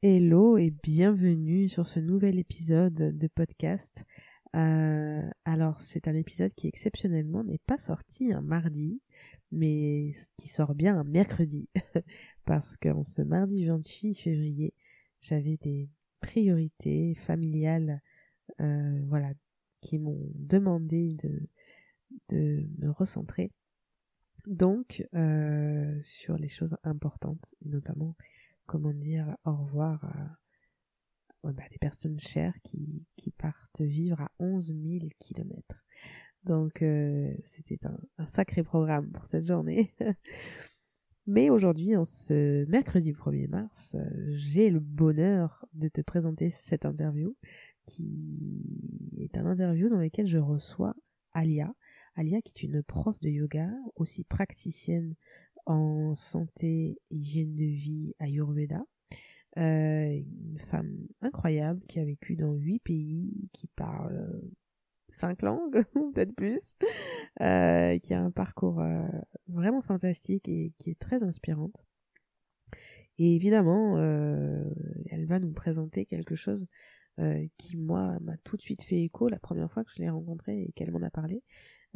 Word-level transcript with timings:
Hello 0.00 0.56
et 0.58 0.70
bienvenue 0.70 1.68
sur 1.68 1.84
ce 1.84 1.98
nouvel 1.98 2.38
épisode 2.38 2.94
de 2.94 3.26
podcast. 3.26 4.04
Euh, 4.54 5.28
alors 5.44 5.80
c'est 5.80 6.06
un 6.06 6.14
épisode 6.14 6.54
qui 6.54 6.68
exceptionnellement 6.68 7.42
n'est 7.42 7.58
pas 7.66 7.78
sorti 7.78 8.32
un 8.32 8.40
mardi, 8.40 9.02
mais 9.50 10.12
qui 10.36 10.46
sort 10.46 10.76
bien 10.76 10.96
un 10.96 11.02
mercredi. 11.02 11.68
Parce 12.44 12.76
qu'en 12.76 13.02
ce 13.02 13.22
mardi 13.22 13.66
28 13.66 14.14
février, 14.14 14.72
j'avais 15.20 15.56
des 15.56 15.88
priorités 16.20 17.16
familiales 17.16 18.00
euh, 18.60 19.02
voilà, 19.08 19.32
qui 19.80 19.98
m'ont 19.98 20.30
demandé 20.36 21.16
de, 21.24 21.48
de 22.28 22.68
me 22.78 22.92
recentrer. 22.92 23.50
Donc 24.46 25.04
euh, 25.14 25.98
sur 26.04 26.38
les 26.38 26.48
choses 26.48 26.76
importantes, 26.84 27.52
notamment 27.64 28.14
comment 28.68 28.92
dire 28.92 29.34
au 29.44 29.56
revoir 29.56 30.04
à 30.04 31.52
bah, 31.52 31.62
des 31.70 31.78
personnes 31.78 32.20
chères 32.20 32.54
qui, 32.62 33.06
partent 33.38 33.80
vivre 33.80 34.20
à 34.20 34.30
11 34.38 34.66
000 34.66 35.06
kilomètres. 35.18 35.84
Donc 36.44 36.82
euh, 36.82 37.32
c'était 37.44 37.78
un, 38.18 38.26
sacré 38.26 38.62
programme 38.62 39.10
pour 39.10 39.26
cette 39.26 39.46
journée. 39.46 39.94
Mais 41.26 41.50
aujourd'hui, 41.50 41.96
en 41.96 42.04
ce 42.04 42.64
mercredi 42.66 43.12
1er 43.12 43.48
mars, 43.48 43.96
j'ai 44.34 44.70
le 44.70 44.80
bonheur 44.80 45.66
de 45.74 45.88
te 45.88 46.00
présenter 46.00 46.50
cette 46.50 46.84
interview 46.84 47.36
qui 47.86 49.16
est 49.18 49.36
un 49.36 49.46
interview 49.46 49.88
dans 49.88 50.00
lequel 50.00 50.26
je 50.26 50.38
reçois 50.38 50.94
Alia. 51.32 51.74
Alia 52.16 52.42
qui 52.42 52.52
est 52.56 52.66
une 52.66 52.82
prof 52.82 53.18
de 53.20 53.28
yoga, 53.28 53.70
aussi 53.94 54.24
praticienne 54.24 55.14
en 55.68 56.14
santé, 56.14 56.98
hygiène 57.10 57.54
de 57.54 57.64
vie, 57.64 58.14
ayurveda. 58.18 58.80
Euh, 59.58 60.12
une 60.12 60.58
femme 60.70 61.06
incroyable 61.20 61.80
qui 61.88 62.00
a 62.00 62.04
vécu 62.04 62.36
dans 62.36 62.52
huit 62.52 62.80
pays, 62.80 63.48
qui 63.52 63.68
parle 63.68 64.40
cinq 65.10 65.42
langues, 65.42 65.84
peut-être 66.14 66.34
plus, 66.34 66.74
euh, 67.40 67.98
qui 67.98 68.14
a 68.14 68.20
un 68.20 68.30
parcours 68.30 68.80
euh, 68.80 69.06
vraiment 69.48 69.82
fantastique 69.82 70.48
et 70.48 70.72
qui 70.78 70.90
est 70.90 70.98
très 70.98 71.22
inspirante. 71.22 71.84
Et 73.18 73.34
évidemment, 73.34 73.98
euh, 73.98 74.64
elle 75.10 75.26
va 75.26 75.40
nous 75.40 75.52
présenter 75.52 76.06
quelque 76.06 76.36
chose 76.36 76.66
euh, 77.18 77.46
qui, 77.58 77.76
moi, 77.76 78.16
m'a 78.20 78.36
tout 78.44 78.56
de 78.56 78.62
suite 78.62 78.82
fait 78.82 79.02
écho 79.02 79.28
la 79.28 79.40
première 79.40 79.70
fois 79.72 79.82
que 79.84 79.90
je 79.94 80.00
l'ai 80.00 80.08
rencontrée 80.08 80.62
et 80.62 80.72
qu'elle 80.72 80.92
m'en 80.92 81.02
a 81.02 81.10
parlé, 81.10 81.42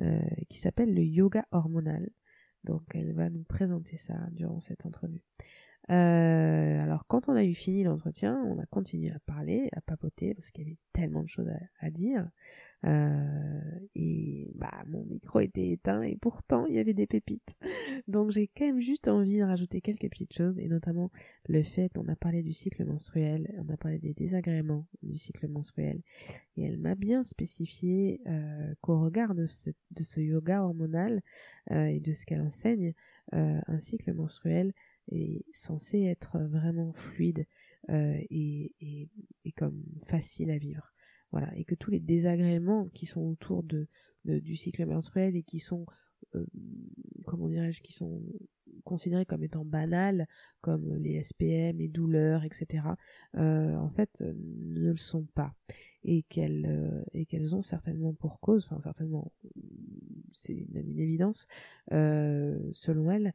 euh, 0.01 0.21
qui 0.49 0.59
s'appelle 0.59 0.93
le 0.95 1.03
yoga 1.03 1.47
hormonal. 1.53 2.11
Donc 2.65 2.83
elle 2.95 3.13
va 3.13 3.29
nous 3.31 3.45
présenter 3.45 3.97
ça 3.97 4.15
durant 4.33 4.61
cette 4.61 4.87
entrevue. 4.87 5.23
Euh, 5.91 6.83
alors 6.83 7.07
quand 7.09 7.29
on 7.29 7.35
a 7.35 7.45
eu 7.45 7.55
fini 7.55 7.83
l'entretien, 7.83 8.41
on 8.47 8.59
a 8.59 8.67
continué 8.67 9.11
à 9.11 9.19
parler, 9.27 9.69
à 9.73 9.81
papoter 9.81 10.35
parce 10.35 10.51
qu'il 10.51 10.65
y 10.65 10.67
avait 10.69 10.79
tellement 10.93 11.23
de 11.23 11.29
choses 11.29 11.49
à, 11.49 11.87
à 11.87 11.91
dire. 11.91 12.29
Euh, 12.85 13.61
et 13.95 14.51
bah 14.57 14.83
mon 14.89 15.05
micro 15.05 15.39
était 15.39 15.71
éteint 15.71 16.03
et 16.03 16.17
pourtant 16.17 16.67
il 16.67 16.75
y 16.75 16.79
avait 16.79 16.95
des 16.95 17.07
pépites. 17.07 17.57
Donc 18.09 18.31
j'ai 18.31 18.49
quand 18.49 18.67
même 18.67 18.81
juste 18.81 19.07
envie 19.07 19.39
de 19.39 19.45
rajouter 19.45 19.81
quelques 19.81 20.09
petites 20.09 20.33
choses 20.33 20.59
et 20.59 20.69
notamment 20.69 21.11
le 21.49 21.63
fait 21.63 21.93
on 21.97 22.09
a 22.09 22.17
parlé 22.17 22.43
du 22.43 22.53
cycle 22.53 22.85
menstruel, 22.85 23.55
on 23.59 23.73
a 23.73 23.77
parlé 23.77 23.99
des 23.99 24.15
désagréments 24.15 24.87
du 25.03 25.17
cycle 25.17 25.47
menstruel 25.49 26.01
et 26.57 26.65
elle 26.65 26.79
m'a 26.79 26.95
bien 26.95 27.23
spécifié 27.23 28.21
euh, 28.27 28.75
qu'au 28.81 29.01
regard 29.01 29.35
de 29.35 29.47
ce, 29.47 30.21
yoga 30.21 30.63
hormonal 30.63 31.23
euh, 31.71 31.85
et 31.85 32.01
de 32.01 32.15
ce 32.15 32.27
qu'elle 32.27 32.43
enseigne, 32.43 32.95
euh, 33.35 33.61
un 33.67 33.81
cycle 33.81 34.13
menstruel 34.13 34.73
est 35.11 35.45
censé 35.53 36.03
être 36.03 36.39
vraiment 36.39 36.93
fluide 36.93 37.47
euh, 37.91 38.17
et, 38.31 38.73
et, 38.81 39.09
et 39.45 39.53
comme 39.53 39.83
facile 40.07 40.51
à 40.51 40.59
vivre 40.59 40.92
voilà 41.33 41.51
et 41.57 41.65
que 41.65 41.75
tous 41.75 41.91
les 41.91 42.01
désagréments 42.01 42.89
qui 42.95 43.07
sont 43.07 43.23
autour 43.23 43.63
de, 43.63 43.89
du 44.25 44.57
cycle 44.57 44.87
menstruel 44.87 45.35
et 45.37 45.43
qui 45.43 45.59
sont 45.59 45.87
euh, 46.35 46.47
comment 47.27 47.49
dirais-je 47.49 47.83
qui 47.83 47.93
sont 47.93 48.23
considérés 48.85 49.27
comme 49.27 49.43
étant 49.43 49.65
banals 49.65 50.27
comme 50.61 50.95
les 50.97 51.23
SPM 51.23 51.79
les 51.79 51.89
douleurs 51.89 52.45
etc 52.45 52.85
euh, 53.37 53.77
en 53.77 53.91
fait 53.91 54.21
euh, 54.21 54.33
ne 54.37 54.91
le 54.91 54.97
sont 54.97 55.27
pas. 55.35 55.55
Et 56.05 56.25
qu'elles 56.25 56.67
euh, 56.67 57.03
et 57.13 57.27
qu'elles 57.27 57.55
ont 57.55 57.63
certainement 57.63 58.13
pour 58.13 58.41
cause 58.41 58.67
enfin 58.67 58.81
certainement 58.81 59.33
c'est 60.33 60.67
même 60.73 60.91
une 60.91 60.99
évidence 60.99 61.47
euh, 61.93 62.59
selon 62.73 63.11
elles 63.11 63.33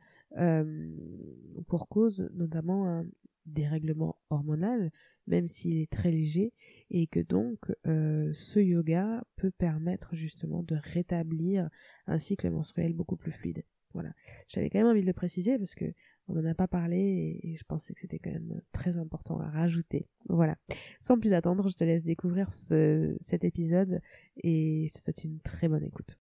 pour 1.68 1.88
cause 1.88 2.30
notamment 2.34 2.90
un 2.90 3.06
dérèglement 3.48 4.18
hormonal 4.30 4.92
même 5.28 5.48
s'il 5.48 5.78
est 5.78 5.92
très 5.92 6.12
léger 6.12 6.54
et 6.90 7.08
que 7.08 7.20
donc 7.20 7.60
euh, 7.86 8.32
ce 8.34 8.60
yoga 8.60 9.24
peut 9.36 9.52
permettre 9.52 10.16
justement 10.16 10.64
de 10.64 10.76
rétablir 10.76 11.70
un 12.08 12.20
cycle 12.20 12.50
menstruel 12.50 12.94
beaucoup 12.94 13.18
plus 13.18 13.32
fluide. 13.32 13.64
Voilà, 13.94 14.12
j'avais 14.48 14.70
quand 14.70 14.80
même 14.80 14.88
envie 14.88 15.02
de 15.02 15.08
le 15.08 15.14
préciser 15.14 15.58
parce 15.58 15.76
que 15.76 15.86
on 16.28 16.34
n'en 16.34 16.46
a 16.46 16.54
pas 16.54 16.68
parlé 16.68 17.40
et, 17.42 17.56
je 17.56 17.64
pensais 17.64 17.94
que 17.94 18.02
c'était 18.02 18.20
quand 18.20 18.32
même 18.32 18.62
très 18.74 18.98
important 18.98 19.40
à 19.40 19.50
rajouter. 19.50 20.08
Voilà, 20.28 20.58
sans 21.00 21.18
plus 21.18 21.34
attendre, 21.34 21.70
je 21.70 21.76
te 21.76 21.86
laisse 21.86 22.04
découvrir 22.04 22.52
ce, 22.52 23.16
cet 23.22 23.46
épisode 23.46 24.02
et 24.44 24.88
je 24.90 24.94
te 24.94 25.00
souhaite 25.00 25.24
une 25.24 25.40
très 25.40 25.70
bonne 25.70 25.86
écoute. 25.86 26.20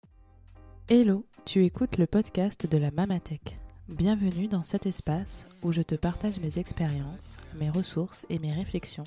Hello, 0.88 1.26
tu 1.46 1.64
écoutes 1.64 1.96
le 1.96 2.06
podcast 2.06 2.70
de 2.70 2.76
la 2.76 2.90
Mamatech. 2.90 3.63
Bienvenue 3.90 4.48
dans 4.48 4.62
cet 4.62 4.86
espace 4.86 5.46
où 5.62 5.70
je 5.70 5.82
te 5.82 5.94
partage 5.94 6.40
mes 6.40 6.58
expériences, 6.58 7.36
mes 7.60 7.68
ressources 7.68 8.24
et 8.30 8.38
mes 8.38 8.50
réflexions 8.50 9.04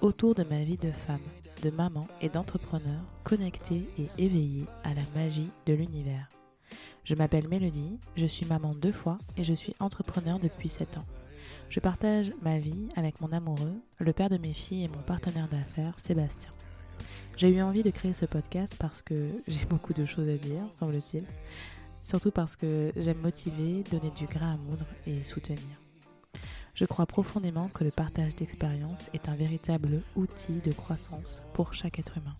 autour 0.00 0.34
de 0.34 0.44
ma 0.44 0.64
vie 0.64 0.78
de 0.78 0.90
femme, 0.90 1.20
de 1.62 1.68
maman 1.68 2.06
et 2.22 2.30
d'entrepreneur 2.30 3.02
connectée 3.22 3.86
et 3.98 4.08
éveillée 4.16 4.64
à 4.82 4.94
la 4.94 5.02
magie 5.14 5.50
de 5.66 5.74
l'univers. 5.74 6.30
Je 7.04 7.14
m'appelle 7.14 7.48
Mélodie, 7.48 7.98
je 8.16 8.24
suis 8.24 8.46
maman 8.46 8.74
deux 8.74 8.92
fois 8.92 9.18
et 9.36 9.44
je 9.44 9.52
suis 9.52 9.74
entrepreneur 9.78 10.38
depuis 10.38 10.70
7 10.70 10.96
ans. 10.96 11.06
Je 11.68 11.80
partage 11.80 12.32
ma 12.40 12.58
vie 12.58 12.88
avec 12.96 13.20
mon 13.20 13.30
amoureux, 13.30 13.74
le 13.98 14.12
père 14.14 14.30
de 14.30 14.38
mes 14.38 14.54
filles 14.54 14.84
et 14.84 14.88
mon 14.88 15.02
partenaire 15.02 15.48
d'affaires, 15.48 16.00
Sébastien. 16.00 16.50
J'ai 17.36 17.50
eu 17.50 17.60
envie 17.60 17.82
de 17.82 17.90
créer 17.90 18.14
ce 18.14 18.24
podcast 18.24 18.74
parce 18.78 19.02
que 19.02 19.26
j'ai 19.48 19.66
beaucoup 19.66 19.92
de 19.92 20.06
choses 20.06 20.30
à 20.30 20.36
dire, 20.36 20.62
semble-t-il 20.72 21.24
surtout 22.04 22.30
parce 22.30 22.54
que 22.54 22.92
j'aime 22.96 23.18
motiver, 23.18 23.82
donner 23.90 24.10
du 24.10 24.26
grain 24.26 24.54
à 24.54 24.56
moudre 24.56 24.86
et 25.06 25.22
soutenir. 25.22 25.58
Je 26.74 26.84
crois 26.84 27.06
profondément 27.06 27.68
que 27.68 27.84
le 27.84 27.90
partage 27.90 28.36
d'expériences 28.36 29.08
est 29.14 29.28
un 29.28 29.34
véritable 29.34 30.02
outil 30.14 30.60
de 30.64 30.72
croissance 30.72 31.42
pour 31.54 31.72
chaque 31.72 31.98
être 31.98 32.18
humain. 32.18 32.36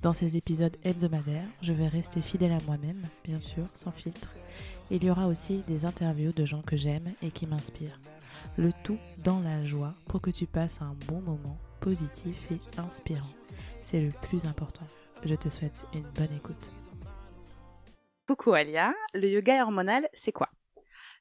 Dans 0.00 0.12
ces 0.12 0.36
épisodes 0.36 0.76
hebdomadaires, 0.84 1.48
je 1.60 1.72
vais 1.72 1.88
rester 1.88 2.20
fidèle 2.20 2.52
à 2.52 2.60
moi-même, 2.66 3.02
bien 3.24 3.40
sûr, 3.40 3.64
sans 3.74 3.90
filtre. 3.90 4.32
Il 4.90 5.02
y 5.02 5.10
aura 5.10 5.26
aussi 5.26 5.62
des 5.66 5.84
interviews 5.84 6.32
de 6.32 6.44
gens 6.44 6.62
que 6.62 6.76
j'aime 6.76 7.12
et 7.22 7.30
qui 7.30 7.46
m'inspirent. 7.46 8.00
Le 8.56 8.70
tout 8.84 8.98
dans 9.24 9.40
la 9.40 9.64
joie 9.64 9.94
pour 10.06 10.20
que 10.20 10.30
tu 10.30 10.46
passes 10.46 10.80
un 10.80 10.94
bon 11.08 11.20
moment 11.20 11.58
positif 11.80 12.50
et 12.52 12.60
inspirant. 12.78 13.26
C'est 13.82 14.00
le 14.00 14.12
plus 14.22 14.44
important. 14.44 14.86
Je 15.24 15.34
te 15.34 15.48
souhaite 15.48 15.84
une 15.94 16.06
bonne 16.14 16.36
écoute. 16.36 16.70
Coucou 18.28 18.52
Alia, 18.52 18.94
le 19.14 19.26
yoga 19.26 19.62
hormonal, 19.62 20.06
c'est 20.12 20.32
quoi? 20.32 20.50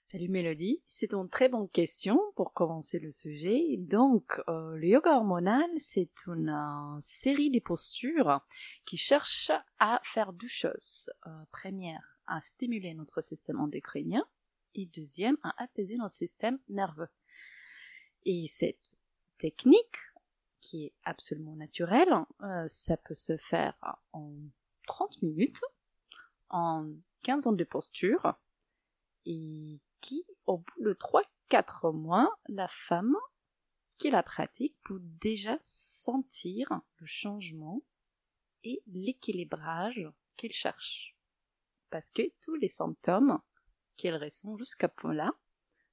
Salut 0.03 0.27
Mélodie, 0.27 0.83
c'est 0.87 1.13
une 1.13 1.29
très 1.29 1.47
bonne 1.47 1.69
question 1.69 2.19
pour 2.35 2.51
commencer 2.51 2.99
le 2.99 3.11
sujet. 3.11 3.77
Donc, 3.77 4.41
euh, 4.49 4.75
le 4.75 4.87
yoga 4.87 5.15
hormonal, 5.15 5.69
c'est 5.77 6.11
une 6.27 6.49
euh, 6.49 6.99
série 6.99 7.49
de 7.49 7.61
postures 7.61 8.41
qui 8.85 8.97
cherchent 8.97 9.53
à 9.79 10.01
faire 10.03 10.33
deux 10.33 10.49
choses. 10.49 11.09
Euh, 11.27 11.29
première, 11.53 12.19
à 12.25 12.41
stimuler 12.41 12.93
notre 12.93 13.21
système 13.21 13.61
endocrinien 13.61 14.25
et 14.75 14.85
deuxième, 14.87 15.37
à 15.43 15.63
apaiser 15.63 15.95
notre 15.95 16.15
système 16.15 16.59
nerveux. 16.67 17.07
Et 18.25 18.47
cette 18.47 18.83
technique, 19.39 19.95
qui 20.59 20.87
est 20.87 20.93
absolument 21.05 21.55
naturelle, 21.55 22.13
euh, 22.43 22.65
ça 22.67 22.97
peut 22.97 23.15
se 23.15 23.37
faire 23.37 23.75
en 24.11 24.33
30 24.87 25.21
minutes 25.21 25.61
en 26.49 26.87
15 27.23 27.47
ans 27.47 27.53
de 27.53 27.63
posture 27.63 28.35
et 29.25 29.81
qui, 30.01 30.25
au 30.45 30.59
bout 30.59 30.83
de 30.83 30.93
3-4 30.93 31.93
mois, 31.93 32.29
la 32.47 32.67
femme 32.67 33.15
qui 33.97 34.09
la 34.09 34.23
pratique 34.23 34.75
peut 34.85 35.01
déjà 35.21 35.57
sentir 35.61 36.81
le 36.97 37.05
changement 37.05 37.81
et 38.63 38.81
l'équilibrage 38.87 40.07
qu'elle 40.35 40.51
cherche. 40.51 41.15
Parce 41.89 42.09
que 42.11 42.21
tous 42.41 42.55
les 42.55 42.67
symptômes 42.67 43.39
qu'elle 43.95 44.15
ressent 44.15 44.57
jusqu'à 44.57 44.91
là 45.05 45.31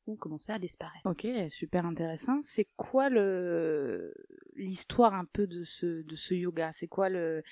vont 0.07 0.17
commencer 0.17 0.53
à 0.53 0.59
disparaître. 0.59 1.07
Ok, 1.07 1.27
super 1.49 1.87
intéressant. 1.87 2.41
C'est 2.43 2.69
quoi 2.77 3.09
le 3.09 4.15
l'histoire 4.55 5.15
un 5.15 5.25
peu 5.25 5.47
de 5.47 5.65
ce 5.65 6.03
de 6.03 6.17
ce 6.17 6.35
yoga? 6.35 6.73
C'est 6.73 6.89
quoi 6.89 7.09
le 7.09 7.43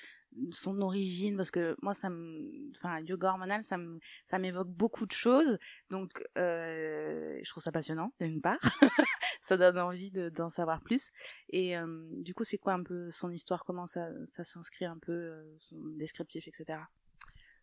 son 0.51 0.81
origine 0.81 1.37
parce 1.37 1.51
que 1.51 1.75
moi 1.81 1.93
ça 1.93 2.09
me 2.09 2.71
enfin 2.75 2.99
yoga 3.01 3.29
hormonal 3.29 3.63
ça 3.63 3.77
me 3.77 3.99
ça 4.29 4.39
m'évoque 4.39 4.69
beaucoup 4.69 5.05
de 5.05 5.11
choses. 5.11 5.57
Donc 5.89 6.23
euh, 6.37 7.39
je 7.43 7.49
trouve 7.49 7.63
ça 7.63 7.71
passionnant 7.71 8.13
d'une 8.19 8.41
part. 8.41 8.59
Ça 9.41 9.57
donne 9.57 9.77
envie 9.77 10.11
d'en 10.31 10.47
savoir 10.47 10.81
plus. 10.81 11.11
Et 11.49 11.77
euh, 11.77 12.07
du 12.11 12.33
coup 12.33 12.45
c'est 12.45 12.57
quoi 12.57 12.73
un 12.73 12.83
peu 12.83 13.11
son 13.11 13.29
histoire? 13.29 13.65
Comment 13.65 13.87
ça 13.87 14.07
ça 14.29 14.45
s'inscrit 14.45 14.85
un 14.85 14.97
peu 14.97 15.11
euh, 15.11 15.55
son 15.59 15.77
descriptif 15.97 16.47
etc 16.47 16.79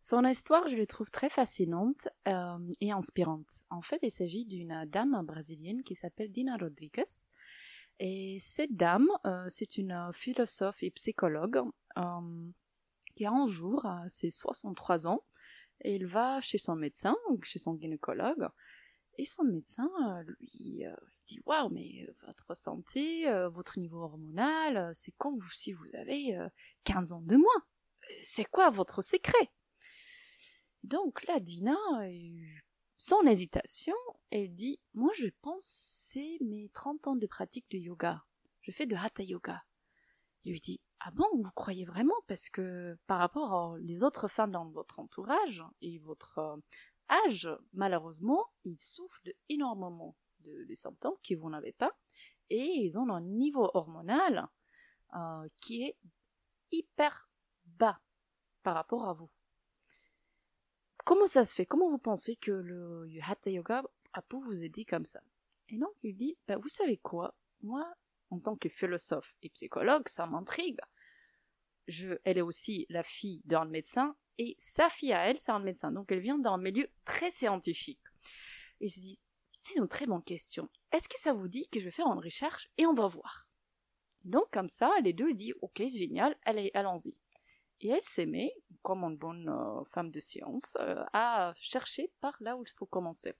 son 0.03 0.25
histoire, 0.25 0.67
je 0.67 0.77
la 0.77 0.87
trouve 0.87 1.11
très 1.11 1.29
fascinante 1.29 2.09
euh, 2.27 2.59
et 2.81 2.91
inspirante. 2.91 3.65
En 3.69 3.83
fait, 3.83 3.99
il 4.03 4.11
s'agit 4.11 4.47
d'une 4.47 4.87
dame 4.87 5.21
brésilienne 5.27 5.83
qui 5.83 5.95
s'appelle 5.95 6.33
Dina 6.33 6.57
Rodriguez. 6.57 7.05
Et 7.99 8.39
cette 8.41 8.75
dame, 8.75 9.09
euh, 9.27 9.45
c'est 9.51 9.77
une 9.77 10.11
philosophe 10.15 10.83
et 10.83 10.91
psychologue 10.91 11.61
euh, 11.99 12.51
qui 13.15 13.27
un 13.27 13.47
jour, 13.47 13.85
à 13.87 14.09
ses 14.09 14.31
63 14.31 15.07
ans, 15.07 15.25
elle 15.81 16.07
va 16.07 16.41
chez 16.41 16.59
son 16.59 16.77
médecin, 16.77 17.17
chez 17.43 17.59
son 17.59 17.77
gynécologue, 17.77 18.49
et 19.17 19.25
son 19.25 19.45
médecin 19.45 19.91
lui 20.27 20.85
dit 21.27 21.41
Waouh, 21.47 21.71
mais 21.71 22.07
votre 22.27 22.55
santé, 22.55 23.25
votre 23.53 23.79
niveau 23.79 24.03
hormonal, 24.03 24.91
c'est 24.95 25.13
comme 25.13 25.41
si 25.53 25.73
vous 25.73 25.89
avez 25.95 26.39
15 26.85 27.13
ans 27.13 27.23
de 27.23 27.37
moins? 27.37 27.65
C'est 28.21 28.45
quoi 28.45 28.71
votre 28.71 29.03
secret? 29.03 29.51
Donc 30.83 31.27
là, 31.27 31.41
Dina, 31.41 31.77
sans 32.97 33.23
hésitation, 33.23 33.95
elle 34.31 34.55
dit 34.55 34.81
Moi, 34.95 35.11
je 35.15 35.29
pense 35.43 35.65
c'est 35.65 36.39
mes 36.41 36.69
30 36.71 37.07
ans 37.09 37.17
de 37.17 37.27
pratique 37.27 37.71
de 37.71 37.79
yoga. 37.79 38.25
Je 38.63 38.73
fais 38.73 38.87
de 38.87 38.97
hatha 38.97 39.23
yoga. 39.23 39.63
Il 40.45 40.53
lui 40.53 40.61
dit 40.61 40.81
Ah 41.01 41.11
bon, 41.13 41.27
vous 41.35 41.51
croyez 41.55 41.87
vraiment? 41.87 42.15
Parce 42.27 42.51
que 42.51 42.97
par 43.07 43.19
rapport 43.19 43.79
aux 43.81 44.05
autres 44.05 44.29
femmes 44.29 44.51
dans 44.51 44.69
votre 44.69 44.99
entourage 44.99 45.65
et 45.81 45.99
votre 45.99 46.39
euh, 46.39 46.57
âge, 47.27 47.49
malheureusement, 47.73 48.47
ils 48.65 48.81
souffrent 48.81 49.23
énormément 49.49 50.15
de, 50.41 50.75
symptômes 50.75 51.17
que 51.27 51.35
vous 51.35 51.49
n'avez 51.49 51.73
pas. 51.73 51.93
Et 52.51 52.65
ils 52.65 52.99
ont 52.99 53.09
un 53.09 53.23
niveau 53.23 53.71
hormonal 53.73 54.47
euh, 55.15 55.49
qui 55.63 55.85
est 55.85 55.97
hyper 56.71 57.31
bas 57.65 57.99
par 58.63 58.75
rapport 58.75 59.09
à 59.09 59.15
vous. 59.15 59.31
Comment 61.07 61.27
ça 61.27 61.47
se 61.47 61.55
fait? 61.55 61.65
Comment 61.65 61.89
vous 61.89 61.99
pensez 61.99 62.37
que 62.37 62.51
le 62.51 63.09
Hatha 63.27 63.51
Yoga 63.51 63.83
a 64.13 64.21
pu 64.21 64.37
vous 64.37 64.63
aider 64.63 64.85
comme 64.85 65.07
ça? 65.07 65.21
Et 65.71 65.79
donc 65.79 65.95
il 66.03 66.15
dit, 66.15 66.37
bah, 66.47 66.59
vous 66.59 66.69
savez 66.69 66.99
quoi? 66.99 67.35
Moi, 67.63 67.91
en 68.31 68.39
tant 68.41 68.57
que 68.57 68.69
philosophe 68.69 69.35
et 69.43 69.51
psychologue, 69.51 70.09
ça 70.09 70.27
m'intrigue. 70.27 70.79
Elle 72.25 72.39
est 72.39 72.43
aussi 72.43 72.87
la 72.89 73.03
fille 73.03 73.43
d'un 73.45 73.65
médecin 73.65 74.17
et 74.39 74.57
sa 74.59 74.89
fille 74.89 75.13
à 75.13 75.29
elle, 75.29 75.39
c'est 75.39 75.51
un 75.51 75.59
médecin. 75.59 75.93
Donc 75.93 76.11
elle 76.13 76.21
vient 76.21 76.39
d'un 76.39 76.57
milieu 76.57 76.89
très 77.05 77.31
scientifique. 77.31 78.01
Il 78.81 78.91
se 78.91 79.01
dit, 79.01 79.19
c'est 79.53 79.79
une 79.79 79.89
très 79.89 80.07
bonne 80.07 80.23
question. 80.23 80.69
Est-ce 80.93 81.09
que 81.09 81.19
ça 81.19 81.33
vous 81.33 81.49
dit 81.49 81.69
que 81.69 81.81
je 81.81 81.87
vais 81.87 81.91
faire 81.91 82.07
une 82.07 82.23
recherche 82.23 82.71
et 82.79 82.87
on 82.87 82.95
va 82.95 83.07
voir? 83.07 83.49
Donc 84.25 84.51
comme 84.53 84.69
ça, 84.69 84.93
les 85.03 85.13
deux 85.13 85.35
disent, 85.35 85.57
ok, 85.63 85.83
génial, 85.89 86.37
allez, 86.45 86.71
allons-y. 86.75 87.15
Et 87.81 87.89
elle 87.89 88.03
s'aimait, 88.03 88.55
comme 88.83 89.05
une 89.05 89.17
bonne 89.17 89.49
euh, 89.49 89.85
femme 89.91 90.11
de 90.11 90.21
science, 90.21 90.77
euh, 90.81 91.03
à 91.13 91.55
chercher 91.57 92.13
par 92.21 92.37
là 92.41 92.57
où 92.57 92.63
il 92.63 92.73
faut 92.77 92.87
commencer. 92.87 93.35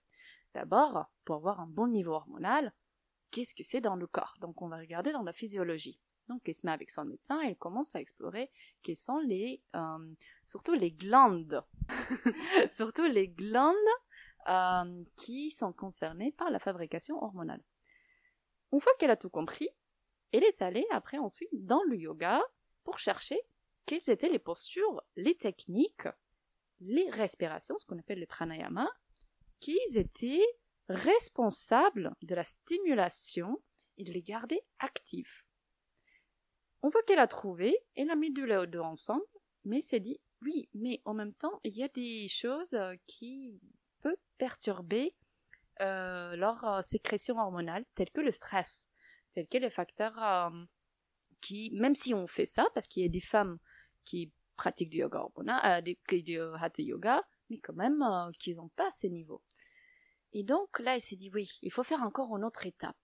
D'abord, 0.53 1.05
pour 1.23 1.35
avoir 1.35 1.59
un 1.59 1.67
bon 1.67 1.87
niveau 1.87 2.13
hormonal, 2.13 2.73
qu'est-ce 3.31 3.55
que 3.55 3.63
c'est 3.63 3.81
dans 3.81 3.95
le 3.95 4.07
corps 4.07 4.35
Donc 4.39 4.61
on 4.61 4.67
va 4.67 4.77
regarder 4.77 5.11
dans 5.11 5.23
la 5.23 5.33
physiologie. 5.33 5.99
Donc 6.27 6.41
elle 6.47 6.55
se 6.55 6.65
met 6.65 6.71
avec 6.71 6.91
son 6.91 7.05
médecin 7.05 7.41
et 7.41 7.47
elle 7.47 7.57
commence 7.57 7.95
à 7.95 7.99
explorer 7.99 8.51
quelles 8.83 8.97
sont 8.97 9.19
les, 9.19 9.61
euh, 9.75 10.13
surtout 10.45 10.73
les 10.73 10.91
glandes, 10.91 11.63
surtout 12.71 13.05
les 13.05 13.27
glandes 13.27 13.75
qui 15.17 15.51
sont 15.51 15.71
concernées 15.71 16.31
par 16.31 16.49
la 16.49 16.57
fabrication 16.59 17.21
hormonale. 17.21 17.61
Une 18.71 18.81
fois 18.81 18.91
qu'elle 18.97 19.11
a 19.11 19.17
tout 19.17 19.29
compris, 19.29 19.69
elle 20.31 20.43
est 20.43 20.61
allée 20.61 20.85
après 20.91 21.17
ensuite 21.17 21.49
dans 21.53 21.83
le 21.83 21.97
yoga 21.97 22.41
pour 22.83 22.97
chercher 22.97 23.39
quelles 23.85 24.09
étaient 24.09 24.29
les 24.29 24.39
postures, 24.39 25.03
les 25.15 25.35
techniques, 25.35 26.07
les 26.79 27.09
respirations, 27.09 27.77
ce 27.77 27.85
qu'on 27.85 27.99
appelle 27.99 28.19
le 28.19 28.25
pranayama, 28.25 28.89
qui 29.59 29.77
étaient 29.95 30.45
responsables 30.95 32.13
de 32.21 32.35
la 32.35 32.43
stimulation 32.43 33.61
et 33.97 34.03
de 34.03 34.11
les 34.11 34.21
garder 34.21 34.61
actifs. 34.79 35.45
On 36.81 36.89
voit 36.89 37.03
qu'elle 37.03 37.19
a 37.19 37.27
trouvé, 37.27 37.77
elle 37.95 38.09
a 38.09 38.15
mis 38.15 38.31
deux 38.31 38.67
deux 38.67 38.79
ensemble, 38.79 39.25
mais 39.65 39.77
elle 39.77 39.83
s'est 39.83 39.99
dit, 39.99 40.19
oui, 40.41 40.69
mais 40.73 41.01
en 41.05 41.13
même 41.13 41.33
temps, 41.33 41.59
il 41.63 41.75
y 41.75 41.83
a 41.83 41.87
des 41.89 42.27
choses 42.27 42.77
qui 43.05 43.59
peuvent 44.01 44.15
perturber 44.37 45.13
euh, 45.81 46.35
leur 46.35 46.63
euh, 46.63 46.81
sécrétion 46.81 47.37
hormonale, 47.37 47.85
telles 47.95 48.09
que 48.09 48.21
le 48.21 48.31
stress, 48.31 48.87
tels 49.33 49.47
que 49.47 49.57
les 49.57 49.69
facteurs 49.69 50.17
euh, 50.21 50.49
qui, 51.41 51.71
même 51.73 51.95
si 51.95 52.13
on 52.13 52.27
fait 52.27 52.45
ça, 52.45 52.67
parce 52.73 52.87
qu'il 52.87 53.03
y 53.03 53.05
a 53.05 53.09
des 53.09 53.21
femmes 53.21 53.59
qui 54.05 54.31
pratiquent 54.55 54.89
du 54.89 54.97
yoga 54.97 55.19
hormonal, 55.19 55.83
euh, 55.87 56.21
du 56.21 56.39
hatha 56.39 56.81
yoga, 56.81 57.23
mais 57.49 57.59
quand 57.59 57.73
même 57.73 58.01
euh, 58.01 58.31
qui 58.39 58.55
n'ont 58.55 58.69
pas 58.69 58.91
ces 58.91 59.09
niveaux. 59.09 59.41
Et 60.33 60.43
donc 60.43 60.79
là, 60.79 60.95
elle 60.95 61.01
s'est 61.01 61.15
dit 61.15 61.29
oui, 61.33 61.59
il 61.61 61.71
faut 61.71 61.83
faire 61.83 62.03
encore 62.03 62.35
une 62.35 62.43
autre 62.43 62.65
étape. 62.65 62.97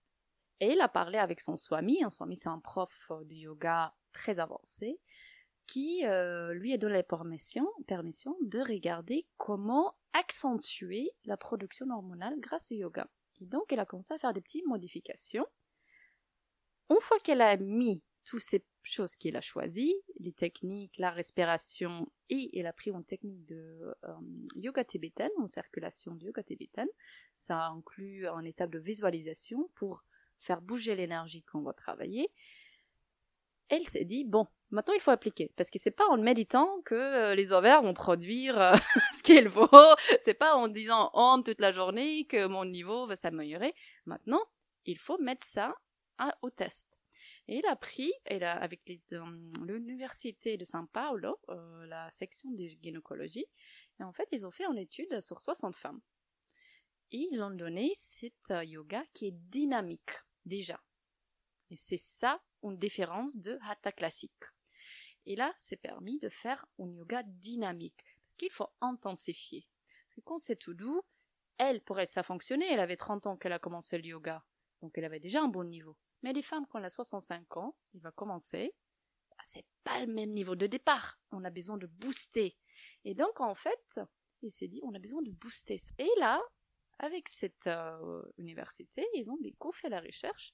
Et 0.59 0.71
elle 0.71 0.81
a 0.81 0.87
parlé 0.87 1.17
avec 1.17 1.39
son 1.41 1.55
swami, 1.55 2.03
un 2.03 2.09
swami 2.09 2.35
c'est 2.35 2.49
un 2.49 2.59
prof 2.59 3.11
de 3.25 3.35
yoga 3.35 3.93
très 4.11 4.39
avancé, 4.39 4.99
qui 5.67 6.05
euh, 6.05 6.53
lui 6.53 6.73
a 6.73 6.77
donné 6.77 6.95
la 6.95 7.03
permission, 7.03 7.67
de 8.41 8.59
regarder 8.59 9.27
comment 9.37 9.95
accentuer 10.13 11.11
la 11.25 11.37
production 11.37 11.87
hormonale 11.91 12.39
grâce 12.39 12.71
au 12.71 12.75
yoga. 12.75 13.07
Et 13.39 13.45
donc 13.45 13.71
elle 13.71 13.79
a 13.79 13.85
commencé 13.85 14.13
à 14.13 14.17
faire 14.17 14.33
des 14.33 14.41
petites 14.41 14.65
modifications. 14.65 15.45
Une 16.89 17.01
fois 17.01 17.19
qu'elle 17.19 17.41
a 17.41 17.57
mis 17.57 18.01
toutes 18.23 18.41
ces 18.41 18.65
choses 18.87 19.15
qu'elle 19.15 19.35
a 19.35 19.41
choisies, 19.41 19.95
les 20.19 20.33
techniques, 20.33 20.97
la 20.97 21.11
respiration 21.11 22.11
et 22.29 22.57
elle 22.59 22.67
a 22.67 22.73
pris 22.73 22.91
une 22.91 23.03
technique 23.03 23.45
de 23.45 23.95
euh, 24.03 24.13
yoga 24.55 24.83
tibétaine, 24.83 25.31
en 25.37 25.47
circulation 25.47 26.15
de 26.15 26.25
yoga 26.25 26.43
tibétaine. 26.43 26.87
Ça 27.37 27.67
inclut 27.67 28.27
une 28.27 28.45
étape 28.45 28.71
de 28.71 28.79
visualisation 28.79 29.69
pour 29.75 30.03
faire 30.39 30.61
bouger 30.61 30.95
l'énergie 30.95 31.43
qu'on 31.43 31.61
va 31.61 31.73
travailler. 31.73 32.29
Elle 33.69 33.87
s'est 33.87 34.05
dit, 34.05 34.23
bon, 34.23 34.47
maintenant 34.71 34.93
il 34.93 35.01
faut 35.01 35.11
appliquer. 35.11 35.51
Parce 35.55 35.69
que 35.69 35.79
c'est 35.79 35.91
pas 35.91 36.07
en 36.07 36.17
méditant 36.17 36.81
que 36.85 36.95
euh, 36.95 37.35
les 37.35 37.51
ovaires 37.51 37.81
vont 37.81 37.93
produire 37.93 38.59
euh, 38.59 38.75
ce 39.17 39.23
qu'il 39.23 39.49
faut. 39.49 39.69
C'est 40.21 40.37
pas 40.37 40.55
en 40.55 40.67
disant 40.67 41.11
on 41.13 41.41
toute 41.43 41.59
la 41.59 41.71
journée 41.71 42.25
que 42.25 42.47
mon 42.47 42.65
niveau 42.65 43.07
va 43.07 43.15
s'améliorer. 43.15 43.73
Maintenant, 44.05 44.43
il 44.85 44.97
faut 44.97 45.17
mettre 45.19 45.45
ça 45.45 45.75
au 46.41 46.49
test. 46.49 46.96
Et 47.49 47.59
il 47.59 47.65
a 47.65 47.77
pris, 47.77 48.11
avec 48.25 48.81
l'université 49.61 50.57
de 50.57 50.65
São 50.65 50.85
Paulo, 50.87 51.39
euh, 51.49 51.85
la 51.85 52.09
section 52.09 52.51
de 52.51 52.65
gynécologie, 52.65 53.45
et 53.99 54.03
en 54.03 54.11
fait, 54.11 54.27
ils 54.33 54.45
ont 54.45 54.51
fait 54.51 54.65
une 54.65 54.77
étude 54.77 55.21
sur 55.21 55.39
60 55.39 55.75
femmes. 55.75 56.01
Et 57.11 57.29
ils 57.31 57.41
ont 57.41 57.51
donné 57.51 57.93
cet 57.95 58.53
yoga 58.65 59.03
qui 59.13 59.27
est 59.27 59.35
dynamique, 59.49 60.11
déjà. 60.45 60.81
Et 61.69 61.77
c'est 61.77 61.97
ça 61.97 62.41
une 62.63 62.77
différence 62.77 63.37
de 63.37 63.57
hatha 63.61 63.93
classique. 63.93 64.43
Et 65.25 65.37
là, 65.37 65.53
c'est 65.55 65.77
permis 65.77 66.19
de 66.19 66.29
faire 66.29 66.65
un 66.79 66.89
yoga 66.89 67.23
dynamique, 67.23 68.03
parce 68.23 68.35
qu'il 68.35 68.51
faut 68.51 68.69
intensifier. 68.81 69.67
Parce 70.05 70.15
que 70.15 70.21
quand 70.21 70.37
c'est 70.37 70.57
tout 70.57 70.73
doux, 70.73 71.01
elle, 71.57 71.81
pour 71.81 71.99
elle, 71.99 72.07
ça 72.07 72.23
fonctionnait, 72.23 72.71
elle 72.71 72.81
avait 72.81 72.97
30 72.97 73.25
ans 73.25 73.37
qu'elle 73.37 73.53
a 73.53 73.59
commencé 73.59 73.97
le 73.97 74.05
yoga, 74.05 74.43
donc 74.81 74.97
elle 74.97 75.05
avait 75.05 75.21
déjà 75.21 75.41
un 75.41 75.47
bon 75.47 75.63
niveau. 75.63 75.97
Mais 76.23 76.33
les 76.33 76.41
femmes, 76.41 76.65
quand 76.67 76.79
elles 76.79 76.85
ont 76.85 77.03
65 77.03 77.57
ans, 77.57 77.75
il 77.93 78.01
va 78.01 78.11
commencer, 78.11 78.73
bah, 79.29 79.43
c'est 79.43 79.65
pas 79.83 79.99
le 80.03 80.11
même 80.11 80.31
niveau 80.31 80.55
de 80.55 80.67
départ. 80.67 81.19
On 81.31 81.43
a 81.43 81.49
besoin 81.49 81.77
de 81.77 81.87
booster. 81.87 82.57
Et 83.03 83.13
donc, 83.13 83.39
en 83.39 83.55
fait, 83.55 83.99
il 84.41 84.51
s'est 84.51 84.67
dit, 84.67 84.81
on 84.83 84.93
a 84.93 84.99
besoin 84.99 85.21
de 85.21 85.31
booster. 85.31 85.79
Et 85.97 86.09
là, 86.19 86.41
avec 86.99 87.29
cette 87.29 87.67
euh, 87.67 88.23
université, 88.37 89.05
ils 89.13 89.29
ont 89.29 89.37
des 89.37 89.55
fait 89.73 89.89
la 89.89 90.01
recherche 90.01 90.53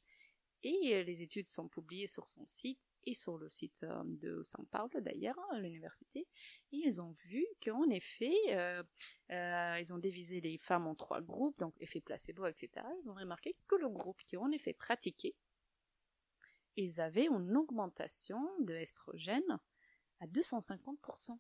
et 0.64 0.96
euh, 0.96 1.04
les 1.04 1.22
études 1.22 1.48
sont 1.48 1.68
publiées 1.68 2.08
sur 2.08 2.28
son 2.28 2.46
site 2.46 2.80
et 3.06 3.14
sur 3.14 3.38
le 3.38 3.50
site 3.50 3.84
euh, 3.84 4.04
de 4.06 4.44
São 4.44 4.66
Paulo 4.66 5.02
d'ailleurs, 5.02 5.40
à 5.52 5.60
l'université, 5.60 6.28
et 6.72 6.78
ils 6.78 7.02
ont 7.02 7.16
vu 7.26 7.46
qu'en 7.64 7.90
effet, 7.90 8.34
ils 9.30 9.94
ont 9.94 9.98
divisé 9.98 10.42
les 10.42 10.58
femmes 10.58 10.88
en 10.88 10.96
trois 10.96 11.22
groupes, 11.22 11.58
donc 11.60 11.76
effet 11.80 12.02
placebo, 12.02 12.46
etc. 12.46 12.86
Ils 13.02 13.10
ont 13.10 13.16
remarqué 13.16 13.56
que 13.68 13.76
le 13.76 13.90
groupe 13.90 14.22
qui 14.26 14.38
en 14.38 14.52
effet 14.52 14.74
pratiqué 14.74 15.36
ils 16.76 17.02
avaient 17.02 17.28
une 17.28 17.56
augmentation 17.56 18.40
de 18.62 18.74
estrogène 18.74 19.60
à 20.20 20.28
250% 20.28 21.38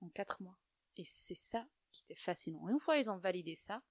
en 0.00 0.08
4 0.10 0.42
mois. 0.42 0.58
Et 0.96 1.04
c'est 1.04 1.34
ça 1.34 1.66
qui 1.90 2.02
était 2.02 2.20
fascinant. 2.20 2.68
Et 2.68 2.72
une 2.72 2.80
fois 2.80 2.96
ils 2.98 3.10
ont 3.10 3.18
validé 3.18 3.54
ça, 3.54 3.82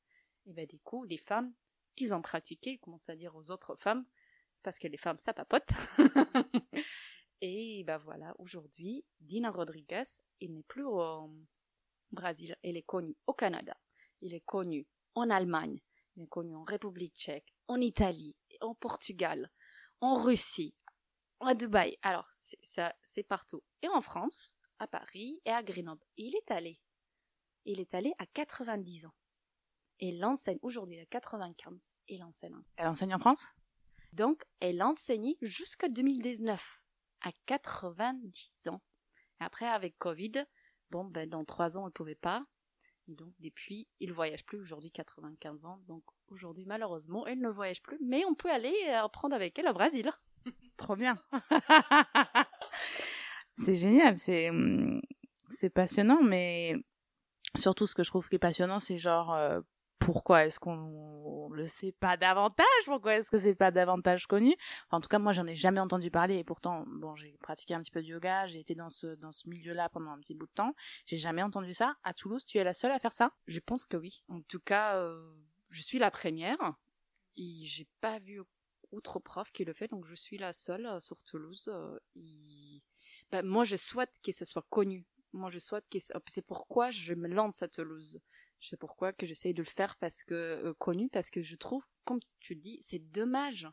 et 0.45 0.53
ben 0.53 0.65
du 0.65 0.79
coup, 0.79 1.03
les 1.03 1.17
femmes 1.17 1.53
qui 1.95 2.11
ont 2.11 2.21
pratiqué, 2.21 2.71
ils 2.71 2.79
commencent 2.79 3.09
à 3.09 3.15
dire 3.15 3.35
aux 3.35 3.51
autres 3.51 3.75
femmes, 3.75 4.05
parce 4.63 4.79
que 4.79 4.87
les 4.87 4.97
femmes, 4.97 5.19
ça 5.19 5.33
papote, 5.33 5.69
Et 7.43 7.83
ben 7.85 7.97
voilà, 7.97 8.35
aujourd'hui, 8.37 9.03
Dina 9.19 9.49
Rodriguez, 9.49 10.03
il 10.41 10.53
n'est 10.53 10.63
plus 10.63 10.85
au 10.85 11.31
Brésil, 12.11 12.55
elle 12.61 12.77
est 12.77 12.83
connue 12.83 13.17
au 13.25 13.33
Canada, 13.33 13.75
il 14.21 14.35
est 14.35 14.45
connu 14.45 14.85
en 15.15 15.27
Allemagne, 15.31 15.81
il 16.15 16.23
est 16.23 16.27
connu 16.27 16.55
en 16.55 16.63
République 16.63 17.15
tchèque, 17.15 17.51
en 17.67 17.81
Italie, 17.81 18.35
en 18.61 18.75
Portugal, 18.75 19.49
en 20.01 20.21
Russie, 20.21 20.75
à 21.39 21.53
Dubaï. 21.53 21.97
Alors, 22.01 22.27
ça, 22.31 22.93
c'est 23.03 23.23
partout. 23.23 23.63
Et 23.81 23.87
en 23.87 24.01
France, 24.01 24.55
à 24.79 24.87
Paris 24.87 25.41
et 25.45 25.51
à 25.51 25.63
Grenoble. 25.63 26.03
il 26.17 26.35
est 26.35 26.51
allé. 26.51 26.79
Il 27.65 27.79
est 27.79 27.93
allé 27.93 28.13
à 28.17 28.25
90 28.25 29.05
ans. 29.05 29.13
Et 29.99 30.09
elle 30.09 30.25
enseigne 30.25 30.57
aujourd'hui 30.63 30.99
à 30.99 31.05
95. 31.05 31.93
Et 32.07 32.23
enseigne. 32.23 32.55
Elle 32.75 32.87
enseigne 32.87 33.13
en 33.13 33.19
France? 33.19 33.45
Donc, 34.13 34.43
elle 34.59 34.81
enseignait 34.81 35.37
jusqu'à 35.41 35.87
2019, 35.87 36.81
à 37.21 37.31
90 37.45 38.67
ans. 38.69 38.81
Et 39.39 39.43
après, 39.43 39.67
avec 39.67 39.97
Covid, 39.99 40.45
bon, 40.89 41.05
ben, 41.05 41.29
dans 41.29 41.45
trois 41.45 41.77
ans, 41.77 41.85
elle 41.85 41.93
pouvait 41.93 42.15
pas. 42.15 42.43
Et 43.11 43.15
donc, 43.15 43.33
depuis, 43.41 43.89
il 43.99 44.13
voyage 44.13 44.45
plus 44.45 44.57
aujourd'hui, 44.57 44.89
95 44.89 45.65
ans. 45.65 45.81
Donc, 45.89 46.03
aujourd'hui, 46.29 46.63
malheureusement, 46.65 47.27
elle 47.27 47.39
ne 47.39 47.49
voyage 47.49 47.81
plus. 47.83 47.97
Mais 48.01 48.23
on 48.23 48.35
peut 48.35 48.49
aller 48.49 48.73
apprendre 48.93 49.35
avec 49.35 49.59
elle 49.59 49.67
au 49.67 49.73
Brésil. 49.73 50.09
Trop 50.77 50.95
bien. 50.95 51.21
c'est 53.55 53.75
génial, 53.75 54.15
c'est 54.15 54.49
hum, 54.49 55.01
c'est 55.49 55.69
passionnant, 55.69 56.21
mais 56.23 56.73
surtout 57.57 57.85
ce 57.85 57.95
que 57.95 58.03
je 58.03 58.09
trouve 58.09 58.29
qui 58.29 58.35
est 58.35 58.39
passionnant, 58.39 58.79
c'est 58.79 58.97
genre 58.97 59.33
euh, 59.33 59.59
pourquoi 60.01 60.45
est-ce 60.45 60.59
qu'on 60.59 61.49
le 61.51 61.67
sait 61.67 61.91
pas 61.91 62.17
davantage 62.17 62.65
Pourquoi 62.85 63.15
est-ce 63.15 63.29
que 63.29 63.37
c'est 63.37 63.55
pas 63.55 63.71
davantage 63.71 64.25
connu? 64.25 64.55
En 64.89 64.99
tout 64.99 65.07
cas, 65.07 65.19
moi, 65.19 65.31
j'en 65.31 65.45
ai 65.45 65.55
jamais 65.55 65.79
entendu 65.79 66.09
parler 66.09 66.37
et 66.37 66.43
pourtant, 66.43 66.85
bon, 66.87 67.15
j'ai 67.15 67.37
pratiqué 67.39 67.75
un 67.75 67.81
petit 67.81 67.91
peu 67.91 68.01
de 68.01 68.07
yoga, 68.07 68.47
j'ai 68.47 68.59
été 68.59 68.73
dans 68.73 68.89
ce 68.89 69.15
dans 69.15 69.31
ce 69.31 69.47
milieu-là 69.47 69.89
pendant 69.89 70.11
un 70.11 70.19
petit 70.19 70.33
bout 70.33 70.47
de 70.47 70.51
temps. 70.53 70.75
J'ai 71.05 71.17
jamais 71.17 71.43
entendu 71.43 71.73
ça. 71.73 71.95
À 72.03 72.13
Toulouse, 72.13 72.43
tu 72.45 72.57
es 72.57 72.63
la 72.63 72.73
seule 72.73 72.91
à 72.91 72.99
faire 72.99 73.13
ça? 73.13 73.31
Je 73.45 73.59
pense 73.59 73.85
que 73.85 73.95
oui. 73.95 74.23
En 74.27 74.41
tout 74.41 74.59
cas, 74.59 74.97
euh, 74.97 75.33
je 75.69 75.81
suis 75.81 75.99
la 75.99 76.09
première 76.09 76.57
et 77.37 77.63
j'ai 77.63 77.87
pas 78.01 78.19
vu 78.19 78.41
autre 78.91 79.19
prof 79.19 79.51
qui 79.51 79.63
le 79.65 79.73
fait, 79.73 79.87
donc 79.87 80.05
je 80.05 80.15
suis 80.15 80.37
la 80.37 80.51
seule 80.51 80.85
euh, 80.87 80.99
sur 80.99 81.23
Toulouse. 81.23 81.69
Euh, 81.71 81.99
ben, 83.31 83.45
moi, 83.45 83.63
je 83.63 83.75
souhaite 83.75 84.11
que 84.23 84.31
ce 84.31 84.45
soit 84.45 84.65
connu. 84.69 85.05
Moi, 85.31 85.49
je 85.51 85.59
souhaite 85.59 85.85
que 85.89 85.99
c'est 86.27 86.45
pourquoi 86.45 86.91
je 86.91 87.13
me 87.13 87.27
lance 87.27 87.61
à 87.61 87.69
Toulouse. 87.69 88.19
Je 88.61 88.69
sais 88.69 88.77
pourquoi 88.77 89.11
que 89.11 89.25
j'essaye 89.25 89.53
de 89.53 89.63
le 89.63 89.67
faire 89.67 89.97
parce 89.97 90.23
que 90.23 90.33
euh, 90.33 90.73
connu, 90.75 91.09
parce 91.09 91.29
que 91.29 91.41
je 91.41 91.55
trouve, 91.55 91.83
comme 92.05 92.19
tu 92.39 92.55
dis, 92.55 92.77
c'est 92.81 93.11
dommage 93.11 93.67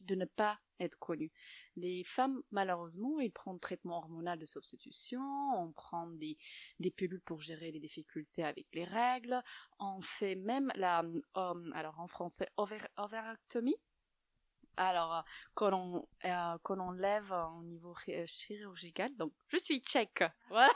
de 0.00 0.14
ne 0.14 0.24
pas 0.24 0.58
être 0.78 0.96
connu. 0.98 1.32
Les 1.74 2.04
femmes, 2.04 2.40
malheureusement, 2.52 3.18
ils 3.18 3.32
prennent 3.32 3.58
traitement 3.58 3.98
hormonal 3.98 4.38
de 4.38 4.46
substitution, 4.46 5.20
on 5.56 5.72
prend 5.72 6.06
des, 6.06 6.38
des 6.78 6.92
pilules 6.92 7.20
pour 7.22 7.40
gérer 7.40 7.72
les 7.72 7.80
difficultés 7.80 8.44
avec 8.44 8.66
les 8.72 8.84
règles, 8.84 9.42
on 9.80 10.00
fait 10.00 10.36
même 10.36 10.70
la, 10.76 11.04
alors 11.34 11.98
en 11.98 12.06
français, 12.06 12.48
ovarectomie, 12.96 13.76
alors, 14.78 15.16
euh, 15.16 15.20
quand 15.54 15.72
on, 15.72 16.08
euh, 16.24 16.58
quand 16.62 16.78
on 16.80 16.92
lève 16.92 17.32
au 17.32 17.62
niveau 17.62 17.94
euh, 18.08 18.24
chirurgical, 18.26 19.14
donc 19.16 19.32
je 19.48 19.58
suis 19.58 19.80
tchèque. 19.80 20.24
Voilà. 20.48 20.72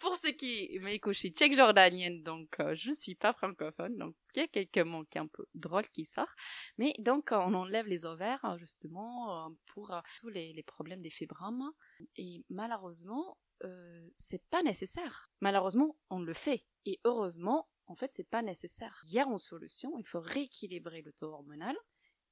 Pour 0.00 0.16
ceux 0.16 0.32
qui 0.32 0.78
m'écoutent, 0.80 1.14
je 1.14 1.18
suis 1.18 1.30
tchèque 1.30 1.54
jordanienne, 1.54 2.22
donc 2.22 2.48
je 2.58 2.88
ne 2.88 2.94
suis 2.94 3.14
pas 3.14 3.32
francophone. 3.32 3.96
Donc, 3.96 4.14
il 4.34 4.40
y 4.40 4.42
a 4.42 4.48
quelques 4.48 4.78
mots 4.78 5.04
qui 5.04 5.18
un 5.18 5.26
peu 5.26 5.44
drôles 5.54 5.88
qui 5.88 6.04
sortent. 6.04 6.30
Mais 6.78 6.94
donc, 6.98 7.30
on 7.32 7.54
enlève 7.54 7.86
les 7.86 8.04
ovaires, 8.06 8.56
justement, 8.58 9.50
pour 9.66 9.94
tous 10.18 10.28
les, 10.28 10.52
les, 10.52 10.62
problèmes 10.62 11.02
des 11.02 11.10
fibromes. 11.10 11.70
Et 12.16 12.44
malheureusement, 12.48 13.36
euh, 13.64 14.08
c'est 14.16 14.42
pas 14.48 14.62
nécessaire. 14.62 15.30
Malheureusement, 15.40 15.96
on 16.10 16.20
le 16.20 16.34
fait. 16.34 16.64
Et 16.84 17.00
heureusement, 17.04 17.68
en 17.86 17.94
fait, 17.94 18.12
c'est 18.12 18.28
pas 18.28 18.42
nécessaire. 18.42 19.00
Il 19.04 19.12
y 19.12 19.20
a 19.20 19.26
une 19.26 19.38
solution, 19.38 19.98
il 19.98 20.06
faut 20.06 20.20
rééquilibrer 20.20 21.02
le 21.02 21.12
taux 21.12 21.32
hormonal. 21.32 21.76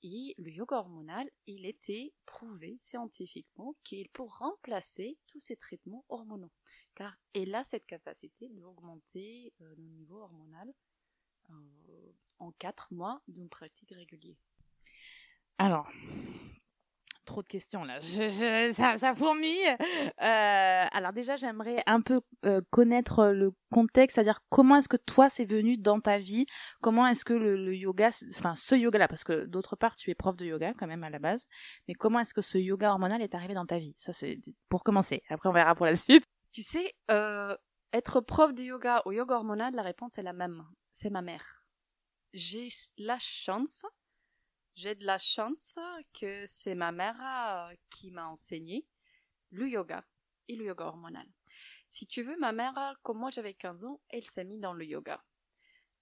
Et 0.02 0.34
le 0.38 0.50
yoga 0.50 0.76
hormonal, 0.78 1.30
il 1.46 1.66
était 1.66 2.12
prouvé 2.24 2.78
scientifiquement 2.80 3.74
qu'il 3.84 4.08
peut 4.08 4.24
remplacer 4.24 5.18
tous 5.26 5.40
ces 5.40 5.56
traitements 5.56 6.04
hormonaux. 6.08 6.52
Car 6.94 7.16
elle 7.34 7.54
a 7.54 7.64
cette 7.64 7.86
capacité 7.86 8.48
d'augmenter 8.48 9.52
euh, 9.60 9.74
le 9.76 9.84
niveau 9.84 10.20
hormonal 10.20 10.72
euh, 11.50 12.12
en 12.38 12.52
4 12.52 12.92
mois 12.92 13.22
d'une 13.28 13.48
pratique 13.48 13.92
régulière. 13.94 14.36
Alors, 15.58 15.90
trop 17.30 17.42
de 17.42 17.48
questions 17.48 17.84
là. 17.84 18.00
ça, 18.72 18.98
ça 18.98 19.14
fourmille. 19.14 19.76
Euh, 20.20 20.84
alors 20.92 21.12
déjà, 21.12 21.36
j'aimerais 21.36 21.82
un 21.86 22.00
peu 22.00 22.20
euh, 22.44 22.60
connaître 22.70 23.28
le 23.28 23.52
contexte, 23.70 24.16
c'est-à-dire 24.16 24.40
comment 24.48 24.76
est-ce 24.76 24.88
que 24.88 24.96
toi 24.96 25.30
c'est 25.30 25.44
venu 25.44 25.76
dans 25.76 26.00
ta 26.00 26.18
vie? 26.18 26.46
Comment 26.82 27.06
est-ce 27.06 27.24
que 27.24 27.32
le, 27.32 27.74
yoga, 27.74 28.10
enfin 28.30 28.54
ce 28.56 28.74
yoga-là, 28.74 29.06
parce 29.06 29.24
que 29.24 29.46
d'autre 29.46 29.76
part 29.76 29.94
tu 29.94 30.10
es 30.10 30.14
prof 30.14 30.36
de 30.36 30.44
yoga 30.44 30.74
quand 30.74 30.88
même 30.88 31.04
à 31.04 31.10
la 31.10 31.20
base, 31.20 31.46
mais 31.86 31.94
comment 31.94 32.18
est-ce 32.18 32.34
que 32.34 32.42
ce 32.42 32.58
yoga 32.58 32.90
hormonal 32.90 33.22
est 33.22 33.34
arrivé 33.34 33.54
dans 33.54 33.66
ta 33.66 33.78
vie? 33.78 33.94
Ça 33.96 34.12
c'est 34.12 34.40
pour 34.68 34.82
commencer. 34.82 35.22
Après 35.28 35.48
on 35.48 35.52
verra 35.52 35.74
pour 35.74 35.86
la 35.86 35.94
suite. 35.96 36.24
Tu 36.52 36.62
sais, 36.62 36.92
euh, 37.12 37.56
être 37.92 38.20
prof 38.20 38.52
de 38.52 38.62
yoga 38.62 39.02
ou 39.06 39.12
yoga 39.12 39.36
hormonal, 39.36 39.72
la 39.74 39.82
réponse 39.82 40.18
est 40.18 40.24
la 40.24 40.32
même. 40.32 40.64
C'est 40.92 41.10
ma 41.10 41.22
mère. 41.22 41.62
J'ai 42.34 42.68
la 42.98 43.18
chance 43.20 43.84
j'ai 44.80 44.94
de 44.94 45.04
la 45.04 45.18
chance 45.18 45.78
que 46.18 46.46
c'est 46.46 46.74
ma 46.74 46.90
mère 46.90 47.20
euh, 47.20 47.74
qui 47.90 48.10
m'a 48.10 48.26
enseigné 48.26 48.86
le 49.50 49.68
yoga 49.68 50.06
et 50.48 50.56
le 50.56 50.64
yoga 50.64 50.86
hormonal. 50.86 51.26
Si 51.86 52.06
tu 52.06 52.22
veux, 52.22 52.38
ma 52.38 52.52
mère, 52.52 52.96
comme 53.02 53.18
moi 53.18 53.30
j'avais 53.30 53.52
15 53.52 53.84
ans, 53.84 54.00
elle 54.08 54.24
s'est 54.24 54.44
mise 54.44 54.60
dans 54.60 54.72
le 54.72 54.86
yoga. 54.86 55.22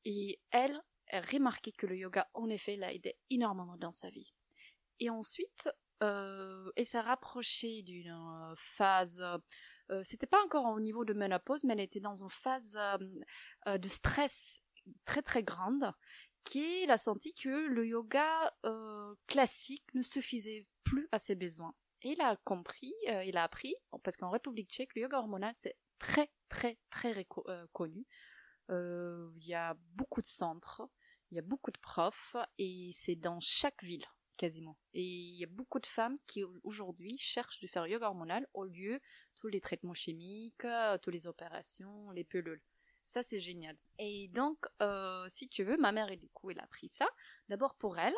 Et 0.05 0.41
elle 0.51 0.81
a 1.11 1.21
remarqué 1.21 1.73
que 1.73 1.87
le 1.87 1.97
yoga, 1.97 2.29
en 2.35 2.49
effet, 2.51 2.77
l'a 2.77 2.93
aidé 2.93 3.17
énormément 3.31 3.77
dans 3.77 3.91
sa 3.91 4.11
vie. 4.11 4.33
Et 5.01 5.11
ensuite, 5.11 5.69
euh, 6.03 6.71
elle 6.77 6.87
s'est 6.87 7.01
rapprochée 7.01 7.83
d'une 7.83 8.13
euh, 8.13 8.55
phase, 8.57 9.21
euh, 9.91 10.03
c'était 10.05 10.29
pas 10.29 10.43
encore 10.45 10.67
au 10.67 10.79
niveau 10.79 11.05
de 11.05 11.15
ménopause, 11.15 11.65
mais 11.65 11.73
elle 11.73 11.81
était 11.81 12.01
dans 12.01 12.15
une 12.15 12.31
phase 12.31 12.79
de 13.67 13.89
stress 13.89 14.61
très 15.05 15.23
très 15.23 15.43
grande 15.43 15.93
il 16.55 16.91
a 16.91 16.99
senti 16.99 17.35
que 17.35 17.49
le 17.49 17.87
yoga 17.87 18.55
euh, 18.65 19.15
classique 19.27 19.85
ne 19.95 20.03
suffisait 20.03 20.67
plus 20.85 21.09
à 21.13 21.19
ses 21.19 21.35
besoins. 21.35 21.75
Et 22.03 22.13
il 22.13 22.21
a 22.21 22.37
compris, 22.45 22.95
euh, 23.09 23.25
il 23.25 23.37
a 23.37 23.43
appris, 23.43 23.75
parce 24.03 24.17
qu'en 24.17 24.31
République 24.31 24.71
tchèque, 24.71 24.95
le 24.95 25.03
yoga 25.03 25.19
hormonal, 25.19 25.53
c'est 25.57 25.77
très, 25.99 26.31
très, 26.49 26.79
très 26.91 27.27
euh, 27.49 27.67
connu. 27.73 28.07
Il 28.71 29.47
y 29.47 29.55
a 29.55 29.77
beaucoup 29.95 30.21
de 30.21 30.27
centres, 30.27 30.89
il 31.31 31.37
y 31.37 31.39
a 31.39 31.43
beaucoup 31.43 31.71
de 31.71 31.79
profs, 31.79 32.37
et 32.59 32.91
c'est 32.93 33.17
dans 33.17 33.41
chaque 33.41 33.83
ville, 33.83 34.07
quasiment. 34.37 34.79
Et 34.93 35.05
il 35.05 35.37
y 35.37 35.45
a 35.45 35.49
beaucoup 35.49 35.81
de 35.81 35.87
femmes 35.87 36.19
qui, 36.27 36.45
aujourd'hui, 36.63 37.19
cherchent 37.19 37.61
de 37.61 37.67
faire 37.67 37.87
yoga 37.87 38.09
hormonal 38.09 38.47
au 38.55 38.65
lieu 38.65 38.95
de 38.95 39.01
tous 39.37 39.49
les 39.49 39.61
traitements 39.61 39.95
chimiques, 39.95 40.67
toutes 41.03 41.15
les 41.15 41.27
opérations, 41.27 42.11
les 42.11 42.25
pilules. 42.25 42.63
Ça, 43.09 43.23
c'est 43.23 43.41
génial. 43.41 43.75
Et 43.99 44.29
donc, 44.29 44.59
euh, 44.83 45.25
si 45.31 45.49
tu 45.49 45.65
veux, 45.65 45.79
ma 45.79 45.93
mère, 45.93 46.15
du 46.15 46.29
coup, 46.29 46.51
elle 46.51 46.61
a 46.61 46.67
pris 46.67 46.91
ça, 46.91 47.09
d'abord 47.49 47.75
pour 47.77 47.99
elle. 47.99 48.15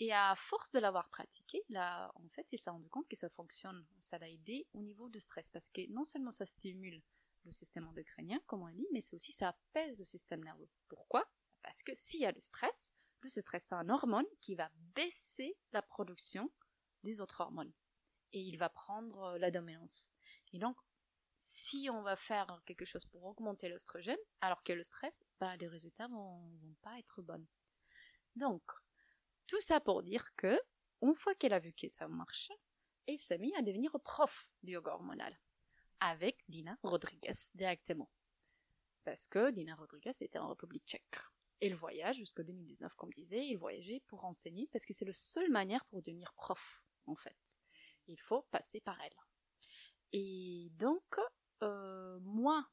Et 0.00 0.12
à 0.12 0.34
force 0.34 0.72
de 0.72 0.80
l'avoir 0.80 1.08
pratiqué, 1.08 1.62
là, 1.68 2.10
en 2.16 2.28
fait, 2.30 2.48
elle 2.50 2.58
s'est 2.58 2.70
rendu 2.70 2.88
compte 2.88 3.06
que 3.06 3.14
ça 3.14 3.30
fonctionne. 3.30 3.86
Ça 4.00 4.18
l'a 4.18 4.28
aidé 4.28 4.66
au 4.74 4.80
niveau 4.80 5.08
de 5.08 5.20
stress. 5.20 5.50
Parce 5.50 5.68
que 5.68 5.88
non 5.92 6.02
seulement 6.02 6.32
ça 6.32 6.46
stimule 6.46 7.00
le 7.44 7.52
système 7.52 7.86
endocrinien, 7.86 8.40
comme 8.46 8.62
on 8.62 8.70
dit, 8.70 8.88
mais 8.92 9.00
c'est 9.00 9.14
aussi 9.14 9.30
ça 9.30 9.50
apaise 9.50 9.96
le 10.00 10.04
système 10.04 10.42
nerveux. 10.42 10.68
Pourquoi? 10.88 11.24
Parce 11.62 11.84
que 11.84 11.92
s'il 11.94 12.18
y 12.18 12.26
a 12.26 12.32
le 12.32 12.40
stress, 12.40 12.92
le 13.22 13.28
stress, 13.28 13.66
c'est 13.68 13.76
un 13.76 13.88
hormone 13.88 14.26
qui 14.40 14.56
va 14.56 14.68
baisser 14.96 15.56
la 15.70 15.82
production 15.82 16.50
des 17.04 17.20
autres 17.20 17.40
hormones. 17.40 17.72
Et 18.32 18.40
il 18.40 18.58
va 18.58 18.68
prendre 18.68 19.38
la 19.38 19.52
dominance. 19.52 20.12
Et 20.52 20.58
donc, 20.58 20.76
si 21.38 21.88
on 21.90 22.02
va 22.02 22.16
faire 22.16 22.60
quelque 22.64 22.84
chose 22.84 23.04
pour 23.06 23.24
augmenter 23.24 23.68
l'oestrogène, 23.68 24.18
alors 24.40 24.62
que 24.62 24.72
le 24.72 24.82
stress, 24.82 25.24
bah, 25.40 25.56
les 25.56 25.68
résultats 25.68 26.08
vont, 26.08 26.40
vont 26.62 26.76
pas 26.82 26.98
être 26.98 27.22
bons. 27.22 27.46
Donc, 28.34 28.62
tout 29.46 29.60
ça 29.60 29.80
pour 29.80 30.02
dire 30.02 30.34
que, 30.36 30.60
une 31.02 31.14
fois 31.14 31.34
qu'elle 31.34 31.52
a 31.52 31.58
vu 31.58 31.72
que 31.72 31.88
ça 31.88 32.08
marche, 32.08 32.50
elle 33.06 33.18
s'est 33.18 33.38
mise 33.38 33.54
à 33.56 33.62
devenir 33.62 33.92
prof 34.02 34.48
de 34.62 34.72
yoga 34.72 34.92
hormonal 34.92 35.38
avec 36.00 36.42
Dina 36.48 36.76
Rodriguez 36.82 37.32
directement. 37.54 38.10
Parce 39.04 39.26
que 39.28 39.50
Dina 39.50 39.74
Rodriguez 39.76 40.12
était 40.20 40.38
en 40.38 40.48
République 40.48 40.84
tchèque. 40.84 41.18
Le 41.62 41.74
voyage 41.74 42.16
jusqu'en 42.16 42.42
2019, 42.42 42.92
comme 42.94 43.12
disait, 43.12 43.46
il 43.46 43.56
voyageait 43.56 44.02
pour 44.08 44.24
enseigner 44.24 44.68
parce 44.72 44.84
que 44.84 44.92
c'est 44.92 45.04
la 45.04 45.12
seule 45.12 45.50
manière 45.50 45.84
pour 45.86 46.02
devenir 46.02 46.32
prof, 46.34 46.82
en 47.06 47.16
fait. 47.16 47.36
Il 48.08 48.20
faut 48.20 48.42
passer 48.50 48.80
par 48.80 49.00
elle. 49.00 49.16
Et 50.18 50.70
donc, 50.78 51.20
euh, 51.62 52.18
moi, 52.22 52.66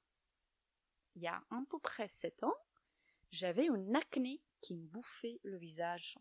il 1.16 1.24
y 1.24 1.28
a 1.28 1.44
à 1.52 1.62
peu 1.70 1.78
près 1.78 2.08
7 2.08 2.42
ans, 2.44 2.56
j'avais 3.32 3.66
une 3.66 3.98
acné 3.98 4.42
qui 4.62 4.76
me 4.76 4.88
bouffait 4.88 5.42
le 5.44 5.58
visage. 5.58 6.18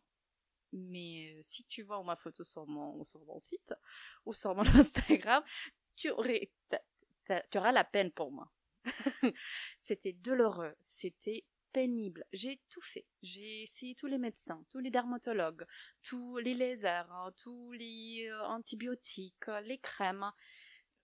mais 0.72 1.38
si 1.42 1.64
tu 1.66 1.84
vois 1.84 2.02
ma 2.02 2.16
photo 2.16 2.42
sur 2.42 2.66
mon, 2.66 3.04
sur 3.04 3.24
mon 3.24 3.38
site 3.38 3.72
ou 4.26 4.32
sur 4.32 4.56
mon 4.56 4.64
Instagram, 4.84 5.44
tu, 5.94 6.10
aurais, 6.10 6.50
tu 7.52 7.58
auras 7.58 7.70
la 7.70 7.84
peine 7.84 8.10
pour 8.10 8.32
moi. 8.32 8.50
c'était 9.78 10.14
douloureux, 10.14 10.74
c'était 10.80 11.44
pénible. 11.72 12.24
J'ai 12.32 12.60
tout 12.68 12.82
fait. 12.82 13.06
J'ai 13.22 13.62
essayé 13.62 13.94
tous 13.94 14.08
les 14.08 14.18
médecins, 14.18 14.64
tous 14.70 14.80
les 14.80 14.90
dermatologues, 14.90 15.66
tous 16.02 16.38
les 16.38 16.54
lasers, 16.54 17.06
hein, 17.10 17.32
tous 17.36 17.70
les 17.70 18.26
euh, 18.28 18.42
antibiotiques, 18.42 19.46
les 19.62 19.78
crèmes. 19.78 20.32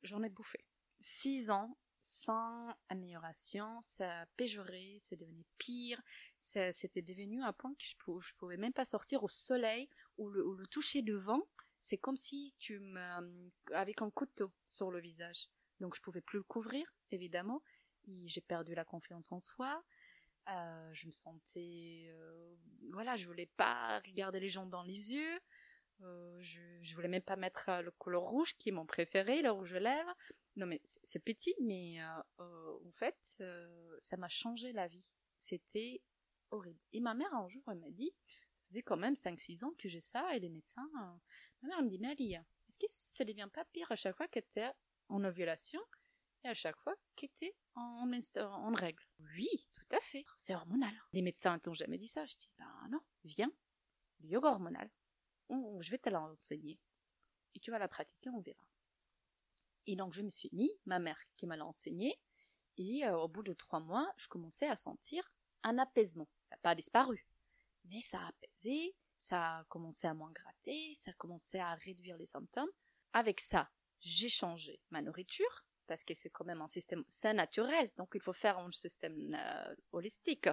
J'en 0.02 0.22
ai 0.22 0.28
bouffé. 0.28 0.64
Six 1.00 1.50
ans 1.50 1.76
sans 2.00 2.74
amélioration, 2.88 3.80
ça 3.82 4.22
a 4.22 4.26
péjoré, 4.36 4.98
c'est 5.00 5.16
devenu 5.16 5.44
pire, 5.58 6.00
c'était 6.38 7.02
devenu 7.02 7.42
un 7.42 7.52
point 7.52 7.74
que 7.74 7.84
je, 7.84 7.96
pouvais, 7.98 8.24
pouvais 8.38 8.56
même 8.56 8.72
pas 8.72 8.86
sortir 8.86 9.24
au 9.24 9.28
soleil 9.28 9.90
ou 10.16 10.30
le, 10.30 10.46
ou 10.46 10.54
le 10.54 10.66
toucher 10.68 11.02
de 11.02 11.14
vent. 11.14 11.42
C'est 11.78 11.98
comme 11.98 12.16
si 12.16 12.54
tu 12.58 12.80
me, 12.80 13.50
avec 13.72 14.00
un 14.00 14.10
couteau 14.10 14.52
sur 14.64 14.90
le 14.90 15.00
visage. 15.00 15.50
Donc 15.80 15.94
je 15.94 16.00
pouvais 16.00 16.22
plus 16.22 16.38
le 16.38 16.44
couvrir, 16.44 16.86
évidemment. 17.10 17.62
J'ai 18.24 18.40
perdu 18.40 18.74
la 18.74 18.84
confiance 18.84 19.30
en 19.30 19.38
soi. 19.38 19.84
Euh, 20.48 20.90
je 20.94 21.06
me 21.06 21.12
sentais, 21.12 22.06
euh, 22.08 22.54
voilà, 22.90 23.16
je 23.18 23.26
voulais 23.26 23.50
pas 23.58 24.00
regarder 24.00 24.40
les 24.40 24.48
gens 24.48 24.64
dans 24.64 24.82
les 24.82 25.12
yeux. 25.12 25.40
Euh, 26.02 26.38
je, 26.40 26.94
voulais 26.94 27.08
même 27.08 27.22
pas 27.22 27.36
mettre 27.36 27.70
le 27.82 27.90
couleur 27.90 28.22
rouge 28.22 28.56
qui 28.56 28.68
est 28.68 28.72
mon 28.72 28.86
préféré, 28.86 29.42
le 29.42 29.50
rouge 29.50 29.74
lèvres. 29.74 30.14
Non 30.56 30.66
mais 30.66 30.80
c'est 30.84 31.22
petit, 31.22 31.54
mais 31.60 31.98
en 32.38 32.92
fait, 32.92 33.42
ça 33.98 34.16
m'a 34.16 34.28
changé 34.28 34.72
la 34.72 34.88
vie. 34.88 35.08
C'était 35.38 36.02
horrible. 36.50 36.80
Et 36.92 37.00
ma 37.00 37.14
mère 37.14 37.32
un 37.34 37.48
jour 37.48 37.62
elle 37.70 37.78
m'a 37.78 37.90
dit, 37.90 38.12
ça 38.58 38.66
faisait 38.68 38.82
quand 38.82 38.96
même 38.96 39.14
5-6 39.14 39.64
ans 39.64 39.72
que 39.78 39.88
j'ai 39.88 40.00
ça, 40.00 40.34
et 40.34 40.40
les 40.40 40.48
médecins, 40.48 40.88
ma 41.62 41.68
mère 41.68 41.82
me 41.82 41.88
dit, 41.88 41.98
mais 41.98 42.08
Ali, 42.08 42.34
est-ce 42.34 42.78
que 42.78 42.86
ça 42.88 43.24
devient 43.24 43.48
pas 43.52 43.64
pire 43.66 43.90
à 43.90 43.96
chaque 43.96 44.16
fois 44.16 44.28
que 44.28 44.40
tu 44.40 44.60
es 44.60 44.72
en 45.08 45.24
ovulation 45.24 45.80
et 46.44 46.48
à 46.48 46.54
chaque 46.54 46.76
fois 46.76 46.94
que 47.16 47.26
tu 47.26 47.46
es 47.46 47.56
en, 47.74 48.08
en 48.40 48.72
règle 48.72 49.02
Oui, 49.20 49.48
tout 49.74 49.96
à 49.96 50.00
fait. 50.00 50.24
C'est 50.36 50.54
hormonal. 50.54 50.92
Les 51.12 51.22
médecins 51.22 51.58
t'ont 51.58 51.74
jamais 51.74 51.98
dit 51.98 52.06
ça. 52.06 52.24
Je 52.26 52.36
dis, 52.36 52.50
ben 52.58 52.88
non, 52.90 53.00
viens. 53.24 53.52
Le 54.20 54.28
yoga 54.28 54.50
hormonal. 54.50 54.90
Je 55.50 55.90
vais 55.90 55.98
te 55.98 56.10
l'enseigner. 56.10 56.78
Et 57.54 57.60
tu 57.60 57.70
vas 57.70 57.78
la 57.78 57.88
pratiquer, 57.88 58.30
on 58.30 58.40
verra. 58.40 58.64
Et 59.86 59.96
donc, 59.96 60.12
je 60.12 60.22
me 60.22 60.28
suis 60.28 60.50
mis, 60.52 60.70
ma 60.84 60.98
mère 60.98 61.18
qui 61.36 61.46
m'a 61.46 61.56
l'enseigné, 61.56 62.20
et 62.76 63.06
euh, 63.06 63.16
au 63.16 63.28
bout 63.28 63.42
de 63.42 63.52
trois 63.52 63.80
mois, 63.80 64.12
je 64.16 64.28
commençais 64.28 64.68
à 64.68 64.76
sentir 64.76 65.32
un 65.62 65.78
apaisement. 65.78 66.28
Ça 66.42 66.54
n'a 66.54 66.60
pas 66.60 66.74
disparu. 66.74 67.26
Mais 67.86 68.00
ça 68.00 68.20
a 68.20 68.28
apaisé, 68.28 68.94
ça 69.16 69.58
a 69.58 69.64
commencé 69.64 70.06
à 70.06 70.14
moins 70.14 70.30
gratter, 70.30 70.94
ça 70.94 71.10
a 71.10 71.14
commencé 71.14 71.58
à 71.58 71.74
réduire 71.74 72.16
les 72.18 72.26
symptômes. 72.26 72.70
Avec 73.12 73.40
ça, 73.40 73.70
j'ai 74.00 74.28
changé 74.28 74.80
ma 74.90 75.02
nourriture, 75.02 75.64
parce 75.86 76.04
que 76.04 76.14
c'est 76.14 76.30
quand 76.30 76.44
même 76.44 76.60
un 76.60 76.68
système 76.68 77.04
sain 77.08 77.32
naturel, 77.32 77.90
donc 77.96 78.10
il 78.14 78.20
faut 78.20 78.32
faire 78.32 78.58
un 78.58 78.70
système 78.70 79.34
euh, 79.34 79.74
holistique. 79.92 80.48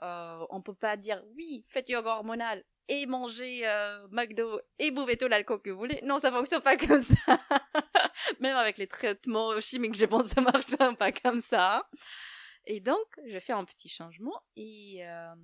Euh, 0.00 0.46
on 0.50 0.62
peut 0.62 0.74
pas 0.74 0.96
dire 0.96 1.22
oui, 1.34 1.66
faites 1.68 1.88
yoga 1.88 2.10
hormonal 2.10 2.64
et 2.88 3.06
mangez 3.06 3.66
euh, 3.66 4.06
McDo 4.10 4.60
et 4.78 4.90
bouvez 4.90 5.16
tout 5.16 5.28
l'alcool 5.28 5.60
que 5.62 5.70
vous 5.70 5.78
voulez. 5.78 6.00
Non, 6.02 6.18
ça 6.18 6.30
fonctionne 6.30 6.62
pas 6.62 6.76
comme 6.76 7.02
ça. 7.02 7.14
même 8.40 8.56
avec 8.56 8.78
les 8.78 8.86
traitements 8.86 9.60
chimiques, 9.60 9.94
je 9.94 10.04
pense 10.04 10.24
que 10.24 10.34
ça 10.34 10.40
marche 10.40 10.76
pas 10.98 11.12
comme 11.12 11.38
ça. 11.38 11.88
Et 12.64 12.80
donc, 12.80 13.06
je 13.26 13.38
fais 13.38 13.52
un 13.52 13.64
petit 13.64 13.88
changement 13.88 14.40
et 14.56 15.06
euh, 15.06 15.34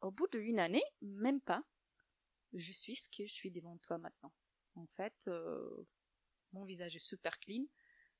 au 0.00 0.10
bout 0.10 0.28
d'une 0.28 0.58
année, 0.58 0.84
même 1.02 1.40
pas, 1.40 1.62
je 2.52 2.72
suis 2.72 2.96
ce 2.96 3.08
que 3.08 3.26
je 3.26 3.32
suis 3.32 3.50
devant 3.50 3.76
toi 3.78 3.98
maintenant. 3.98 4.32
En 4.74 4.86
fait, 4.96 5.30
mon 6.52 6.64
visage 6.64 6.94
est 6.94 7.06
super 7.06 7.38
clean. 7.40 7.64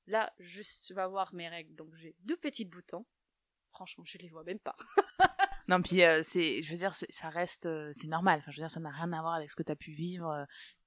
Là, 0.07 0.33
je 0.39 0.93
vais 0.93 1.07
voir 1.07 1.33
mes 1.33 1.49
règles, 1.49 1.75
donc 1.75 1.93
j'ai 1.95 2.15
deux 2.19 2.37
petits 2.37 2.65
boutons. 2.65 3.05
Franchement, 3.77 4.03
je 4.07 4.17
les 4.17 4.29
vois 4.29 4.43
même 4.43 4.57
pas. 4.57 4.75
non, 5.67 5.83
puis 5.83 6.03
euh, 6.03 6.21
c'est, 6.23 6.63
je 6.63 6.71
veux 6.71 6.77
dire, 6.77 6.95
ça 6.95 7.29
reste, 7.29 7.67
euh, 7.67 7.91
c'est 7.93 8.07
normal. 8.07 8.41
Je 8.47 8.59
veux 8.59 8.67
dire, 8.67 8.71
ça 8.71 8.79
n'a 8.79 8.89
rien 8.89 9.13
à 9.13 9.21
voir 9.21 9.35
avec 9.35 9.51
ce 9.51 9.55
que 9.55 9.61
tu 9.61 9.71
as 9.71 9.75
pu 9.75 9.91
vivre, 9.91 10.31
euh, 10.31 10.45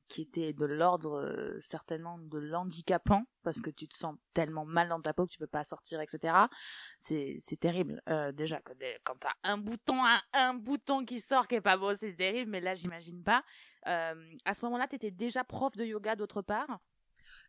qui 0.08 0.22
était 0.22 0.52
de 0.52 0.64
l'ordre 0.64 1.56
certainement 1.60 2.18
de 2.18 2.38
l'handicapant, 2.38 3.22
parce 3.44 3.60
que 3.60 3.70
tu 3.70 3.86
te 3.86 3.94
sens 3.94 4.16
tellement 4.34 4.64
mal 4.64 4.88
dans 4.88 5.00
ta 5.00 5.14
peau 5.14 5.24
que 5.24 5.30
tu 5.30 5.38
peux 5.38 5.46
pas 5.46 5.62
sortir, 5.62 6.00
etc. 6.00 6.34
C'est, 6.98 7.36
c'est 7.38 7.60
terrible. 7.60 8.02
déjà, 8.34 8.60
quand, 8.60 8.74
quand 9.04 9.14
t'as 9.20 9.34
un 9.44 9.56
bouton, 9.56 10.04
un, 10.04 10.20
un 10.32 10.54
bouton 10.54 11.04
qui 11.04 11.20
sort 11.20 11.46
qui 11.46 11.54
est 11.54 11.60
pas 11.60 11.76
beau, 11.76 11.94
c'est 11.94 12.14
terrible. 12.14 12.50
Mais 12.50 12.60
là, 12.60 12.74
j'imagine 12.74 13.22
pas. 13.22 13.44
à 13.84 14.52
ce 14.52 14.64
moment-là, 14.64 14.88
tu 14.88 14.96
étais 14.96 15.12
déjà 15.12 15.44
prof 15.44 15.76
de 15.76 15.84
yoga 15.84 16.16
d'autre 16.16 16.42
part. 16.42 16.80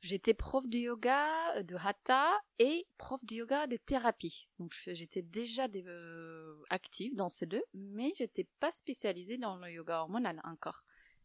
J'étais 0.01 0.33
prof 0.33 0.67
de 0.67 0.79
yoga, 0.79 1.55
euh, 1.57 1.63
de 1.63 1.75
hatha 1.75 2.31
et 2.57 2.87
prof 2.97 3.23
de 3.23 3.35
yoga 3.35 3.67
de 3.67 3.77
thérapie. 3.77 4.47
Donc 4.57 4.73
j'étais 4.87 5.21
déjà 5.21 5.67
euh, 5.75 6.63
active 6.69 7.15
dans 7.15 7.29
ces 7.29 7.45
deux, 7.45 7.63
mais 7.75 8.11
j'étais 8.17 8.47
pas 8.59 8.71
spécialisée 8.71 9.37
dans 9.37 9.57
le 9.57 9.71
yoga 9.71 9.99
hormonal 9.99 10.41
encore. 10.43 10.83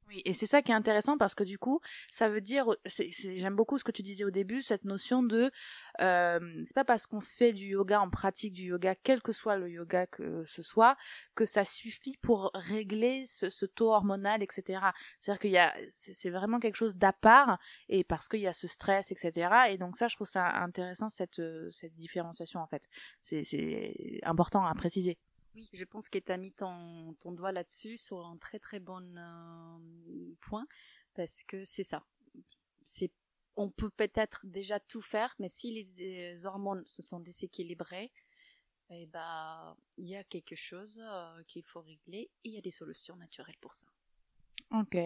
Oui, 0.09 0.23
et 0.25 0.35
c'est 0.35 0.47
ça 0.47 0.63
qui 0.63 0.71
est 0.71 0.75
intéressant 0.75 1.19
parce 1.19 1.35
que 1.35 1.43
du 1.43 1.59
coup, 1.59 1.81
ça 2.13 2.29
veut 2.29 2.41
dire, 2.41 2.67
j'aime 3.09 3.57
beaucoup 3.57 3.77
ce 3.77 3.83
que 3.83 3.91
tu 3.91 4.03
disais 4.03 4.23
au 4.23 4.31
début, 4.31 4.63
cette 4.63 4.85
notion 4.85 5.23
de, 5.25 5.51
euh, 6.01 6.63
c'est 6.65 6.75
pas 6.75 6.85
parce 6.85 7.09
qu'on 7.09 7.21
fait 7.21 7.53
du 7.53 7.67
yoga 7.67 8.01
en 8.01 8.09
pratique 8.09 8.53
du 8.53 8.67
yoga, 8.67 8.95
quel 8.95 9.21
que 9.21 9.33
soit 9.33 9.57
le 9.57 9.69
yoga 9.69 10.07
que 10.07 10.45
ce 10.45 10.63
soit, 10.63 10.97
que 11.35 11.45
ça 11.45 11.65
suffit 11.65 12.17
pour 12.19 12.53
régler 12.55 13.25
ce, 13.27 13.51
ce 13.51 13.67
taux 13.67 13.93
hormonal, 13.93 14.45
etc. 14.45 14.81
C'est-à-dire 15.19 15.41
qu'il 15.41 15.51
y 15.51 15.59
a, 15.59 15.75
c'est 15.93 16.31
vraiment 16.31 16.61
quelque 16.61 16.77
chose 16.77 16.97
d'à 16.97 17.13
part 17.13 17.59
et 17.89 18.05
parce 18.05 18.29
qu'il 18.29 18.41
y 18.41 18.47
a 18.47 18.53
ce 18.53 18.69
stress, 18.69 19.11
etc. 19.11 19.49
Et 19.71 19.77
donc 19.77 19.97
ça, 19.97 20.07
je 20.07 20.15
trouve 20.15 20.29
ça 20.29 20.47
intéressant 20.47 21.11
cette 21.11 21.43
cette 21.71 21.97
différenciation 21.97 22.61
en 22.61 22.67
fait. 22.69 22.89
C'est 23.23 24.21
important 24.23 24.65
à 24.65 24.75
préciser. 24.75 25.19
Oui, 25.57 25.71
je 25.73 25.85
pense 25.85 26.11
que 26.11 26.19
tu 26.19 26.31
as 26.31 26.37
mis 26.37 26.53
ton, 26.53 27.15
ton 27.15 27.33
doigt 27.33 27.51
là-dessus 27.51 27.97
sur 27.97 28.27
un 28.27 28.37
très 28.37 28.59
très 28.59 28.79
bon 28.79 29.17
euh, 29.17 30.35
point 30.43 30.67
parce 31.15 31.45
que 31.45 31.65
c'est 31.65 31.83
ça. 31.83 32.05
C'est 32.85 33.11
on 33.57 33.71
peut 33.71 33.89
peut-être 33.89 34.45
déjà 34.45 34.79
tout 34.79 35.01
faire, 35.01 35.35
mais 35.39 35.49
si 35.49 35.73
les, 35.73 36.45
hormones 36.45 36.87
se 36.87 37.01
sont 37.01 37.21
déséquilibrées, 37.21 38.13
eh 38.91 39.07
ben, 39.07 39.75
il 39.97 40.09
y 40.09 40.17
a 40.17 40.25
quelque 40.25 40.57
chose 40.57 41.03
euh, 41.03 41.43
qu'il 41.45 41.65
faut 41.65 41.81
régler 41.81 42.31
et 42.45 42.51
il 42.51 42.53
y 42.53 42.59
a 42.59 42.61
des 42.61 42.71
solutions 42.71 43.17
naturelles 43.17 43.57
pour 43.63 43.75
ça. 43.75 43.87
Ok. 44.73 44.97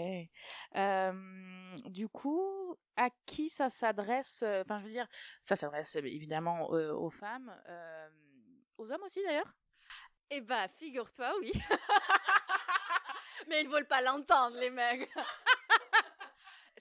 Euh, 0.74 1.76
du 1.90 2.08
coup, 2.08 2.76
à 2.96 3.10
qui 3.24 3.50
ça 3.50 3.70
s'adresse 3.70 4.42
Enfin, 4.42 4.80
je 4.80 4.86
veux 4.86 4.92
dire, 4.92 5.08
ça 5.42 5.54
s'adresse 5.54 5.94
évidemment 5.94 6.70
aux 6.70 7.10
femmes, 7.10 7.54
aux 8.78 8.90
hommes 8.90 9.02
aussi 9.04 9.22
d'ailleurs? 9.22 9.59
Eh 10.30 10.40
bah, 10.40 10.68
figure-toi, 10.78 11.34
oui. 11.40 11.52
Mais 13.48 13.62
ils 13.62 13.68
veulent 13.68 13.88
pas 13.88 14.00
l'entendre, 14.02 14.56
les 14.56 14.70
mecs. 14.70 15.10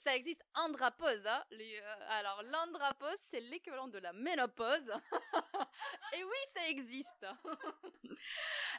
ça 0.03 0.15
existe 0.15 0.43
andropause. 0.55 1.25
Hein. 1.25 1.43
Euh, 1.53 1.79
alors, 2.09 2.43
l'andropause, 2.43 3.17
c'est 3.29 3.39
l'équivalent 3.39 3.87
de 3.87 3.97
la 3.97 4.13
ménopause. 4.13 4.91
et 6.13 6.23
oui, 6.23 6.37
ça 6.53 6.67
existe. 6.67 7.25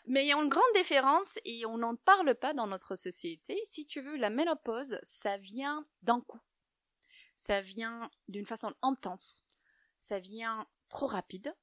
Mais 0.07 0.25
il 0.25 0.29
y 0.29 0.33
a 0.33 0.37
une 0.37 0.49
grande 0.49 0.75
différence 0.75 1.39
et 1.45 1.67
on 1.67 1.79
n'en 1.79 1.97
parle 1.97 2.35
pas 2.35 2.55
dans 2.55 2.67
notre 2.67 2.95
société. 2.95 3.61
Si 3.65 3.87
tu 3.87 4.01
veux, 4.01 4.17
la 4.17 4.31
ménopause, 4.31 4.99
ça 5.03 5.37
vient 5.37 5.87
d'un 6.03 6.21
coup. 6.21 6.41
Ça 7.37 7.61
vient 7.61 8.11
d'une 8.29 8.47
façon 8.47 8.75
intense. 8.83 9.45
Ça 9.97 10.19
vient 10.19 10.67
trop 10.89 11.07
rapide 11.07 11.55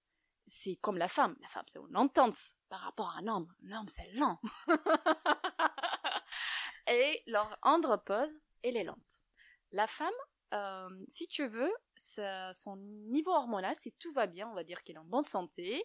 c'est 0.48 0.78
comme 0.78 0.98
la 0.98 1.08
femme. 1.08 1.36
La 1.42 1.48
femme, 1.48 1.66
c'est 1.68 1.80
une 1.80 1.96
intense 1.96 2.56
par 2.70 2.80
rapport 2.80 3.10
à 3.10 3.20
un 3.20 3.28
homme. 3.28 3.54
L'homme, 3.62 3.88
c'est 3.88 4.12
lent. 4.14 4.40
et 6.88 7.24
leur 7.28 7.58
andropause, 7.62 8.40
elle 8.64 8.78
est 8.78 8.84
lente. 8.84 9.24
La 9.72 9.88
femme, 9.88 10.14
euh, 10.54 11.06
si 11.10 11.28
tu 11.28 11.48
veux, 11.48 11.72
son 11.96 12.78
niveau 12.78 13.32
hormonal, 13.32 13.76
si 13.76 13.92
tout 13.94 14.14
va 14.14 14.28
bien, 14.28 14.50
on 14.50 14.54
va 14.54 14.64
dire 14.64 14.84
qu'il 14.84 14.96
est 14.96 15.00
en 15.00 15.06
bonne 15.06 15.24
santé, 15.24 15.84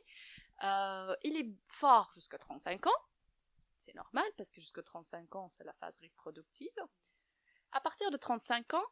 euh, 0.63 1.17
il 1.23 1.37
est 1.37 1.53
fort 1.67 2.11
jusqu'à 2.15 2.39
35 2.39 2.87
ans. 2.87 2.91
C'est 3.79 3.95
normal 3.95 4.25
parce 4.37 4.51
que 4.51 4.61
jusqu'à 4.61 4.83
35 4.83 5.35
ans, 5.35 5.49
c'est 5.49 5.65
la 5.65 5.73
phase 5.75 5.99
reproductive. 6.01 6.71
À 7.73 7.81
partir 7.81 8.13
de 8.13 8.17
35 8.17 8.75
ans, 8.75 8.87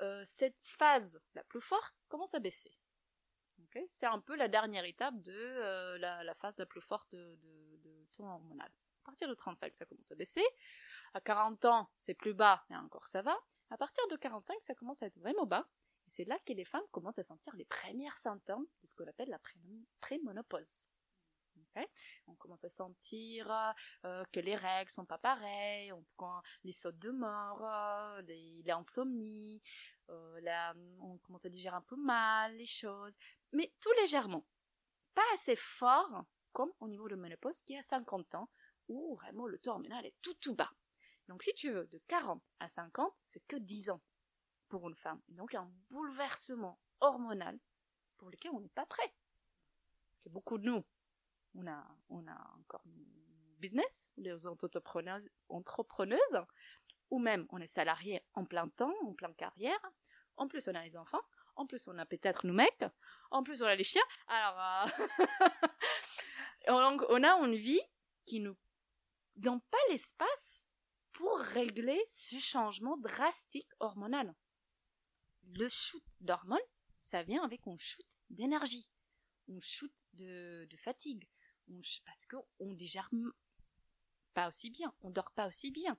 euh, 0.00 0.22
cette 0.24 0.56
phase 0.62 1.20
la 1.34 1.42
plus 1.42 1.60
forte 1.60 1.96
commence 2.08 2.34
à 2.34 2.38
baisser 2.38 2.70
c'est 3.86 4.06
un 4.06 4.20
peu 4.20 4.36
la 4.36 4.48
dernière 4.48 4.84
étape 4.84 5.20
de 5.22 5.32
euh, 5.34 5.98
la, 5.98 6.34
phase 6.34 6.58
la 6.58 6.66
plus 6.66 6.80
forte 6.80 7.12
de, 7.12 7.38
ton 8.12 8.26
hormonal. 8.26 8.70
À 9.02 9.06
partir 9.06 9.28
de 9.28 9.34
35, 9.34 9.74
ça 9.74 9.84
commence 9.86 10.10
à 10.10 10.14
baisser. 10.14 10.44
À 11.14 11.20
40 11.20 11.64
ans, 11.64 11.90
c'est 11.96 12.14
plus 12.14 12.34
bas, 12.34 12.64
mais 12.68 12.76
encore 12.76 13.06
ça 13.06 13.22
va. 13.22 13.38
À 13.70 13.76
partir 13.76 14.06
de 14.08 14.16
45, 14.16 14.56
ça 14.62 14.74
commence 14.74 15.02
à 15.02 15.06
être 15.06 15.18
vraiment 15.18 15.46
bas. 15.46 15.68
Et 16.06 16.10
c'est 16.10 16.24
là 16.24 16.38
que 16.46 16.52
les 16.52 16.64
femmes 16.64 16.86
commencent 16.90 17.18
à 17.18 17.22
sentir 17.22 17.54
les 17.56 17.64
premiers 17.64 18.08
symptômes 18.16 18.66
de 18.80 18.86
ce 18.86 18.94
qu'on 18.94 19.06
appelle 19.06 19.28
la 19.28 19.40
prémonopause. 20.00 20.90
On 22.26 22.34
commence 22.34 22.64
à 22.64 22.68
sentir 22.68 23.50
euh, 24.04 24.24
que 24.32 24.40
les 24.40 24.56
règles 24.56 24.90
sont 24.90 25.04
pas 25.04 25.18
pareilles, 25.18 25.92
on 25.92 26.04
prend 26.16 26.42
les 26.64 26.72
sautes 26.72 26.98
de 26.98 27.10
mort, 27.10 27.64
euh, 27.64 28.22
euh, 30.10 30.72
on 31.00 31.18
commence 31.18 31.44
à 31.44 31.48
digérer 31.48 31.76
un 31.76 31.82
peu 31.82 31.96
mal 31.96 32.56
les 32.56 32.66
choses, 32.66 33.16
mais 33.52 33.72
tout 33.80 33.92
légèrement. 34.00 34.46
Pas 35.14 35.22
assez 35.34 35.56
fort 35.56 36.24
comme 36.52 36.72
au 36.80 36.88
niveau 36.88 37.08
de 37.08 37.16
ménopause 37.16 37.60
qui 37.62 37.74
est 37.74 37.78
à 37.78 37.82
50 37.82 38.34
ans, 38.34 38.50
où 38.88 39.14
vraiment 39.16 39.46
le 39.46 39.58
taux 39.58 39.70
hormonal 39.70 40.06
est 40.06 40.16
tout 40.22 40.34
tout 40.34 40.54
bas. 40.54 40.72
Donc 41.28 41.42
si 41.42 41.52
tu 41.54 41.70
veux, 41.70 41.86
de 41.86 41.98
40 42.08 42.42
à 42.58 42.68
50, 42.68 43.14
c'est 43.22 43.46
que 43.46 43.56
10 43.56 43.90
ans 43.90 44.02
pour 44.68 44.88
une 44.88 44.96
femme. 44.96 45.20
Donc 45.28 45.54
un 45.54 45.70
bouleversement 45.90 46.80
hormonal 47.00 47.58
pour 48.16 48.30
lequel 48.30 48.50
on 48.52 48.60
n'est 48.60 48.68
pas 48.70 48.86
prêt. 48.86 49.14
C'est 50.18 50.32
beaucoup 50.32 50.58
de 50.58 50.64
nous. 50.64 50.84
On 51.54 51.66
a, 51.66 51.86
on 52.08 52.26
a 52.26 52.54
encore 52.58 52.82
business, 53.58 54.10
des 54.16 54.46
entrepreneuses, 54.46 55.30
entrepreneuses, 55.48 56.44
ou 57.10 57.18
même 57.18 57.46
on 57.50 57.58
est 57.58 57.66
salarié 57.66 58.22
en 58.34 58.44
plein 58.44 58.68
temps, 58.68 58.94
en 59.04 59.14
plein 59.14 59.32
carrière. 59.32 59.80
En 60.36 60.48
plus, 60.48 60.68
on 60.68 60.74
a 60.74 60.84
les 60.84 60.96
enfants. 60.96 61.22
En 61.58 61.66
plus, 61.66 61.88
on 61.88 61.98
a 61.98 62.06
peut-être 62.06 62.46
nos 62.46 62.52
mecs. 62.52 62.84
En 63.32 63.42
plus, 63.42 63.62
on 63.62 63.66
a 63.66 63.74
les 63.74 63.82
chiens. 63.82 64.00
Alors, 64.28 64.88
euh, 66.68 66.96
on 67.08 67.24
a 67.24 67.32
une 67.44 67.56
vie 67.56 67.82
qui 68.24 68.38
nous 68.38 68.56
donne 69.34 69.60
pas 69.62 69.78
l'espace 69.90 70.68
pour 71.12 71.36
régler 71.40 72.00
ce 72.06 72.38
changement 72.38 72.96
drastique 72.96 73.68
hormonal. 73.80 74.36
Le 75.42 75.68
shoot 75.68 76.04
d'hormones, 76.20 76.58
ça 76.96 77.24
vient 77.24 77.42
avec 77.42 77.66
un 77.66 77.76
shoot 77.76 78.06
d'énergie, 78.30 78.88
un 79.50 79.58
shoot 79.58 79.92
de, 80.12 80.68
fatigue, 80.76 81.28
parce 82.04 82.24
qu'on 82.26 82.72
digère 82.72 83.10
pas 84.32 84.46
aussi 84.46 84.70
bien, 84.70 84.94
on 85.00 85.10
dort 85.10 85.32
pas 85.32 85.48
aussi 85.48 85.72
bien, 85.72 85.98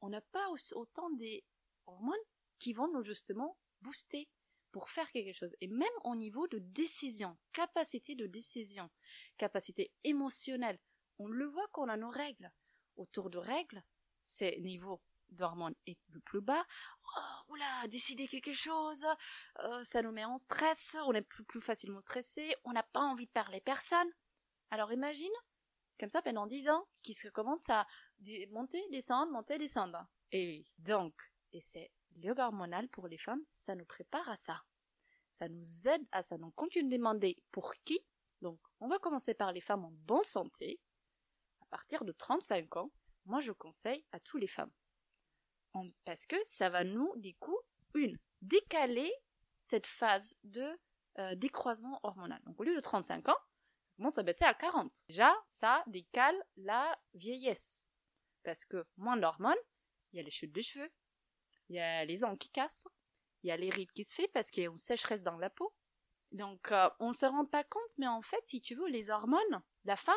on 0.00 0.08
n'a 0.08 0.22
pas 0.22 0.48
autant 0.72 1.10
des 1.10 1.44
hormones 1.84 2.14
qui 2.58 2.72
vont 2.72 2.90
nous 2.90 3.02
justement 3.02 3.58
booster 3.82 4.30
pour 4.74 4.90
faire 4.90 5.08
quelque 5.12 5.32
chose. 5.32 5.54
Et 5.60 5.68
même 5.68 5.86
au 6.02 6.16
niveau 6.16 6.48
de 6.48 6.58
décision, 6.58 7.38
capacité 7.52 8.16
de 8.16 8.26
décision, 8.26 8.90
capacité 9.36 9.92
émotionnelle, 10.02 10.80
on 11.20 11.28
le 11.28 11.46
voit 11.46 11.68
qu'on 11.68 11.88
a 11.88 11.96
nos 11.96 12.10
règles. 12.10 12.50
Autour 12.96 13.30
de 13.30 13.38
règles, 13.38 13.84
c'est 14.24 14.58
niveau 14.58 15.00
d'hormones 15.28 15.76
est 15.86 15.96
le 16.08 16.18
plus 16.18 16.40
bas. 16.40 16.66
Oh, 17.16 17.52
oula, 17.52 17.86
décider 17.86 18.26
quelque 18.26 18.52
chose, 18.52 19.06
euh, 19.60 19.84
ça 19.84 20.02
nous 20.02 20.10
met 20.10 20.24
en 20.24 20.38
stress, 20.38 20.96
on 21.06 21.12
est 21.12 21.22
plus, 21.22 21.44
plus 21.44 21.60
facilement 21.60 22.00
stressé, 22.00 22.56
on 22.64 22.72
n'a 22.72 22.82
pas 22.82 23.00
envie 23.00 23.26
de 23.26 23.30
parler 23.30 23.60
personne. 23.60 24.10
Alors 24.72 24.92
imagine, 24.92 25.36
comme 26.00 26.10
ça 26.10 26.20
pendant 26.20 26.48
10 26.48 26.68
ans, 26.68 26.88
qui 27.00 27.14
se 27.14 27.28
commence 27.28 27.70
à 27.70 27.86
monter, 28.50 28.82
descendre, 28.90 29.30
monter, 29.30 29.56
descendre. 29.56 30.04
Et 30.32 30.64
donc, 30.78 31.14
et 31.52 31.60
c'est 31.60 31.92
yoga 32.16 32.46
hormonal 32.46 32.88
pour 32.88 33.08
les 33.08 33.18
femmes, 33.18 33.42
ça 33.48 33.74
nous 33.74 33.84
prépare 33.84 34.28
à 34.28 34.36
ça. 34.36 34.62
Ça 35.30 35.48
nous 35.48 35.88
aide 35.88 36.06
à 36.12 36.22
ça. 36.22 36.38
Donc, 36.38 36.54
quand 36.54 36.74
une 36.76 36.88
demander 36.88 37.36
pour 37.50 37.74
qui, 37.84 38.00
donc, 38.44 38.60
on 38.80 38.88
va 38.88 38.98
commencer 38.98 39.32
par 39.32 39.52
les 39.52 39.62
femmes 39.62 39.86
en 39.86 39.90
bonne 39.90 40.22
santé. 40.22 40.78
À 41.62 41.66
partir 41.70 42.04
de 42.04 42.12
35 42.12 42.76
ans, 42.76 42.90
moi, 43.24 43.40
je 43.40 43.52
conseille 43.52 44.04
à 44.12 44.20
toutes 44.20 44.42
les 44.42 44.46
femmes. 44.46 44.70
parce 46.04 46.26
que 46.26 46.36
ça 46.44 46.68
va 46.68 46.84
nous, 46.84 47.10
du 47.16 47.34
coup, 47.36 47.58
une, 47.94 48.18
décaler 48.42 49.10
cette 49.60 49.86
phase 49.86 50.36
de 50.44 50.78
euh, 51.18 51.34
décroisement 51.36 51.98
hormonal. 52.02 52.40
Donc, 52.44 52.60
au 52.60 52.64
lieu 52.64 52.76
de 52.76 52.80
35 52.80 53.30
ans, 53.30 53.32
ça 53.32 53.96
commence 53.96 54.18
à 54.18 54.22
baisser 54.22 54.44
à 54.44 54.52
40. 54.52 54.92
Déjà, 55.08 55.34
ça 55.48 55.82
décale 55.86 56.36
la 56.56 56.96
vieillesse. 57.14 57.88
Parce 58.42 58.66
que 58.66 58.86
moins 58.98 59.16
d'hormones, 59.16 59.56
il 60.12 60.18
y 60.18 60.20
a 60.20 60.22
les 60.22 60.30
chutes 60.30 60.52
de 60.52 60.60
cheveux, 60.60 60.92
il 61.68 61.76
y 61.76 61.80
a 61.80 62.04
les 62.04 62.24
ongles 62.24 62.38
qui 62.38 62.50
cassent, 62.50 62.86
il 63.42 63.48
y 63.48 63.50
a 63.50 63.56
les 63.56 63.70
rides 63.70 63.92
qui 63.92 64.04
se 64.04 64.14
fait 64.14 64.28
parce 64.28 64.50
qu'il 64.50 64.62
y 64.62 64.66
a 64.66 64.70
une 64.70 64.76
sécheresse 64.76 65.22
dans 65.22 65.36
la 65.36 65.50
peau. 65.50 65.72
Donc 66.32 66.68
on 66.70 66.74
euh, 66.74 66.88
on 66.98 67.12
se 67.12 67.26
rend 67.26 67.46
pas 67.46 67.64
compte, 67.64 67.98
mais 67.98 68.08
en 68.08 68.22
fait, 68.22 68.42
si 68.46 68.60
tu 68.60 68.74
veux, 68.74 68.88
les 68.88 69.10
hormones, 69.10 69.62
la 69.84 69.96
femme, 69.96 70.16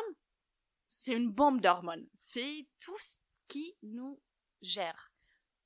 c'est 0.88 1.12
une 1.12 1.30
bombe 1.30 1.60
d'hormones. 1.60 2.08
C'est 2.14 2.66
tout 2.80 2.98
ce 2.98 3.18
qui 3.46 3.76
nous 3.82 4.20
gère. 4.62 5.12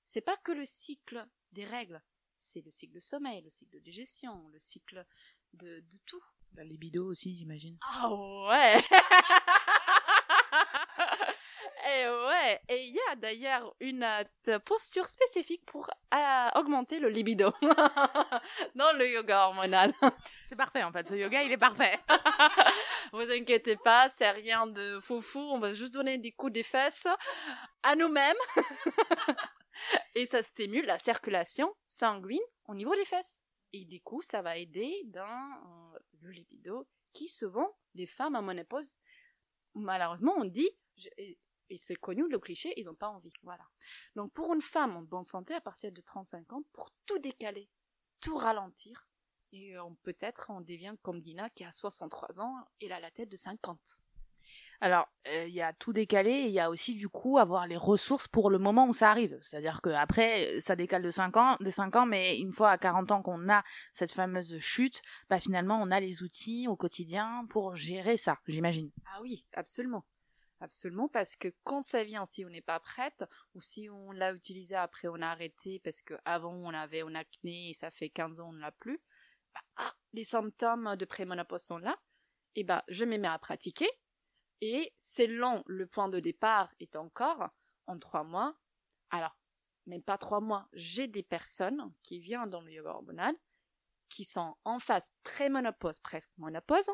C'est 0.04 0.20
pas 0.20 0.36
que 0.36 0.52
le 0.52 0.66
cycle 0.66 1.26
des 1.52 1.64
règles, 1.64 2.02
c'est 2.36 2.60
le 2.60 2.70
cycle 2.70 2.94
de 2.94 3.00
sommeil, 3.00 3.40
le 3.42 3.50
cycle 3.50 3.74
de 3.74 3.80
digestion, 3.80 4.48
le 4.48 4.58
cycle 4.58 5.06
de, 5.54 5.80
de 5.80 5.98
tout. 6.04 6.22
La 6.54 6.64
libido 6.64 7.06
aussi, 7.06 7.34
j'imagine. 7.34 7.78
Ah 7.82 8.10
ouais 8.12 8.76
Et 11.84 12.06
ouais, 12.42 12.60
et 12.68 12.86
il 12.86 12.94
y 12.94 13.00
a 13.10 13.16
d'ailleurs 13.16 13.74
une 13.80 14.02
euh, 14.48 14.58
posture 14.60 15.06
spécifique 15.06 15.64
pour 15.66 15.88
euh, 16.14 16.48
augmenter 16.54 16.98
le 16.98 17.08
libido 17.08 17.52
dans 18.74 18.96
le 18.96 19.08
yoga 19.08 19.46
hormonal. 19.46 19.92
C'est 20.44 20.56
parfait 20.56 20.82
en 20.82 20.92
fait, 20.92 21.06
ce 21.06 21.14
yoga 21.14 21.42
il 21.42 21.52
est 21.52 21.58
parfait. 21.58 21.98
Vous 23.12 23.30
inquiétez 23.30 23.76
pas, 23.76 24.08
c'est 24.08 24.30
rien 24.30 24.66
de 24.66 24.98
foufou, 25.00 25.40
on 25.40 25.58
va 25.58 25.74
juste 25.74 25.92
donner 25.92 26.16
des 26.16 26.32
coups 26.32 26.52
des 26.52 26.62
fesses 26.62 27.06
à 27.82 27.94
nous-mêmes. 27.94 28.36
et 30.14 30.24
ça 30.24 30.42
stimule 30.42 30.86
la 30.86 30.98
circulation 30.98 31.74
sanguine 31.84 32.40
au 32.68 32.74
niveau 32.74 32.94
des 32.94 33.04
fesses. 33.04 33.42
Et 33.74 33.84
du 33.84 34.00
coup, 34.00 34.22
ça 34.22 34.40
va 34.40 34.56
aider 34.56 35.02
dans 35.06 35.22
euh, 35.22 35.98
le 36.22 36.30
libido 36.30 36.86
qui 37.12 37.28
souvent, 37.28 37.76
les 37.94 38.06
femmes 38.06 38.36
à 38.36 38.40
ménopause, 38.40 38.98
malheureusement, 39.74 40.34
on 40.38 40.44
dit, 40.44 40.70
c'est 41.76 41.96
connu 41.96 42.28
le 42.28 42.38
cliché, 42.38 42.72
ils 42.76 42.86
n'ont 42.86 42.94
pas 42.94 43.08
envie. 43.08 43.32
Voilà. 43.42 43.64
Donc 44.16 44.32
pour 44.32 44.52
une 44.54 44.62
femme 44.62 44.96
en 44.96 45.02
bonne 45.02 45.24
santé 45.24 45.54
à 45.54 45.60
partir 45.60 45.92
de 45.92 46.00
35 46.00 46.52
ans, 46.52 46.62
pour 46.72 46.90
tout 47.06 47.18
décaler, 47.18 47.68
tout 48.20 48.36
ralentir, 48.36 49.08
et 49.52 49.74
peut-être 50.02 50.46
on 50.48 50.60
devient 50.60 50.94
comme 51.02 51.20
Dina 51.20 51.50
qui 51.50 51.64
a 51.64 51.72
63 51.72 52.40
ans 52.40 52.54
et 52.80 52.90
a 52.90 53.00
la 53.00 53.10
tête 53.10 53.28
de 53.28 53.36
50. 53.36 53.78
Alors, 54.80 55.08
euh, 55.28 55.44
il 55.46 55.54
y 55.54 55.62
a 55.62 55.72
tout 55.72 55.92
décalé, 55.92 56.30
et 56.30 56.46
il 56.46 56.52
y 56.52 56.58
a 56.58 56.68
aussi 56.68 56.94
du 56.94 57.08
coup 57.08 57.38
avoir 57.38 57.68
les 57.68 57.76
ressources 57.76 58.26
pour 58.26 58.50
le 58.50 58.58
moment 58.58 58.88
où 58.88 58.92
ça 58.92 59.12
arrive. 59.12 59.38
C'est-à-dire 59.40 59.80
que 59.80 59.90
après, 59.90 60.60
ça 60.60 60.74
décale 60.74 61.02
de 61.02 61.10
5 61.10 61.36
ans, 61.36 61.56
des 61.60 61.70
5 61.70 61.94
ans, 61.94 62.04
mais 62.04 62.36
une 62.38 62.52
fois 62.52 62.70
à 62.70 62.78
40 62.78 63.12
ans 63.12 63.22
qu'on 63.22 63.48
a 63.48 63.62
cette 63.92 64.10
fameuse 64.10 64.58
chute, 64.58 65.00
bah 65.30 65.38
finalement 65.38 65.80
on 65.80 65.92
a 65.92 66.00
les 66.00 66.24
outils 66.24 66.66
au 66.66 66.74
quotidien 66.74 67.46
pour 67.48 67.76
gérer 67.76 68.16
ça, 68.16 68.40
j'imagine. 68.48 68.90
Ah 69.06 69.20
oui, 69.22 69.44
absolument. 69.52 70.04
Absolument, 70.62 71.08
parce 71.08 71.34
que 71.34 71.48
quand 71.64 71.82
ça 71.82 72.04
vient, 72.04 72.24
si 72.24 72.44
on 72.44 72.48
n'est 72.48 72.60
pas 72.60 72.78
prête, 72.78 73.24
ou 73.56 73.60
si 73.60 73.90
on 73.90 74.12
l'a 74.12 74.32
utilisé 74.32 74.76
après 74.76 75.08
on 75.08 75.20
a 75.20 75.26
arrêté 75.26 75.80
parce 75.80 76.02
qu'avant 76.02 76.54
on 76.54 76.68
avait 76.68 77.00
un 77.00 77.16
acné 77.16 77.70
et 77.70 77.74
ça 77.74 77.90
fait 77.90 78.10
15 78.10 78.38
ans 78.38 78.50
on 78.50 78.52
ne 78.52 78.60
l'a 78.60 78.70
plus, 78.70 79.00
bah, 79.52 79.60
ah, 79.78 79.92
les 80.12 80.22
symptômes 80.22 80.94
de 80.94 81.04
prémonopause 81.04 81.62
sont 81.62 81.78
là, 81.78 81.98
et 82.54 82.62
bah 82.62 82.84
je 82.86 83.04
me 83.04 83.18
mets 83.18 83.26
à 83.26 83.40
pratiquer, 83.40 83.88
et 84.60 84.94
c'est 84.98 85.26
long, 85.26 85.64
le 85.66 85.88
point 85.88 86.08
de 86.08 86.20
départ 86.20 86.72
est 86.78 86.94
encore 86.94 87.48
en 87.88 87.98
trois 87.98 88.22
mois. 88.22 88.54
Alors, 89.10 89.36
même 89.86 90.04
pas 90.04 90.16
trois 90.16 90.40
mois, 90.40 90.68
j'ai 90.74 91.08
des 91.08 91.24
personnes 91.24 91.92
qui 92.04 92.20
viennent 92.20 92.48
dans 92.48 92.60
le 92.60 92.70
yoga 92.70 92.90
hormonal, 92.90 93.34
qui 94.08 94.24
sont 94.24 94.54
en 94.62 94.78
phase 94.78 95.10
prémonopause, 95.24 95.98
presque 95.98 96.30
monopause, 96.36 96.88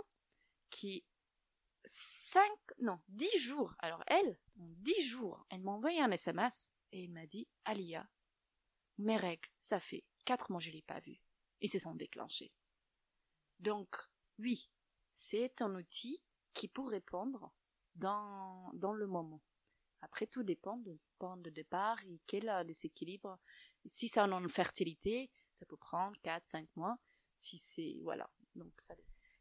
qui 0.70 1.04
5, 1.88 2.42
non, 2.81 3.01
10 3.09 3.38
jours. 3.38 3.74
Alors 3.79 4.03
elle, 4.07 4.38
en 4.61 4.66
10 4.66 5.03
jours, 5.03 5.46
elle 5.48 5.62
m'a 5.62 5.72
envoyé 5.72 6.01
un 6.03 6.11
SMS 6.11 6.72
et 6.92 7.05
elle 7.05 7.11
m'a 7.11 7.27
dit, 7.27 7.48
Alia, 7.64 8.07
mes 8.98 9.16
règles, 9.16 9.48
ça 9.57 9.81
fait 9.81 10.05
4 10.27 10.53
mois 10.53 10.61
je 10.61 10.70
l'ai 10.70 10.83
pas 10.83 11.01
vu. 11.01 11.18
Et 11.61 11.68
c'est 11.68 11.79
sont 11.79 11.94
déclenché. 11.94 12.53
Donc, 13.59 13.96
oui, 14.38 14.70
c'est 15.12 15.62
un 15.62 15.74
outil 15.74 16.22
qui 16.53 16.68
peut 16.68 16.87
répondre 16.87 17.53
dans, 17.94 18.70
dans 18.74 18.92
le 18.92 19.07
moment. 19.07 19.42
Après, 20.01 20.27
tout 20.27 20.44
dépend 20.44 20.77
du 20.77 21.01
point 21.18 21.38
de 21.38 21.51
départ 21.51 21.98
et 22.05 22.20
quel 22.27 22.53
déséquilibre. 22.66 23.38
Si 23.87 24.09
c'est 24.09 24.20
en 24.20 24.48
fertilité, 24.48 25.31
ça 25.53 25.66
peut 25.66 25.77
prendre 25.77 26.16
4, 26.22 26.46
5 26.46 26.68
mois. 26.77 26.98
Si 27.35 27.59
c'est, 27.59 27.96
voilà. 28.03 28.31
Donc, 28.55 28.72
ça 28.81 28.94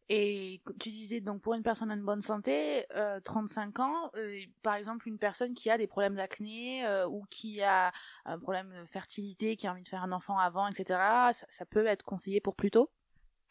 et 0.09 0.61
tu 0.79 0.89
disais 0.89 1.19
donc 1.19 1.41
pour 1.41 1.53
une 1.53 1.63
personne 1.63 1.91
en 1.91 1.97
bonne 1.97 2.21
santé, 2.21 2.85
euh, 2.95 3.19
35 3.19 3.79
ans, 3.79 4.11
euh, 4.15 4.39
par 4.63 4.75
exemple 4.75 5.07
une 5.09 5.17
personne 5.17 5.53
qui 5.53 5.69
a 5.69 5.77
des 5.77 5.87
problèmes 5.87 6.15
d'acné 6.15 6.85
euh, 6.85 7.07
ou 7.07 7.25
qui 7.29 7.61
a 7.61 7.91
un 8.23 8.39
problème 8.39 8.73
de 8.73 8.85
fertilité, 8.85 9.57
qui 9.57 9.67
a 9.67 9.71
envie 9.71 9.83
de 9.83 9.87
faire 9.87 10.03
un 10.03 10.13
enfant 10.13 10.39
avant, 10.39 10.67
etc., 10.67 10.85
ça, 11.33 11.45
ça 11.49 11.65
peut 11.65 11.85
être 11.85 12.03
conseillé 12.03 12.39
pour 12.39 12.55
plus 12.55 12.71
tôt 12.71 12.89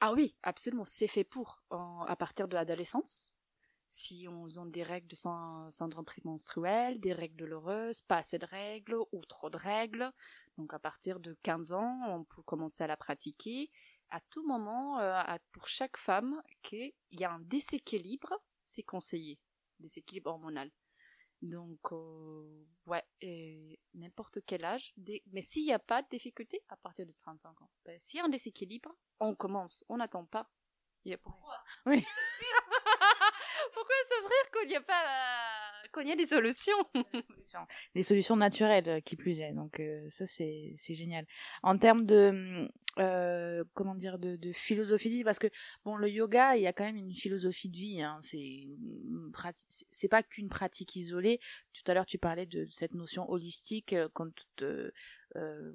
Ah 0.01 0.15
oui, 0.15 0.35
absolument, 0.43 0.87
c'est 0.87 1.09
fait 1.09 1.25
pour. 1.25 1.63
à 1.71 2.17
partir 2.17 2.49
de 2.49 2.55
l'adolescence, 2.55 3.37
si 3.87 4.27
on 4.29 4.47
a 4.47 4.67
des 4.67 4.83
règles 4.83 5.09
de 5.09 5.15
syndrome 5.15 6.05
prémenstruel, 6.05 6.99
des 7.01 7.13
règles 7.13 7.37
douloureuses, 7.37 8.01
pas 8.01 8.19
assez 8.19 8.39
de 8.39 8.47
règles 8.47 8.97
ou 9.13 9.25
trop 9.27 9.51
de 9.51 9.59
règles, 9.59 10.11
donc 10.57 10.73
à 10.73 10.79
partir 10.79 11.21
de 11.21 11.37
15 11.43 11.73
ans, 11.73 12.01
on 12.09 12.25
peut 12.25 12.43
commencer 12.43 12.83
à 12.83 12.87
la 12.87 12.97
pratiquer 12.97 13.71
à 14.11 14.21
tout 14.31 14.47
moment, 14.47 14.99
euh, 15.01 15.23
pour 15.53 15.67
chaque 15.69 15.97
femme, 15.97 16.43
qu'il 16.63 16.93
y 17.11 17.25
a 17.25 17.33
un 17.33 17.41
déséquilibre, 17.41 18.35
c'est 18.65 18.83
conseillé. 18.83 19.39
déséquilibre 19.79 20.31
hormonal. 20.31 20.71
Donc, 21.43 21.93
euh, 21.93 22.67
ouais, 22.87 23.05
n'importe 23.95 24.39
quel 24.47 24.65
âge. 24.65 24.95
Mais 25.33 25.43
s'il 25.43 25.65
n'y 25.65 25.73
a 25.73 25.79
pas 25.79 26.03
de 26.03 26.09
difficulté, 26.09 26.63
à 26.69 26.77
partir 26.77 27.07
de 27.07 27.13
35 27.13 27.61
ans. 27.63 27.71
Ben, 27.85 27.99
s'il 28.01 28.19
y 28.19 28.21
a 28.21 28.25
un 28.25 28.29
déséquilibre, 28.29 28.97
on 29.21 29.35
commence, 29.35 29.85
on 29.89 29.99
n'attend 29.99 30.25
pas. 30.25 30.51
Il 31.05 31.11
y 31.11 31.15
a 31.15 31.19
pourquoi? 31.19 31.57
Oui. 31.87 32.03
pourquoi 33.75 33.95
s'offrir 34.09 34.51
qu'il 34.53 34.69
n'y 34.69 34.77
a 34.77 34.81
pas 34.81 35.05
qu'il 35.93 36.09
y 36.09 36.13
a 36.13 36.17
des 36.17 36.27
solutions? 36.27 36.77
Des 37.95 38.03
solutions 38.03 38.37
naturelles 38.37 38.89
euh, 38.89 39.01
qui 39.01 39.17
plus 39.17 39.41
est 39.41 39.53
donc 39.53 39.81
euh, 39.81 40.07
ça 40.11 40.27
c'est 40.27 40.75
c'est 40.77 40.95
génial 40.95 41.27
en 41.63 41.79
termes 41.79 42.05
de 42.05 42.69
euh, 42.99 43.63
comment 43.75 43.95
dire 43.95 44.19
de, 44.19 44.37
de 44.37 44.53
philosophie 44.53 45.11
de 45.11 45.15
vie 45.17 45.25
parce 45.25 45.39
que 45.39 45.49
bon 45.85 45.97
le 45.97 46.09
yoga 46.09 46.57
il 46.57 46.63
y 46.63 46.67
a 46.67 46.73
quand 46.73 46.85
même 46.85 46.97
une 46.97 47.15
philosophie 47.15 47.69
de 47.69 47.77
vie 47.77 48.01
hein, 48.01 48.19
c'est 48.23 48.67
c'est 49.91 50.09
pas 50.09 50.23
qu'une 50.23 50.49
pratique 50.49 50.97
isolée. 50.97 51.39
Tout 51.75 51.91
à 51.91 51.95
l'heure 51.95 52.07
tu 52.07 52.19
parlais 52.19 52.47
de, 52.47 52.67
cette 52.71 52.95
notion 52.95 53.31
holistique 53.31 53.95
quand 54.15 54.33
euh, 54.63 54.91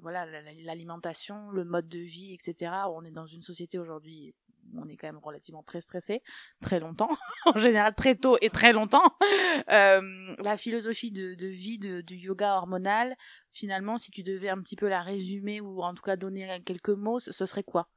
voilà 0.00 0.26
l'alimentation 0.64 1.50
le 1.50 1.64
mode 1.64 1.88
de 1.88 2.00
vie 2.00 2.34
etc 2.34 2.72
on 2.88 3.04
est 3.04 3.12
dans 3.12 3.26
une 3.26 3.42
société 3.42 3.78
aujourd'hui 3.78 4.34
on 4.76 4.88
est 4.88 4.96
quand 4.96 5.06
même 5.06 5.18
relativement 5.18 5.62
très 5.62 5.80
stressé, 5.80 6.22
très 6.60 6.80
longtemps, 6.80 7.10
en 7.46 7.58
général 7.58 7.94
très 7.94 8.14
tôt 8.14 8.36
et 8.40 8.50
très 8.50 8.72
longtemps. 8.72 9.16
Euh, 9.68 10.34
la 10.38 10.56
philosophie 10.56 11.12
de, 11.12 11.46
vie 11.46 11.78
du 11.78 12.16
yoga 12.16 12.56
hormonal, 12.56 13.16
finalement, 13.52 13.98
si 13.98 14.10
tu 14.10 14.22
devais 14.22 14.48
un 14.48 14.60
petit 14.60 14.76
peu 14.76 14.88
la 14.88 15.02
résumer 15.02 15.60
ou 15.60 15.82
en 15.82 15.94
tout 15.94 16.02
cas 16.02 16.16
donner 16.16 16.60
quelques 16.64 16.88
mots, 16.88 17.18
ce, 17.18 17.32
serait 17.46 17.62
quoi? 17.62 17.88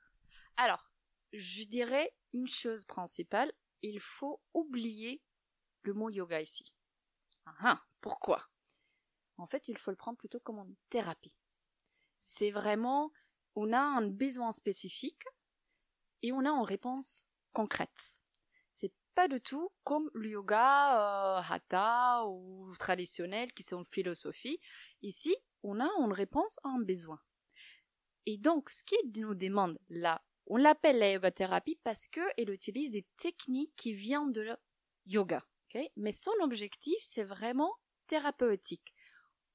Alors, 0.58 0.91
je 1.34 1.63
dirais 1.63 2.13
une 2.34 2.47
chose 2.47 2.86
principale, 2.86 3.51
il 3.82 3.99
faut 3.99 4.41
oublier 4.54 5.21
le 5.84 5.93
mot 5.93 6.10
yoga 6.10 6.41
ici. 6.41 6.73
Ah, 7.45 7.56
ah, 7.62 7.82
pourquoi? 8.01 8.49
En 9.38 9.47
fait, 9.47 9.67
il 9.67 9.78
faut 9.78 9.91
le 9.91 9.97
prendre 9.97 10.17
plutôt 10.17 10.39
comme 10.39 10.60
une 10.60 10.75
thérapie. 10.89 11.36
C'est 12.19 12.51
vraiment, 12.51 13.12
on 13.56 13.73
a 13.73 13.80
un 13.80 14.08
besoin 14.08 14.51
spécifique 14.51 15.23
et 16.25 16.31
on 16.31 16.43
a 16.43 16.49
en 16.49 16.63
réponse 16.63 17.27
concrète. 17.53 18.21
C'est 18.71 18.91
pas 19.13 19.27
du 19.27 19.39
tout 19.41 19.69
comme 19.83 20.09
le 20.15 20.29
yoga 20.29 21.38
euh, 21.38 21.41
hatha 21.47 22.25
ou 22.25 22.73
traditionnel 22.79 23.53
qui 23.53 23.61
sont 23.61 23.85
philosophie. 23.91 24.59
Ici, 25.03 25.35
on 25.61 25.79
a 25.79 25.88
une 26.03 26.13
réponse 26.13 26.57
à 26.63 26.69
un 26.69 26.79
besoin. 26.79 27.19
Et 28.25 28.39
donc, 28.39 28.71
ce 28.71 28.83
qui 28.83 28.95
nous 29.15 29.35
demande 29.35 29.77
là, 29.89 30.23
on 30.47 30.57
l'appelle 30.57 30.97
la 30.97 31.11
yoga 31.11 31.29
thérapie 31.29 31.79
parce 31.83 32.07
qu'elle 32.07 32.49
utilise 32.49 32.89
des 32.89 33.05
techniques 33.17 33.75
qui 33.75 33.93
viennent 33.93 34.31
de 34.31 34.57
yoga. 35.05 35.43
Mais 35.95 36.11
son 36.11 36.31
objectif, 36.41 36.97
c'est 37.01 37.23
vraiment 37.23 37.71
thérapeutique. 38.07 38.95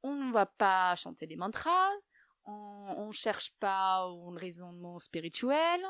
On 0.05 0.15
ne 0.15 0.33
va 0.33 0.47
pas 0.47 0.95
chanter 0.95 1.27
des 1.27 1.37
mantras, 1.37 1.91
on 2.45 3.09
ne 3.09 3.13
cherche 3.13 3.55
pas 3.59 4.05
un 4.05 4.37
raisonnement 4.37 4.99
spirituel, 4.99 5.81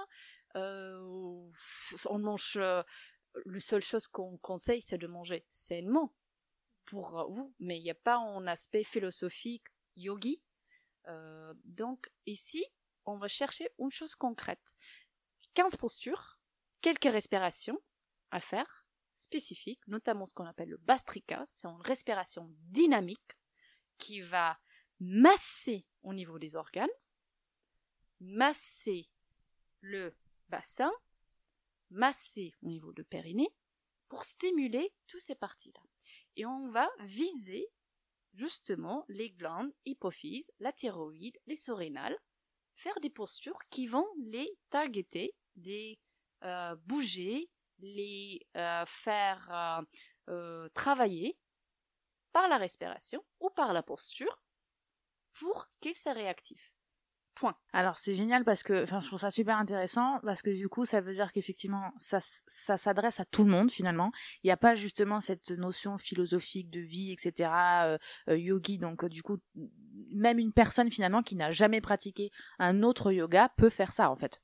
on 0.54 2.18
mange. 2.18 2.56
Euh, 2.56 2.82
le 3.44 3.60
seule 3.60 3.82
chose 3.82 4.08
qu'on 4.08 4.38
conseille, 4.38 4.82
c'est 4.82 4.98
de 4.98 5.06
manger 5.06 5.44
sainement 5.48 6.12
pour 6.84 7.26
vous, 7.30 7.54
mais 7.60 7.78
il 7.78 7.82
n'y 7.84 7.90
a 7.90 7.94
pas 7.94 8.16
un 8.16 8.46
aspect 8.46 8.82
philosophique 8.82 9.66
yogi. 9.96 10.42
Euh, 11.06 11.54
donc 11.64 12.10
ici, 12.26 12.64
on 13.04 13.16
va 13.16 13.28
chercher 13.28 13.68
une 13.78 13.90
chose 13.90 14.14
concrète. 14.14 14.60
15 15.54 15.76
postures, 15.76 16.38
quelques 16.80 17.04
respirations 17.04 17.80
à 18.30 18.40
faire, 18.40 18.86
spécifiques, 19.14 19.86
notamment 19.86 20.26
ce 20.26 20.34
qu'on 20.34 20.46
appelle 20.46 20.70
le 20.70 20.78
bastrika, 20.78 21.42
c'est 21.46 21.68
une 21.68 21.82
respiration 21.82 22.50
dynamique 22.68 23.36
qui 23.98 24.20
va 24.20 24.58
masser 24.98 25.86
au 26.02 26.14
niveau 26.14 26.38
des 26.38 26.56
organes, 26.56 26.88
masser 28.20 29.08
le 29.80 30.14
bassin, 30.50 30.92
masser 31.90 32.52
au 32.62 32.66
niveau 32.66 32.92
de 32.92 33.02
périnée 33.02 33.52
pour 34.08 34.24
stimuler 34.24 34.92
toutes 35.06 35.20
ces 35.20 35.34
parties-là. 35.34 35.80
Et 36.36 36.44
on 36.44 36.68
va 36.70 36.90
viser 37.00 37.68
justement 38.34 39.04
les 39.08 39.30
glandes 39.30 39.72
hypophyses, 39.84 40.52
la 40.58 40.72
thyroïde, 40.72 41.38
les 41.46 41.56
surrénales, 41.56 42.18
faire 42.74 42.98
des 43.00 43.10
postures 43.10 43.58
qui 43.70 43.86
vont 43.86 44.06
les 44.18 44.50
targeter, 44.70 45.34
les 45.56 45.98
euh, 46.44 46.74
bouger, 46.86 47.50
les 47.78 48.46
euh, 48.56 48.84
faire 48.86 49.84
euh, 50.28 50.68
travailler 50.74 51.38
par 52.32 52.48
la 52.48 52.58
respiration 52.58 53.24
ou 53.40 53.50
par 53.50 53.72
la 53.72 53.82
posture 53.82 54.42
pour 55.32 55.68
qu'ils 55.80 55.96
soient 55.96 56.14
Alors 57.72 57.98
c'est 57.98 58.14
génial 58.14 58.44
parce 58.44 58.62
que, 58.62 58.83
enfin, 58.83 59.00
je 59.00 59.07
trouve 59.07 59.18
ça 59.18 59.31
super 59.31 59.57
intéressant 59.57 60.20
parce 60.24 60.42
que 60.42 60.50
du 60.50 60.68
coup, 60.68 60.85
ça 60.85 61.00
veut 61.00 61.14
dire 61.14 61.33
qu'effectivement, 61.33 61.92
ça, 61.98 62.18
ça 62.20 62.79
s'adresse 62.79 63.20
à 63.20 63.24
tout 63.24 63.44
le 63.44 63.50
monde 63.50 63.70
finalement. 63.70 64.11
Il 64.42 64.48
n'y 64.48 64.53
a 64.53 64.57
pas 64.57 64.74
justement 64.74 65.20
cette 65.20 65.50
notion 65.50 65.98
philosophique 65.98 66.70
de 66.70 66.81
vie, 66.81 67.12
etc. 67.12 67.50
Euh, 67.85 67.98
euh, 68.29 68.38
yogi, 68.38 68.79
donc 68.79 69.05
euh, 69.05 69.09
du 69.09 69.22
coup, 69.22 69.38
même 70.12 70.38
une 70.38 70.53
personne 70.53 70.90
finalement 70.90 71.22
qui 71.22 71.37
n'a 71.37 71.50
jamais 71.50 71.81
pratiqué 71.81 72.31
un 72.59 72.83
autre 72.83 73.12
yoga 73.12 73.50
peut 73.57 73.70
faire 73.70 73.92
ça 73.92 74.11
en 74.11 74.16
fait. 74.16 74.42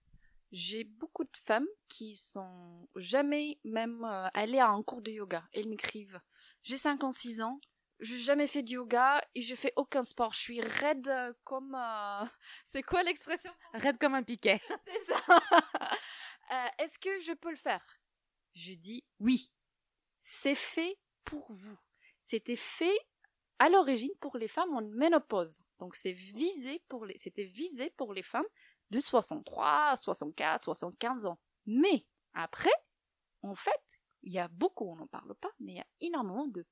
J'ai 0.53 0.85
beaucoup 0.85 1.25
de 1.25 1.37
femmes 1.45 1.67
qui 1.89 2.17
sont 2.17 2.89
jamais 2.95 3.59
même 3.65 4.05
allées 4.33 4.61
à 4.61 4.69
un 4.69 4.83
cours 4.83 5.03
de 5.03 5.11
yoga. 5.11 5.45
Elles 5.53 5.69
m'écrivent. 5.69 6.21
J'ai 6.63 6.79
56 6.79 7.43
ans, 7.43 7.61
j'ai 8.01 8.19
jamais 8.19 8.47
fait 8.47 8.63
de 8.63 8.71
yoga 8.71 9.23
et 9.35 9.43
je 9.43 9.55
fais 9.55 9.73
aucun 9.77 10.05
sport. 10.05 10.33
Je 10.33 10.41
suis 10.41 10.61
raide 10.61 11.11
comme. 11.45 11.75
Euh, 11.75 12.25
c'est 12.65 12.83
quoi 12.83 13.03
l'expression? 13.03 13.53
Raide 13.75 13.99
comme 13.99 14.15
un 14.15 14.23
piquet. 14.23 14.61
C'est 14.85 15.13
ça. 15.13 15.21
Euh, 16.53 16.69
est-ce 16.79 16.97
que 17.01 17.19
je 17.19 17.33
peux 17.33 17.51
le 17.51 17.57
faire? 17.57 17.85
Je 18.55 18.73
dis 18.75 19.05
oui. 19.19 19.51
C'est 20.21 20.55
fait 20.55 20.97
pour 21.25 21.45
vous. 21.51 21.77
C'était 22.21 22.55
fait 22.55 22.97
à 23.59 23.69
l'origine 23.69 24.13
pour 24.21 24.37
les 24.37 24.47
femmes 24.47 24.73
en 24.73 24.83
ménopause. 24.83 25.63
Donc 25.81 25.97
c'est 25.97 26.13
visé 26.13 26.85
pour 26.89 27.05
les, 27.05 27.19
c'était 27.19 27.47
visé 27.47 27.91
pour 27.97 28.13
les 28.13 28.23
femmes 28.23 28.47
de 28.91 29.01
63, 29.01 29.97
64, 29.97 30.63
75 30.63 31.27
ans. 31.27 31.41
Mais 31.67 32.07
après, 32.33 32.71
en 33.43 33.57
fait, 33.57 33.83
il 34.23 34.33
y 34.33 34.39
a 34.39 34.47
beaucoup, 34.49 34.89
on 34.89 34.97
n'en 34.97 35.07
parle 35.07 35.35
pas, 35.35 35.51
mais 35.59 35.73
il 35.73 35.79
y 35.79 35.81
a 35.81 35.87
énormément 36.01 36.47
de 36.47 36.65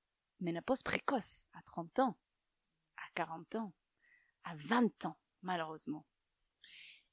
ménopause 0.44 0.82
précoce, 0.82 1.46
à 1.54 1.62
30 1.62 1.98
ans, 2.00 2.18
à 2.96 3.10
40 3.14 3.56
ans, 3.56 3.72
à 4.44 4.54
20 4.56 5.06
ans, 5.06 5.18
malheureusement. 5.42 6.06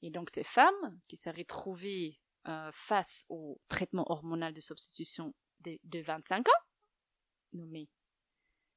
Et 0.02 0.10
donc 0.10 0.30
ces 0.30 0.44
femmes 0.44 1.00
qui 1.08 1.16
s'est 1.16 1.30
retrouvées 1.30 2.20
euh, 2.48 2.70
face 2.72 3.24
au 3.28 3.60
traitement 3.68 4.10
hormonal 4.10 4.52
de 4.52 4.60
substitution 4.60 5.34
de, 5.60 6.02
25 6.02 6.48
ans, 6.48 6.62
nommé 7.52 7.88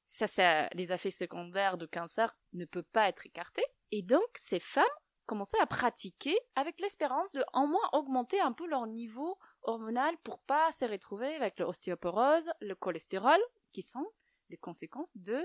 ça, 0.06 0.28
ça, 0.28 0.68
les 0.74 0.92
effets 0.92 1.12
secondaires 1.12 1.78
de 1.78 1.88
cancer 1.88 2.38
ne 2.54 2.66
peuvent 2.66 2.84
pas 2.94 3.10
être 3.10 3.26
écartés. 3.26 3.66
Et 3.92 4.04
donc, 4.04 4.24
ces 4.36 4.60
femmes 4.60 4.86
commençaient 5.26 5.60
à 5.60 5.66
pratiquer 5.66 6.38
avec 6.54 6.80
l'espérance 6.80 7.32
de, 7.34 7.44
en 7.54 7.66
moins, 7.66 7.90
augmenter 7.94 8.40
un 8.40 8.52
peu 8.52 8.68
leur 8.68 8.86
niveau 8.86 9.38
hormonal 9.64 10.16
pour 10.24 10.40
pas 10.42 10.72
se 10.72 10.86
retrouver 10.86 11.34
avec 11.34 11.60
l'ostéoporose, 11.60 12.50
le 12.62 12.76
cholestérol, 12.76 13.40
qui 13.72 13.82
sont 13.82 14.06
les 14.50 14.58
conséquences 14.58 15.16
de 15.18 15.42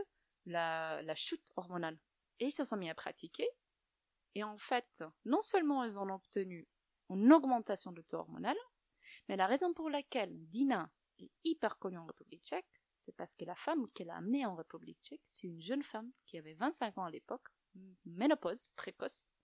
la, 0.46 1.14
chute 1.14 1.50
hormonale. 1.56 1.98
Et 2.38 2.46
ils 2.46 2.52
se 2.52 2.64
sont 2.64 2.76
mis 2.76 2.90
à 2.90 2.94
pratiquer. 2.94 3.48
Et 4.34 4.44
en 4.44 4.58
fait, 4.58 5.04
non 5.24 5.40
seulement 5.40 5.84
ils 5.84 5.98
ont 5.98 6.08
obtenu 6.08 6.68
une 7.08 7.32
augmentation 7.32 7.92
de 7.92 8.02
taux 8.02 8.18
hormonal, 8.18 8.56
mais 9.28 9.36
la 9.36 9.46
raison 9.46 9.74
pour 9.74 9.90
laquelle 9.90 10.32
Dina 10.48 10.90
est 11.18 11.30
hyper 11.44 11.78
connue 11.78 11.98
en 11.98 12.06
République 12.06 12.44
tchèque, 12.44 12.66
c'est 12.98 13.16
parce 13.16 13.34
que 13.34 13.44
la 13.44 13.56
femme 13.56 13.88
qu'elle 13.92 14.10
a 14.10 14.16
amenée 14.16 14.46
en 14.46 14.54
République 14.54 14.98
tchèque, 15.02 15.22
c'est 15.24 15.46
une 15.46 15.60
jeune 15.60 15.82
femme 15.82 16.10
qui 16.26 16.38
avait 16.38 16.54
25 16.54 16.98
ans 16.98 17.04
à 17.04 17.10
l'époque, 17.10 17.46
ménopause, 18.04 18.72
précoce, 18.76 19.34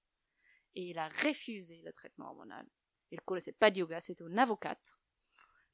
et 0.75 0.91
elle 0.91 0.99
a 0.99 1.09
refusé 1.09 1.83
le 1.83 1.93
traitement 1.93 2.27
hormonal. 2.27 2.69
Elle 3.11 3.19
ne 3.19 3.25
connaissait 3.25 3.53
pas 3.53 3.71
de 3.71 3.79
yoga, 3.79 4.01
c'était 4.01 4.25
une 4.25 4.39
avocate. 4.39 4.97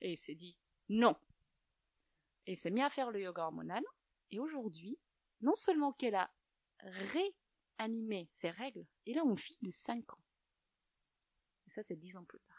Et 0.00 0.12
il 0.12 0.16
s'est 0.16 0.34
dit, 0.34 0.56
non, 0.88 1.14
et 2.46 2.56
s'est 2.56 2.70
mis 2.70 2.82
à 2.82 2.90
faire 2.90 3.10
le 3.10 3.20
yoga 3.20 3.44
hormonal. 3.44 3.82
Et 4.30 4.38
aujourd'hui, 4.38 4.98
non 5.40 5.54
seulement 5.54 5.92
qu'elle 5.92 6.14
a 6.14 6.30
réanimé 7.78 8.28
ses 8.32 8.50
règles, 8.50 8.86
elle 9.06 9.18
a 9.18 9.22
une 9.22 9.38
fille 9.38 9.58
de 9.62 9.70
5 9.70 10.12
ans. 10.12 10.22
Et 11.66 11.70
ça, 11.70 11.82
c'est 11.82 11.96
10 11.96 12.16
ans 12.16 12.24
plus 12.24 12.40
tard. 12.40 12.51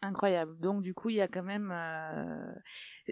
Incroyable. 0.00 0.56
Donc 0.60 0.82
du 0.82 0.94
coup, 0.94 1.10
il 1.10 1.16
y 1.16 1.20
a 1.20 1.26
quand 1.26 1.42
même 1.42 1.72
euh, 1.74 2.52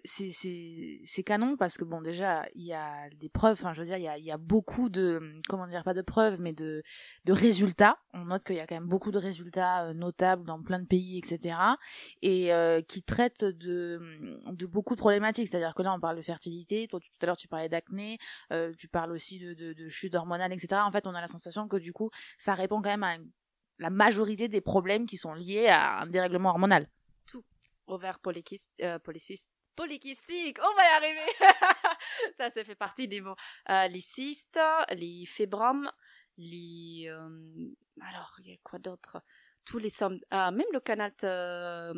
c'est 0.04 1.22
canon 1.24 1.56
parce 1.56 1.76
que 1.76 1.84
bon 1.84 2.00
déjà 2.00 2.46
il 2.54 2.64
y 2.64 2.72
a 2.72 3.10
des 3.18 3.28
preuves. 3.28 3.54
Enfin, 3.54 3.72
je 3.72 3.80
veux 3.80 3.86
dire, 3.86 3.96
il 3.96 4.04
y 4.04 4.08
a 4.08 4.16
y 4.18 4.30
a 4.30 4.36
beaucoup 4.36 4.88
de 4.88 5.40
comment 5.48 5.66
dire 5.66 5.82
pas 5.82 5.94
de 5.94 6.02
preuves, 6.02 6.40
mais 6.40 6.52
de 6.52 6.84
de 7.24 7.32
résultats. 7.32 7.98
On 8.12 8.26
note 8.26 8.44
qu'il 8.44 8.54
y 8.54 8.60
a 8.60 8.68
quand 8.68 8.76
même 8.76 8.86
beaucoup 8.86 9.10
de 9.10 9.18
résultats 9.18 9.86
euh, 9.86 9.94
notables 9.94 10.44
dans 10.44 10.62
plein 10.62 10.78
de 10.78 10.86
pays, 10.86 11.18
etc. 11.18 11.58
Et 12.22 12.52
euh, 12.52 12.80
qui 12.82 13.02
traitent 13.02 13.44
de 13.44 14.00
de 14.46 14.66
beaucoup 14.66 14.94
de 14.94 15.00
problématiques. 15.00 15.48
C'est-à-dire 15.48 15.74
que 15.74 15.82
là, 15.82 15.92
on 15.92 15.98
parle 15.98 16.16
de 16.16 16.22
fertilité. 16.22 16.86
Toi, 16.86 17.00
tout 17.00 17.08
à 17.20 17.26
l'heure, 17.26 17.36
tu 17.36 17.48
parlais 17.48 17.68
d'acné. 17.68 18.18
Euh, 18.52 18.72
tu 18.78 18.86
parles 18.86 19.10
aussi 19.10 19.40
de, 19.40 19.54
de 19.54 19.72
de 19.72 19.88
chute 19.88 20.14
hormonale, 20.14 20.52
etc. 20.52 20.80
En 20.84 20.92
fait, 20.92 21.08
on 21.08 21.14
a 21.16 21.20
la 21.20 21.26
sensation 21.26 21.66
que 21.66 21.78
du 21.78 21.92
coup, 21.92 22.10
ça 22.38 22.54
répond 22.54 22.80
quand 22.80 22.90
même 22.90 23.02
à 23.02 23.16
la 23.78 23.90
majorité 23.90 24.48
des 24.48 24.60
problèmes 24.60 25.06
qui 25.06 25.16
sont 25.16 25.34
liés 25.34 25.68
à 25.68 26.00
un 26.00 26.06
dérèglement 26.06 26.50
hormonal. 26.50 26.88
Tout. 27.26 27.44
Ovaire 27.86 28.18
polykyste, 28.18 28.72
euh, 28.82 28.98
polycyste, 28.98 29.50
polykystique, 29.76 30.58
on 30.60 30.74
va 30.74 30.82
y 30.82 30.96
arriver. 30.96 31.30
Ça, 32.36 32.50
ça 32.50 32.64
fait 32.64 32.74
partie 32.74 33.06
des 33.06 33.20
mots. 33.20 33.36
Euh, 33.68 33.86
les 33.88 34.00
cystes, 34.00 34.58
les 34.94 35.24
fibromes, 35.26 35.90
les... 36.38 37.06
Euh, 37.08 37.28
alors, 38.00 38.34
il 38.40 38.50
y 38.50 38.54
a 38.54 38.56
quoi 38.62 38.78
d'autre? 38.78 39.22
Tous 39.64 39.78
les 39.78 39.90
symptômes, 39.90 40.20
euh, 40.32 40.50
même 40.50 40.66
le 40.72 40.80
canal, 40.80 41.12
euh, 41.24 41.92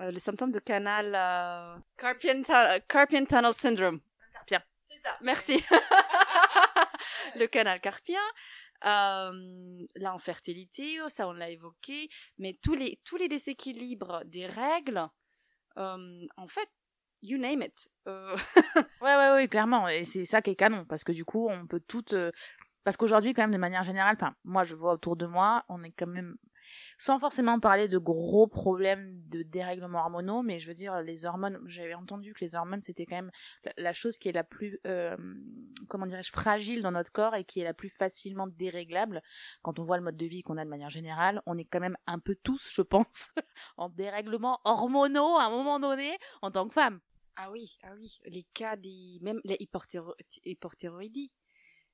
euh, 0.00 0.10
les 0.10 0.20
symptômes 0.20 0.52
de 0.52 0.58
canal 0.58 1.14
euh, 1.14 1.78
Carpian, 1.98 2.42
Carpian 2.88 3.24
Tunnel 3.26 3.54
Syndrome. 3.54 4.00
Carpien. 4.32 4.62
C'est 4.88 4.98
ça. 4.98 5.16
Merci. 5.20 5.62
le 7.36 7.46
canal 7.46 7.80
carpien, 7.80 8.20
euh, 8.84 9.78
l'infertilité, 9.96 10.98
ça 11.08 11.28
on 11.28 11.32
l'a 11.32 11.50
évoqué, 11.50 12.08
mais 12.38 12.58
tous 12.62 12.74
les 12.74 13.00
tous 13.04 13.16
les 13.16 13.28
déséquilibres 13.28 14.22
des 14.26 14.46
règles, 14.46 15.08
euh, 15.78 16.26
en 16.36 16.48
fait, 16.48 16.68
you 17.22 17.38
name 17.38 17.62
it. 17.62 17.88
Euh, 18.08 18.36
Ouais, 19.00 19.16
ouais, 19.16 19.32
ouais, 19.32 19.48
clairement. 19.48 19.88
Et 19.88 20.04
c'est 20.04 20.24
ça 20.24 20.42
qui 20.42 20.50
est 20.50 20.56
canon, 20.56 20.84
parce 20.86 21.04
que 21.04 21.12
du 21.12 21.24
coup, 21.24 21.48
on 21.48 21.66
peut 21.66 21.80
tout... 21.80 22.14
euh, 22.14 22.30
Parce 22.84 22.96
qu'aujourd'hui, 22.96 23.32
quand 23.32 23.42
même, 23.42 23.52
de 23.52 23.58
manière 23.58 23.84
générale, 23.84 24.16
enfin, 24.16 24.34
moi, 24.44 24.64
je 24.64 24.74
vois 24.74 24.92
autour 24.94 25.16
de 25.16 25.26
moi, 25.26 25.64
on 25.68 25.82
est 25.84 25.92
quand 25.92 26.06
même... 26.08 26.36
Sans 27.02 27.18
forcément 27.18 27.58
parler 27.58 27.88
de 27.88 27.98
gros 27.98 28.46
problèmes 28.46 29.20
de 29.28 29.42
dérèglement 29.42 29.98
hormonaux, 29.98 30.42
mais 30.44 30.60
je 30.60 30.68
veux 30.68 30.74
dire, 30.74 31.02
les 31.02 31.26
hormones, 31.26 31.58
j'avais 31.66 31.94
entendu 31.94 32.32
que 32.32 32.38
les 32.44 32.54
hormones, 32.54 32.80
c'était 32.80 33.06
quand 33.06 33.16
même 33.16 33.32
la- 33.76 33.92
chose 33.92 34.18
qui 34.18 34.28
est 34.28 34.32
la 34.32 34.44
plus, 34.44 34.78
euh, 34.86 35.16
comment 35.88 36.06
dirais-je, 36.06 36.30
fragile 36.30 36.80
dans 36.80 36.92
notre 36.92 37.10
corps 37.10 37.34
et 37.34 37.42
qui 37.42 37.58
est 37.58 37.64
la 37.64 37.74
plus 37.74 37.88
facilement 37.88 38.46
déréglable. 38.46 39.20
Quand 39.62 39.80
on 39.80 39.84
voit 39.84 39.96
le 39.96 40.04
mode 40.04 40.16
de 40.16 40.26
vie 40.26 40.42
qu'on 40.44 40.56
a 40.56 40.64
de 40.64 40.70
manière 40.70 40.90
générale, 40.90 41.42
on 41.44 41.58
est 41.58 41.64
quand 41.64 41.80
même 41.80 41.96
un 42.06 42.20
peu 42.20 42.36
tous, 42.40 42.70
je 42.72 42.82
pense, 42.82 43.30
en 43.76 43.88
dérèglement 43.88 44.60
hormonaux 44.62 45.36
à 45.38 45.46
un 45.46 45.50
moment 45.50 45.80
donné, 45.80 46.16
en 46.40 46.52
tant 46.52 46.68
que 46.68 46.74
femme. 46.74 47.00
Ah 47.34 47.50
oui, 47.50 47.78
ah 47.82 47.94
oui, 47.98 48.20
les 48.26 48.44
cas 48.54 48.76
des 48.76 49.18
même 49.22 49.40
les 49.42 49.56
hyporthyroïdies, 50.44 51.32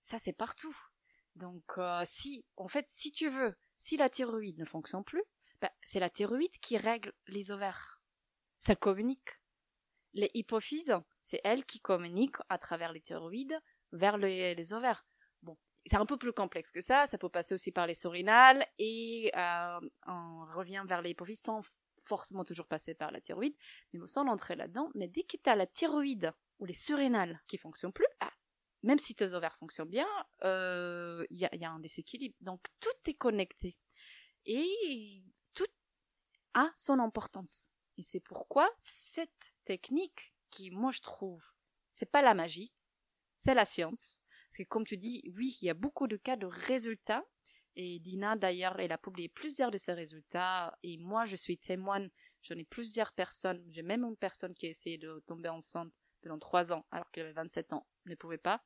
ça 0.02 0.18
c'est 0.18 0.34
partout. 0.34 0.76
Donc 1.38 1.78
euh, 1.78 2.02
si 2.04 2.44
en 2.56 2.68
fait 2.68 2.86
si 2.88 3.12
tu 3.12 3.30
veux, 3.30 3.56
si 3.76 3.96
la 3.96 4.10
thyroïde 4.10 4.58
ne 4.58 4.64
fonctionne 4.64 5.04
plus, 5.04 5.22
ben, 5.60 5.70
c'est 5.82 6.00
la 6.00 6.10
thyroïde 6.10 6.58
qui 6.60 6.76
règle 6.76 7.12
les 7.28 7.50
ovaires. 7.52 8.00
Ça 8.58 8.74
communique. 8.74 9.40
Les 10.14 10.30
hypophyses, 10.34 10.96
c'est 11.20 11.40
elle 11.44 11.64
qui 11.64 11.80
communique 11.80 12.36
à 12.48 12.58
travers 12.58 12.92
les 12.92 13.00
thyroïdes 13.00 13.58
vers 13.92 14.18
les, 14.18 14.72
ovaires. 14.72 15.06
Bon, 15.42 15.56
c'est 15.86 15.96
un 15.96 16.06
peu 16.06 16.16
plus 16.16 16.32
complexe 16.32 16.72
que 16.72 16.80
ça, 16.80 17.06
ça 17.06 17.18
peut 17.18 17.28
passer 17.28 17.54
aussi 17.54 17.70
par 17.70 17.86
les 17.86 17.94
surrénales 17.94 18.66
et 18.78 19.30
euh, 19.36 19.80
on 20.06 20.44
revient 20.56 20.84
vers 20.88 21.02
les 21.02 21.10
hypophyses 21.10 21.42
sans 21.42 21.62
forcément 22.02 22.44
toujours 22.44 22.66
passer 22.66 22.94
par 22.94 23.12
la 23.12 23.20
thyroïde 23.20 23.56
mais 23.92 24.00
sans 24.06 24.26
entrer 24.26 24.56
là-dedans. 24.56 24.90
Mais 24.96 25.06
dès 25.06 25.22
que 25.22 25.36
tu 25.36 25.48
as 25.48 25.54
la 25.54 25.66
thyroïde 25.66 26.32
ou 26.58 26.64
les 26.64 26.72
surrénales 26.72 27.40
qui 27.46 27.58
fonctionnent 27.58 27.92
plus, 27.92 28.08
ah, 28.20 28.32
même 28.82 28.98
si 28.98 29.14
tes 29.14 29.32
ovaires 29.34 29.56
fonctionnent 29.56 29.88
bien, 29.88 30.08
il 30.42 31.36
y, 31.36 31.44
a, 31.44 31.54
y 31.54 31.64
a 31.64 31.70
un 31.70 31.80
déséquilibre. 31.80 32.36
Donc 32.40 32.60
tout 32.80 33.10
est 33.10 33.14
connecté. 33.14 33.76
Et 34.46 35.22
tout 35.52 35.66
a 36.54 36.70
son 36.76 36.98
importance. 36.98 37.68
Et 37.96 38.02
c'est 38.02 38.20
pourquoi 38.20 38.70
cette 38.76 39.52
technique, 39.64 40.34
qui 40.50 40.70
moi 40.70 40.92
je 40.92 41.00
trouve, 41.00 41.44
c'est 41.90 42.10
pas 42.10 42.22
la 42.22 42.34
magie, 42.34 42.72
c'est 43.36 43.54
la 43.54 43.64
science. 43.64 44.22
Parce 44.48 44.58
que 44.58 44.68
comme 44.68 44.86
tu 44.86 44.96
dis, 44.96 45.22
oui, 45.36 45.58
il 45.60 45.66
y 45.66 45.70
a 45.70 45.74
beaucoup 45.74 46.06
de 46.06 46.16
cas 46.16 46.36
de 46.36 46.46
résultats. 46.46 47.24
Et 47.76 48.00
Dina, 48.00 48.34
d'ailleurs, 48.34 48.80
elle 48.80 48.92
a 48.92 48.98
publié 48.98 49.28
plusieurs 49.28 49.70
de 49.70 49.78
ces 49.78 49.92
résultats. 49.92 50.76
Et 50.82 50.96
moi, 50.96 51.26
je 51.26 51.36
suis 51.36 51.58
témoin. 51.58 52.08
J'en 52.42 52.56
ai 52.56 52.64
plusieurs 52.64 53.12
personnes. 53.12 53.64
J'ai 53.70 53.82
même 53.82 54.04
une 54.04 54.16
personne 54.16 54.54
qui 54.54 54.66
a 54.66 54.70
essayé 54.70 54.98
de 54.98 55.22
tomber 55.26 55.48
enceinte 55.48 55.92
pendant 56.22 56.38
trois 56.38 56.72
ans, 56.72 56.84
alors 56.90 57.10
qu'elle 57.10 57.26
avait 57.26 57.34
27 57.34 57.72
ans, 57.72 57.86
ne 58.06 58.14
pouvait 58.14 58.38
pas. 58.38 58.62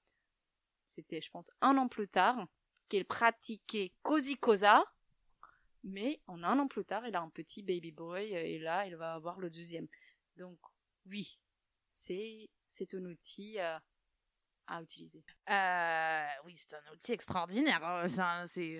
C'était, 0.84 1.20
je 1.20 1.30
pense, 1.30 1.50
un 1.60 1.76
an 1.78 1.88
plus 1.88 2.08
tard 2.08 2.46
qu'elle 2.88 3.04
pratiquait 3.04 3.92
Cosi 4.02 4.36
Cosa. 4.36 4.84
Mais 5.84 6.20
en 6.26 6.42
un 6.44 6.58
an 6.58 6.68
plus 6.68 6.84
tard, 6.84 7.04
elle 7.04 7.16
a 7.16 7.20
un 7.20 7.30
petit 7.30 7.62
baby 7.62 7.90
boy 7.90 8.32
et 8.32 8.58
là, 8.58 8.86
elle 8.86 8.96
va 8.96 9.14
avoir 9.14 9.40
le 9.40 9.50
deuxième. 9.50 9.88
Donc, 10.36 10.58
oui, 11.06 11.40
c'est, 11.90 12.48
c'est 12.68 12.94
un 12.94 13.04
outil 13.04 13.58
euh, 13.58 13.78
à 14.74 14.82
utiliser. 14.82 15.22
Euh, 15.50 16.26
oui, 16.44 16.54
c'est 16.56 16.74
un 16.74 16.92
outil 16.92 17.12
extraordinaire. 17.12 17.80
hein. 17.84 18.44
C'est 18.46 18.78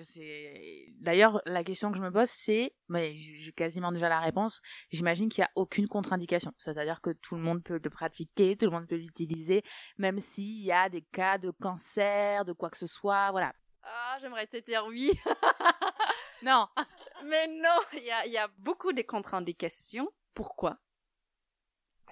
D'ailleurs, 0.99 1.41
la 1.45 1.63
question 1.63 1.91
que 1.91 1.97
je 1.97 2.03
me 2.03 2.11
pose, 2.11 2.29
c'est, 2.29 2.75
mais 2.89 3.15
j'ai 3.15 3.51
quasiment 3.51 3.91
déjà 3.91 4.09
la 4.09 4.19
réponse. 4.19 4.61
J'imagine 4.91 5.29
qu'il 5.29 5.41
n'y 5.41 5.45
a 5.45 5.51
aucune 5.55 5.87
contre-indication. 5.87 6.51
C'est-à-dire 6.57 7.01
que 7.01 7.11
tout 7.11 7.35
le 7.35 7.41
monde 7.41 7.63
peut 7.63 7.79
le 7.83 7.89
pratiquer, 7.89 8.57
tout 8.57 8.65
le 8.65 8.71
monde 8.71 8.87
peut 8.87 8.95
l'utiliser, 8.95 9.63
même 9.97 10.19
s'il 10.19 10.63
y 10.63 10.71
a 10.71 10.89
des 10.89 11.01
cas 11.03 11.37
de 11.37 11.51
cancer, 11.51 12.45
de 12.45 12.53
quoi 12.53 12.69
que 12.69 12.77
ce 12.77 12.87
soit. 12.87 13.31
Voilà. 13.31 13.53
Ah, 13.83 14.17
j'aimerais 14.21 14.47
te 14.47 14.57
dire 14.57 14.85
oui. 14.87 15.11
Non. 16.43 16.67
Mais 17.25 17.47
non, 17.47 17.79
il 17.93 18.03
y 18.03 18.11
a, 18.11 18.25
il 18.25 18.31
y 18.33 18.37
a 18.37 18.47
beaucoup 18.57 18.91
de 18.91 19.01
contre-indications. 19.01 20.09
Pourquoi? 20.33 20.77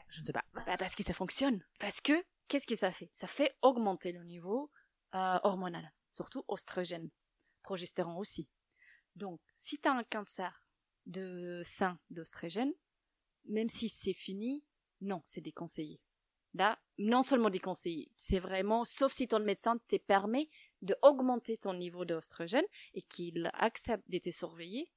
Je 0.08 0.22
ne 0.22 0.26
sais 0.26 0.34
pas. 0.34 0.44
Bah, 0.54 0.78
Parce 0.78 0.96
que 0.96 1.04
ça 1.04 1.14
fonctionne. 1.14 1.62
Parce 1.80 2.00
que, 2.02 2.14
qu'est-ce 2.52 2.68
que 2.68 2.76
ça 2.76 2.92
fait? 2.92 3.08
Ça 3.14 3.28
fait 3.28 3.56
augmenter 3.62 4.12
le 4.12 4.26
niveau 4.26 4.70
euh, 5.16 5.40
hormonal, 5.44 5.90
surtout 6.12 6.44
oestrogène, 6.50 7.10
progestérone 7.64 8.18
aussi. 8.18 8.50
Donc, 9.16 9.40
si 9.56 9.80
tu 9.80 9.88
as 9.88 9.94
un 9.94 10.04
cancer 10.04 10.66
de 11.06 11.62
sein 11.64 11.98
d'oestrogène, 12.10 12.74
même 13.46 13.70
si 13.70 13.88
c'est 13.88 14.14
fini, 14.14 14.66
non, 15.00 15.22
c'est 15.24 15.40
déconseillé. 15.40 16.02
Là, 16.54 16.78
non 16.98 17.24
seulement 17.24 17.50
déconseillé, 17.50 18.12
c'est 18.18 18.40
vraiment, 18.40 18.84
sauf 18.84 19.14
si 19.14 19.30
ton 19.30 19.40
médecin 19.40 19.78
te 19.88 19.96
permet 19.96 20.50
de 20.82 20.98
augmenter 21.04 21.56
ton 21.56 21.74
niveau 21.74 22.04
d'oestrogène 22.04 22.66
et 22.94 23.02
qu'il 23.04 23.50
accepte 23.54 24.04
de 24.10 24.18
te 24.18 24.30
surveiller, 24.30 24.92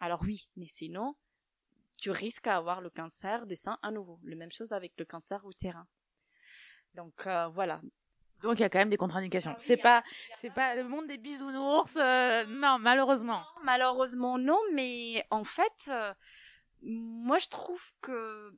alors 0.00 0.22
oui, 0.22 0.48
mais 0.56 0.68
sinon, 0.68 1.16
tu 1.98 2.10
risques 2.10 2.46
à 2.46 2.56
avoir 2.56 2.80
le 2.80 2.88
cancer 2.88 3.46
des 3.46 3.56
seins 3.56 3.78
à 3.82 3.90
nouveau. 3.90 4.18
La 4.24 4.36
même 4.36 4.50
chose 4.50 4.72
avec 4.72 4.94
le 4.98 5.04
cancer 5.04 5.46
utérin. 5.46 5.86
Donc 6.94 7.26
euh, 7.26 7.48
voilà. 7.48 7.80
Donc 8.42 8.58
il 8.58 8.62
y 8.62 8.64
a 8.64 8.68
quand 8.68 8.78
même 8.80 8.90
des 8.90 8.96
contre-indications. 8.96 9.54
C'est 9.58 9.76
pas, 9.76 10.02
c'est 10.36 10.50
pas 10.50 10.74
le 10.74 10.84
monde 10.84 11.06
des 11.06 11.18
bisounours. 11.18 11.96
euh, 11.96 12.44
non, 12.46 12.78
malheureusement. 12.80 13.44
Malheureusement 13.62 14.36
non, 14.38 14.58
mais 14.74 15.24
en 15.30 15.44
fait, 15.44 15.88
euh, 15.88 16.12
moi 16.82 17.38
je 17.38 17.48
trouve 17.48 17.82
que 18.00 18.52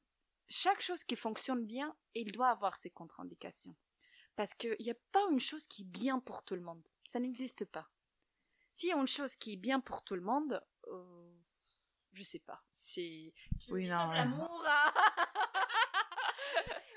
chaque 0.49 0.81
chose 0.81 1.05
qui 1.05 1.17
fonctionne 1.17 1.65
bien, 1.67 1.95
il 2.15 2.33
doit 2.33 2.49
avoir 2.49 2.77
ses 2.77 2.91
contre-indications. 2.91 3.75
Parce 4.37 4.55
qu'il 4.55 4.77
n'y 4.81 4.91
a 4.91 4.97
pas 5.13 5.23
une 5.31 5.39
chose 5.39 5.67
qui 5.67 5.83
est 5.83 5.87
bien 5.87 6.19
pour 6.19 6.43
tout 6.43 6.55
le 6.55 6.61
monde. 6.63 6.83
Ça 7.07 7.21
n'existe 7.21 7.65
pas. 7.67 7.89
S'il 8.73 8.89
y 8.89 8.93
a 8.93 8.97
une 8.97 9.07
chose 9.07 9.37
qui 9.37 9.53
est 9.53 9.57
bien 9.57 9.79
pour 9.81 10.03
tout 10.03 10.17
le 10.17 10.21
monde, 10.23 10.61
euh, 10.89 11.31
je 12.13 12.23
sais 12.25 12.41
pas. 12.41 12.61
C'est. 12.71 13.33
Oui, 13.69 13.87
non, 13.87 14.11
l'amour. 14.11 14.65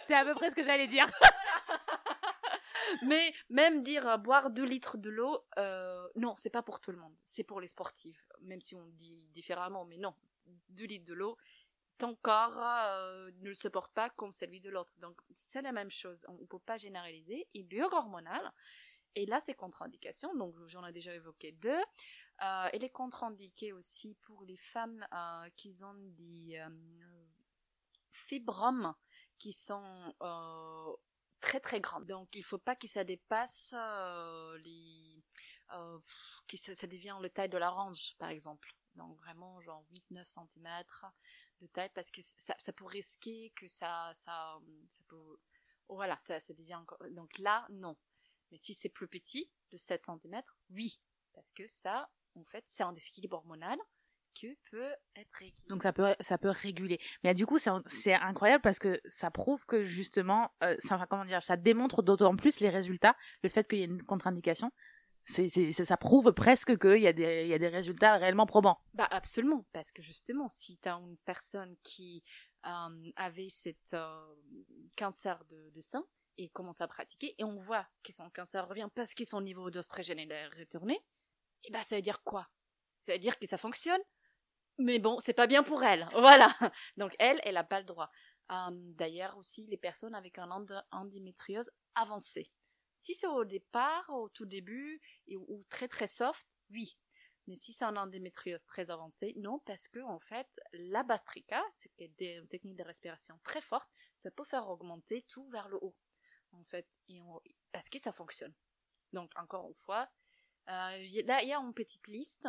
C'est 0.08 0.16
à 0.16 0.26
peu 0.26 0.34
près 0.34 0.50
ce 0.50 0.56
que 0.56 0.64
j'allais 0.64 0.88
dire. 0.88 1.08
Mais 3.04 3.34
même 3.50 3.84
dire 3.84 4.08
euh, 4.08 4.18
boire 4.18 4.50
2 4.50 4.64
litres 4.64 4.98
de 4.98 5.10
l'eau, 5.10 5.40
euh, 5.58 6.08
non, 6.16 6.36
c'est 6.38 6.50
pas 6.50 6.64
pour 6.64 6.80
tout 6.80 6.92
le 6.92 6.98
monde. 6.98 7.14
C'est 7.24 7.44
pour 7.44 7.60
les 7.60 7.68
sportifs. 7.68 8.26
Même 8.42 8.62
si 8.62 8.76
on 8.76 8.86
dit 8.88 9.28
différemment, 9.34 9.84
mais 9.86 9.98
non. 9.98 10.14
2 10.70 10.86
litres 10.86 11.06
de 11.06 11.14
l'eau, 11.14 11.38
ton 11.98 12.16
corps 12.16 12.58
euh, 12.62 13.32
ne 13.42 13.50
le 13.50 13.54
supporte 13.54 13.94
pas 13.94 14.10
comme 14.12 14.32
celui 14.32 14.62
de 14.62 14.70
l'autre. 14.70 14.94
Donc 15.00 15.20
c'est 15.34 15.62
la 15.62 15.72
même 15.72 15.92
chose. 15.92 16.26
On 16.30 16.34
ne 16.34 16.46
peut 16.46 16.60
pas 16.60 16.78
généraliser. 16.78 17.48
Et 17.54 17.64
le 17.64 17.78
yoga 17.78 17.98
hormonal, 17.98 18.54
et 19.16 19.26
là 19.26 19.40
c'est 19.42 19.54
contre-indication, 19.54 20.36
donc 20.36 20.56
j'en 20.68 20.86
ai 20.86 20.92
déjà 20.92 21.14
évoqué 21.14 21.52
deux. 21.54 21.82
Euh, 22.44 22.70
elle 22.72 22.84
est 22.84 22.92
contre-indiquée 22.92 23.74
aussi 23.74 24.16
pour 24.22 24.44
les 24.44 24.58
femmes 24.58 25.06
euh, 25.14 25.50
qui 25.56 25.84
ont 25.84 25.96
des 25.96 26.62
fibromes 28.12 28.94
qui 29.40 29.54
sont 29.54 30.16
euh, 30.22 30.94
très 31.40 31.60
très 31.60 31.82
grandes. 31.82 32.06
Donc 32.06 32.30
il 32.36 32.44
faut 32.44 32.58
pas 32.58 32.76
que 32.76 32.88
ça 32.88 33.04
dépasse 33.04 33.74
euh, 33.74 34.58
les... 34.60 35.24
euh, 35.74 36.00
que 36.48 36.58
ça, 36.58 36.88
devient 36.88 37.18
le 37.22 37.30
taille 37.30 37.50
de 37.50 37.58
l'orange 37.58 38.16
par 38.18 38.30
exemple. 38.30 38.74
Donc 38.96 39.16
vraiment 39.18 39.62
genre 39.62 39.86
8-9 40.12 40.26
cm 40.26 40.84
de 41.62 41.68
taille 41.68 41.92
parce 41.94 42.12
que 42.12 42.22
ça, 42.22 42.56
ça 42.58 42.74
peut 42.74 42.86
risquer 42.86 43.52
que 43.56 43.68
ça, 43.68 44.12
ça, 44.14 44.60
ça 44.90 45.04
peut, 45.08 45.40
oh, 45.88 45.96
voilà, 45.96 46.18
ça, 46.22 46.40
ça 46.40 46.54
devient 46.54 46.76
encore, 46.76 47.00
donc 47.12 47.38
là, 47.40 47.66
non. 47.70 47.98
Mais 48.52 48.58
si 48.58 48.74
c'est 48.74 48.90
plus 48.90 49.08
petit, 49.08 49.52
de 49.72 49.78
7 49.78 50.04
cm, 50.04 50.42
oui. 50.70 51.00
Parce 51.34 51.52
que 51.52 51.68
ça, 51.68 52.10
en 52.36 52.44
fait, 52.46 52.64
c'est 52.68 52.84
un 52.84 52.94
déséquilibre 52.94 53.38
hormonal 53.38 53.78
peut 54.72 54.94
être 55.16 55.34
régulé. 55.34 55.68
Donc 55.70 55.84
ça 55.84 55.94
peut, 55.94 56.16
ça 56.20 56.38
peut 56.38 56.50
réguler. 56.50 57.00
Mais 57.24 57.34
du 57.34 57.46
coup, 57.46 57.58
c'est 57.58 58.14
incroyable 58.14 58.62
parce 58.62 58.80
que 58.80 59.00
ça 59.06 59.32
prouve 59.32 59.66
que 59.66 59.84
justement, 59.84 60.52
euh, 60.64 60.76
ça, 60.80 61.06
comment 61.10 61.26
dire, 61.26 61.42
ça 61.42 61.58
démontre 61.58 62.04
d'autant 62.04 62.36
plus 62.36 62.60
les 62.60 62.70
résultats, 62.70 63.16
le 63.44 63.50
fait 63.50 63.68
qu'il 63.68 63.80
y 63.80 63.82
ait 63.82 63.86
une 63.86 64.04
contre-indication. 64.04 64.72
Ça 65.28 65.98
prouve 65.98 66.32
presque 66.32 66.80
qu'il 66.80 67.02
y, 67.02 67.08
a 67.08 67.12
des, 67.12 67.44
il 67.44 67.50
y 67.50 67.54
a 67.54 67.60
des 67.60 67.68
résultats 67.68 68.16
réellement 68.16 68.46
probants. 68.46 68.80
Bah 68.94 69.08
absolument, 69.12 69.66
parce 69.74 69.92
que 69.92 70.02
justement, 70.02 70.48
si 70.48 70.78
tu 70.78 70.88
as 70.88 70.94
une 70.94 71.18
personne 71.26 71.76
qui 71.84 72.24
euh, 72.66 73.12
avait 73.18 73.50
cet 73.50 73.94
euh, 73.94 74.36
cancer 74.96 75.44
de, 75.50 75.70
de 75.72 75.82
sein 75.82 76.06
et 76.38 76.48
commence 76.50 76.80
à 76.80 76.88
pratiquer, 76.88 77.36
et 77.38 77.44
on 77.44 77.60
voit 77.60 77.86
que 78.04 78.14
son 78.14 78.30
cancer 78.30 78.66
revient 78.70 78.88
parce 78.96 79.14
que 79.14 79.26
son 79.26 79.42
niveau 79.42 79.70
d'oestrogène 79.70 80.20
est 80.20 80.48
retourné, 80.48 80.94
et 80.94 81.02
eh 81.66 81.72
bah 81.72 81.84
ça 81.84 81.98
veut 81.98 82.02
dire 82.02 82.24
quoi? 82.24 82.48
Ça 83.02 83.12
veut 83.12 83.20
dire 83.20 83.38
que 83.38 83.48
ça 83.48 83.58
fonctionne, 83.58 84.02
mais 84.78 85.00
bon, 85.00 85.18
c'est 85.20 85.34
pas 85.34 85.48
bien 85.48 85.64
pour 85.64 85.84
elle. 85.84 86.08
Voilà. 86.14 86.56
Donc 86.98 87.16
elle, 87.20 87.40
elle 87.44 87.58
a 87.58 87.64
pas 87.64 87.80
le 87.80 87.86
droit. 87.86 88.10
D'ailleurs 88.72 89.38
aussi 89.38 89.68
les 89.68 89.78
personnes 89.78 90.16
avec 90.16 90.38
un 90.38 90.50
endométriose 90.92 91.72
avancée. 91.96 92.50
Si 92.98 93.14
c'est 93.14 93.28
au 93.28 93.46
départ, 93.46 94.10
au 94.10 94.30
tout 94.30 94.46
début, 94.46 95.02
ou 95.36 95.64
très 95.70 95.88
très 95.88 96.08
soft, 96.08 96.48
oui. 96.72 96.98
Mais 97.48 97.56
si 97.56 97.72
c'est 97.72 97.86
un 97.86 97.96
endométriose 97.96 98.66
très 98.66 98.90
avancé, 98.90 99.34
non, 99.38 99.60
parce 99.66 99.88
que 99.88 100.00
en 100.00 100.20
fait, 100.20 100.48
la 100.74 101.04
bastrica, 101.04 101.64
c'est 101.76 101.92
des 102.18 102.42
techniques 102.50 102.76
de 102.76 102.84
respiration 102.84 103.40
très 103.44 103.62
fortes, 103.62 103.90
ça 104.18 104.32
peut 104.32 104.44
faire 104.44 104.68
augmenter 104.68 105.24
tout 105.30 105.48
vers 105.50 105.70
le 105.70 105.78
haut, 105.82 105.96
en 106.52 106.64
fait, 106.66 106.88
parce 107.72 107.90
que 107.90 108.00
ça 108.00 108.12
fonctionne. 108.12 108.54
Donc 109.14 109.32
encore 109.38 109.70
une 109.70 109.76
fois, 109.76 110.10
euh, 110.70 111.22
là 111.26 111.42
il 111.44 111.48
y 111.48 111.54
a 111.54 111.60
une 111.60 111.74
petite 111.74 112.06
liste. 112.08 112.48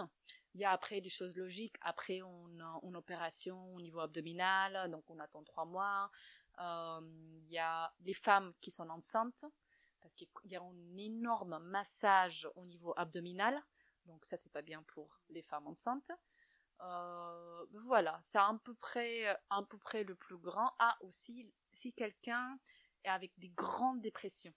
Il 0.59 0.63
y 0.63 0.65
a 0.65 0.73
après 0.73 1.01
des 1.01 1.09
choses 1.09 1.37
logiques. 1.37 1.77
Après, 1.83 2.21
on 2.21 2.59
a 2.59 2.81
une 2.83 2.97
opération 2.97 3.77
au 3.77 3.81
niveau 3.81 4.01
abdominal, 4.01 4.91
donc 4.91 5.09
on 5.09 5.21
attend 5.21 5.45
trois 5.45 5.65
mois. 5.65 6.11
Euh, 6.59 7.01
il 7.45 7.53
y 7.53 7.61
a 7.61 7.95
les 8.01 8.13
femmes 8.13 8.51
qui 8.61 8.73
sont 8.73 8.91
enceintes, 8.91 9.45
parce 10.01 10.17
qu'il 10.17 10.29
y 10.47 10.57
a 10.57 10.61
un 10.61 10.97
énorme 10.97 11.61
massage 11.61 12.49
au 12.57 12.67
niveau 12.67 12.93
abdominal. 12.97 13.63
Donc 14.07 14.25
ça, 14.25 14.37
c'est 14.37 14.51
pas 14.51 14.63
bien 14.63 14.83
pour 14.83 15.21
les 15.29 15.43
femmes 15.43 15.69
enceintes. 15.69 16.11
Euh, 16.81 17.67
voilà, 17.85 18.19
c'est 18.21 18.39
à 18.39 18.53
peu 18.65 18.75
près, 18.75 19.29
à 19.51 19.63
peu 19.63 19.79
près 19.79 20.03
le 20.03 20.17
plus 20.17 20.39
grand. 20.39 20.75
Ah, 20.81 20.99
aussi, 21.03 21.49
si 21.73 21.93
quelqu'un 21.93 22.59
est 23.05 23.11
avec 23.11 23.31
des 23.39 23.51
grandes 23.51 24.01
dépressions 24.01 24.55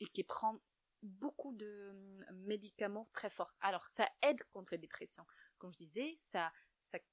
et 0.00 0.06
qui 0.08 0.24
prend 0.24 0.58
beaucoup 1.04 1.52
de 1.52 1.92
médicaments 2.32 3.08
très 3.12 3.30
forts. 3.30 3.54
Alors, 3.60 3.88
ça 3.88 4.08
aide 4.22 4.42
contre 4.52 4.72
les 4.72 4.78
dépressions. 4.78 5.26
Comme 5.58 5.72
je 5.72 5.78
disais, 5.78 6.14
ça, 6.16 6.52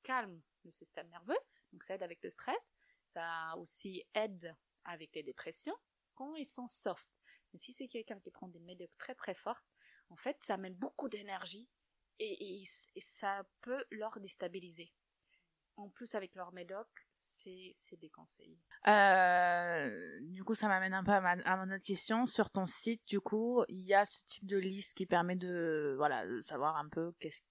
calme 0.04 0.42
le 0.64 0.72
système 0.72 1.08
nerveux, 1.10 1.38
donc 1.72 1.84
ça 1.84 1.96
aide 1.96 2.04
avec 2.04 2.22
le 2.24 2.30
stress. 2.30 2.74
Ça 3.04 3.56
aussi 3.58 4.04
aide 4.14 4.56
avec 4.86 5.14
les 5.16 5.24
dépressions 5.24 5.76
quand 6.14 6.36
ils 6.36 6.46
sont 6.46 6.68
soft. 6.68 7.10
Mais 7.54 7.60
si 7.60 7.74
c'est 7.74 7.88
quelqu'un 7.88 8.20
qui 8.20 8.32
prend 8.32 8.48
des 8.48 8.60
médocs 8.60 8.96
très 8.98 9.16
très 9.16 9.34
fortes, 9.34 9.66
en 10.10 10.16
fait, 10.16 10.38
ça 10.40 10.56
amène 10.56 10.76
beaucoup 10.76 11.10
d'énergie 11.10 11.70
et, 12.20 12.64
ça 13.00 13.44
peut 13.62 13.84
leur 13.90 14.20
déstabiliser. 14.20 14.94
En 15.78 15.90
plus, 15.90 16.14
avec 16.16 16.36
leur 16.36 16.52
médoc, 16.52 16.88
c'est 17.12 17.74
déconseillé. 18.00 18.60
Euh, 18.88 20.20
du 20.22 20.44
coup, 20.44 20.54
ça 20.54 20.68
m'amène 20.68 20.94
un 20.94 21.04
peu 21.04 21.12
à 21.12 21.58
mon 21.58 21.74
autre 21.74 21.84
question. 21.84 22.26
Sur 22.26 22.52
ton 22.52 22.68
site, 22.68 23.02
du 23.08 23.20
coup, 23.20 23.64
il 23.70 23.82
y 23.82 23.94
a 23.94 24.06
ce 24.06 24.24
type 24.26 24.46
de 24.46 24.58
liste 24.58 24.94
qui 24.94 25.06
permet 25.06 25.38
de, 25.38 25.96
voilà, 25.98 26.28
de 26.28 26.42
savoir 26.42 26.76
un 26.76 26.90
peu 26.90 27.14
qu'est-ce, 27.20 27.42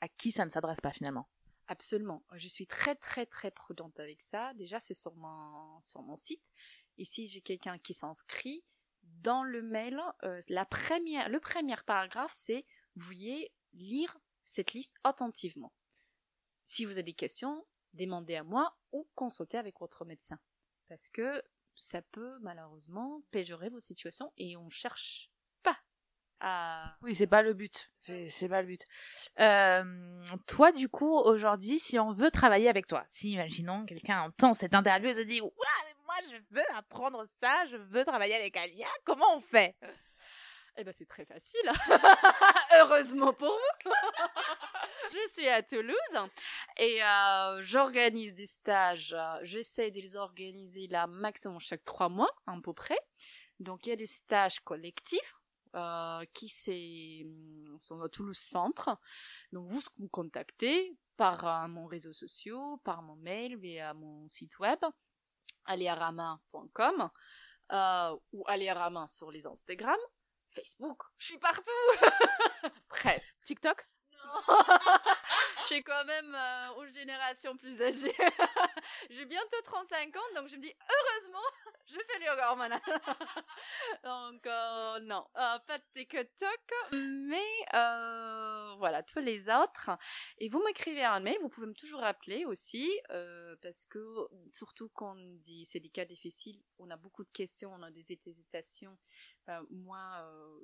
à 0.00 0.08
qui 0.08 0.32
ça 0.32 0.44
ne 0.44 0.50
s'adresse 0.50 0.80
pas 0.80 0.92
finalement. 0.92 1.28
Absolument. 1.66 2.24
Je 2.34 2.48
suis 2.48 2.66
très 2.66 2.94
très 2.94 3.26
très 3.26 3.50
prudente 3.50 4.00
avec 4.00 4.22
ça. 4.22 4.54
Déjà, 4.54 4.80
c'est 4.80 4.94
sur 4.94 5.14
mon, 5.14 5.80
sur 5.80 6.02
mon 6.02 6.16
site. 6.16 6.42
Si 7.02 7.26
j'ai 7.26 7.42
quelqu'un 7.42 7.78
qui 7.78 7.94
s'inscrit, 7.94 8.64
dans 9.02 9.42
le 9.42 9.62
mail, 9.62 10.00
euh, 10.24 10.40
la 10.48 10.64
première, 10.64 11.28
le 11.28 11.40
premier 11.40 11.76
paragraphe, 11.86 12.32
c'est 12.34 12.64
veuillez 12.96 13.52
lire 13.72 14.18
cette 14.42 14.72
liste 14.72 14.94
attentivement. 15.04 15.72
Si 16.64 16.84
vous 16.84 16.92
avez 16.92 17.04
des 17.04 17.14
questions, 17.14 17.66
demandez 17.94 18.36
à 18.36 18.44
moi 18.44 18.76
ou 18.92 19.08
consultez 19.14 19.58
avec 19.58 19.78
votre 19.80 20.04
médecin. 20.04 20.38
Parce 20.88 21.08
que 21.08 21.42
ça 21.74 22.02
peut 22.02 22.38
malheureusement 22.40 23.22
péjorer 23.30 23.68
vos 23.68 23.80
situations 23.80 24.32
et 24.36 24.56
on 24.56 24.68
cherche 24.68 25.30
à... 26.40 26.94
Oui, 27.02 27.14
c'est 27.14 27.26
pas 27.26 27.42
le 27.42 27.54
but. 27.54 27.90
C'est 28.00 28.48
pas 28.48 28.62
le 28.62 28.68
but. 28.68 28.84
Euh, 29.40 29.84
toi, 30.46 30.72
du 30.72 30.88
coup, 30.88 31.16
aujourd'hui, 31.18 31.78
si 31.78 31.98
on 31.98 32.12
veut 32.12 32.30
travailler 32.30 32.68
avec 32.68 32.86
toi, 32.86 33.04
si, 33.08 33.32
imaginons, 33.32 33.84
quelqu'un 33.86 34.22
entend 34.22 34.54
cette 34.54 34.74
interview 34.74 35.10
et 35.10 35.14
se 35.14 35.20
dit, 35.20 35.40
je 36.22 36.36
veux 36.50 36.64
apprendre 36.76 37.24
ça, 37.40 37.64
je 37.66 37.76
veux 37.76 38.04
travailler 38.04 38.34
avec 38.34 38.56
Alia, 38.56 38.86
comment 39.04 39.36
on 39.36 39.40
fait? 39.40 39.76
Eh 40.80 40.84
ben 40.84 40.94
c'est 40.96 41.08
très 41.08 41.24
facile, 41.24 41.60
heureusement 42.78 43.32
pour 43.32 43.50
vous. 43.50 43.90
je 45.12 45.32
suis 45.32 45.48
à 45.48 45.60
Toulouse 45.60 46.30
et 46.76 47.02
euh, 47.02 47.60
j'organise 47.62 48.32
des 48.34 48.46
stages. 48.46 49.16
J'essaie 49.42 49.90
de 49.90 50.00
les 50.00 50.14
organiser 50.14 50.86
là 50.86 51.08
maximum 51.08 51.58
chaque 51.58 51.82
trois 51.82 52.08
mois 52.08 52.30
à 52.46 52.54
peu 52.62 52.72
près. 52.72 52.98
Donc 53.58 53.86
il 53.86 53.90
y 53.90 53.92
a 53.92 53.96
des 53.96 54.06
stages 54.06 54.60
collectifs 54.60 55.37
euh, 55.74 56.24
qui 56.32 56.48
sont 57.80 58.00
à 58.02 58.08
Toulouse 58.08 58.38
Centre. 58.38 58.98
Donc 59.52 59.68
vous 59.68 59.80
me 59.98 60.08
contactez 60.08 60.96
par 61.16 61.46
euh, 61.46 61.68
mon 61.68 61.86
réseau 61.86 62.12
social, 62.12 62.78
par 62.84 63.02
mon 63.02 63.16
mail, 63.16 63.56
via 63.56 63.94
mon 63.94 64.26
site 64.28 64.58
web 64.58 64.78
aliarama.com 65.68 67.10
euh, 67.72 68.16
ou 68.32 68.44
aliarama 68.46 69.06
sur 69.06 69.30
les 69.30 69.46
Instagram, 69.46 69.98
Facebook, 70.50 71.02
je 71.18 71.26
suis 71.26 71.38
partout. 71.38 71.70
Bref. 72.88 73.22
TikTok? 73.44 73.86
Non. 74.12 74.54
suis 75.68 75.82
quand 75.82 76.04
même 76.06 76.34
euh, 76.34 76.74
aux 76.76 76.86
générations 76.86 77.56
plus 77.56 77.80
âgées. 77.82 78.14
J'ai 79.10 79.26
bientôt 79.26 79.60
35 79.64 80.16
ans, 80.16 80.20
donc 80.34 80.48
je 80.48 80.56
me 80.56 80.62
dis 80.62 80.72
heureusement, 80.80 81.44
je 81.86 81.94
fais 81.94 82.18
le 82.18 82.24
yoga 82.24 82.48
donc 84.04 84.46
euh, 84.46 85.00
non, 85.00 85.26
euh, 85.36 85.58
pas 85.66 85.78
de 85.78 85.84
TikTok, 85.94 86.72
mais 86.92 87.44
euh, 87.74 88.74
voilà, 88.78 89.02
tous 89.02 89.18
les 89.18 89.50
autres. 89.50 89.90
Et 90.38 90.48
vous 90.48 90.62
m'écrivez 90.64 91.04
un 91.04 91.20
mail, 91.20 91.36
vous 91.42 91.50
pouvez 91.50 91.66
me 91.66 91.74
toujours 91.74 92.02
appeler 92.02 92.46
aussi, 92.46 92.88
parce 93.62 93.84
que 93.86 94.26
surtout 94.52 94.88
quand 94.94 95.16
on 95.16 95.34
dit 95.42 95.66
c'est 95.66 95.80
des 95.80 95.90
cas 95.90 96.06
difficiles, 96.06 96.62
on 96.78 96.90
a 96.90 96.96
beaucoup 96.96 97.24
de 97.24 97.30
questions, 97.30 97.70
on 97.74 97.82
a 97.82 97.90
des 97.90 98.12
hésitations. 98.12 98.96
moi, 99.70 100.00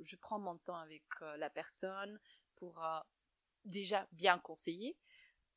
je 0.02 0.16
prends 0.16 0.38
mon 0.38 0.56
temps 0.56 0.78
avec 0.78 1.04
la 1.36 1.50
personne 1.50 2.18
pour 2.56 2.82
déjà 3.64 4.06
bien 4.12 4.38
conseiller, 4.38 4.96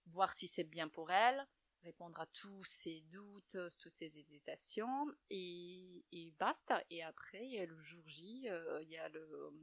voir 0.07 0.33
si 0.33 0.47
c'est 0.47 0.63
bien 0.63 0.87
pour 0.87 1.11
elle, 1.11 1.47
répondre 1.83 2.19
à 2.19 2.25
tous 2.27 2.63
ses 2.65 3.01
doutes, 3.11 3.57
toutes 3.79 3.91
ses 3.91 4.17
hésitations, 4.17 5.07
et, 5.29 6.03
basta. 6.39 6.83
Et 6.89 7.03
après, 7.03 7.45
il 7.45 7.51
y 7.53 7.59
a 7.59 7.65
le 7.65 7.77
jour 7.79 8.03
J, 8.07 8.47
euh, 8.49 8.81
il 8.83 8.89
y 8.89 8.97
a 8.97 9.09
le, 9.09 9.53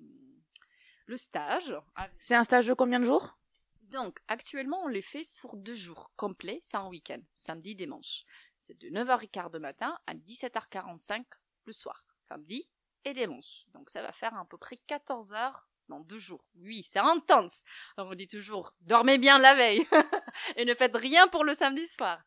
le 1.06 1.16
stage. 1.16 1.74
C'est 2.18 2.34
un 2.34 2.44
stage 2.44 2.66
de 2.66 2.74
combien 2.74 3.00
de 3.00 3.04
jours? 3.04 3.36
Donc, 3.82 4.20
actuellement, 4.28 4.82
on 4.84 4.88
les 4.88 5.02
fait 5.02 5.24
sur 5.24 5.56
deux 5.56 5.74
jours 5.74 6.10
complets, 6.16 6.58
c'est 6.62 6.76
un 6.76 6.88
week-end, 6.88 7.20
samedi, 7.34 7.74
dimanche. 7.74 8.24
C'est 8.58 8.78
de 8.78 8.88
9h15 8.88 9.52
du 9.52 9.58
matin 9.58 9.98
à 10.06 10.14
17h45 10.14 11.24
le 11.66 11.72
soir, 11.72 12.06
samedi 12.18 12.68
et 13.04 13.12
dimanche. 13.12 13.66
Donc, 13.74 13.90
ça 13.90 14.02
va 14.02 14.12
faire 14.12 14.34
à 14.36 14.44
peu 14.46 14.56
près 14.56 14.78
14 14.86 15.34
heures 15.34 15.68
dans 15.88 16.00
deux 16.00 16.18
jours. 16.18 16.44
Oui, 16.56 16.82
c'est 16.88 16.98
intense. 16.98 17.64
on 17.96 18.14
dit 18.14 18.28
toujours, 18.28 18.74
dormez 18.80 19.18
bien 19.18 19.38
la 19.38 19.54
veille 19.54 19.86
et 20.56 20.64
ne 20.64 20.74
faites 20.74 20.96
rien 20.96 21.28
pour 21.28 21.44
le 21.44 21.54
samedi 21.54 21.86
soir. 21.86 22.22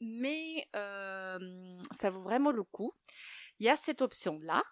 Mais 0.00 0.68
euh, 0.74 1.78
ça 1.92 2.10
vaut 2.10 2.22
vraiment 2.22 2.50
le 2.50 2.64
coup. 2.64 2.92
Il 3.60 3.66
y 3.66 3.68
a 3.68 3.76
cette 3.76 4.02
option-là. 4.02 4.64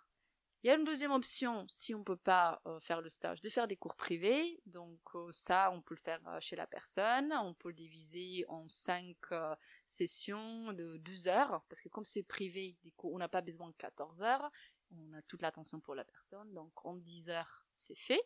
Il 0.63 0.67
y 0.67 0.71
a 0.71 0.75
une 0.75 0.85
deuxième 0.85 1.13
option, 1.13 1.65
si 1.69 1.95
on 1.95 2.01
ne 2.01 2.05
peut 2.05 2.19
pas 2.19 2.61
euh, 2.67 2.79
faire 2.81 3.01
le 3.01 3.09
stage, 3.09 3.41
de 3.41 3.49
faire 3.49 3.67
des 3.67 3.77
cours 3.77 3.95
privés. 3.95 4.61
Donc 4.67 4.99
euh, 5.15 5.29
ça, 5.31 5.71
on 5.73 5.81
peut 5.81 5.95
le 5.95 6.01
faire 6.01 6.21
chez 6.41 6.57
la 6.57 6.67
personne. 6.67 7.33
On 7.45 7.55
peut 7.55 7.69
le 7.69 7.75
diviser 7.75 8.45
en 8.49 8.67
cinq 8.69 9.17
sessions 9.87 10.73
de 10.73 10.99
12 10.99 11.29
heures. 11.29 11.65
Parce 11.69 11.81
que 11.81 11.89
comme 11.89 12.05
c'est 12.05 12.25
privé, 12.25 12.77
on 13.05 13.19
n'a 13.19 13.29
pas 13.29 13.41
besoin 13.41 13.69
de 13.69 13.77
14 13.79 14.23
heures 14.23 14.51
on 14.93 15.13
a 15.15 15.23
toute 15.23 15.43
l'attention 15.43 15.81
pour 15.81 15.95
la 15.95 16.05
personne, 16.05 16.53
donc 16.53 16.73
en 16.85 16.97
10 16.97 17.31
heures, 17.31 17.67
c'est 17.73 17.99
fait. 17.99 18.23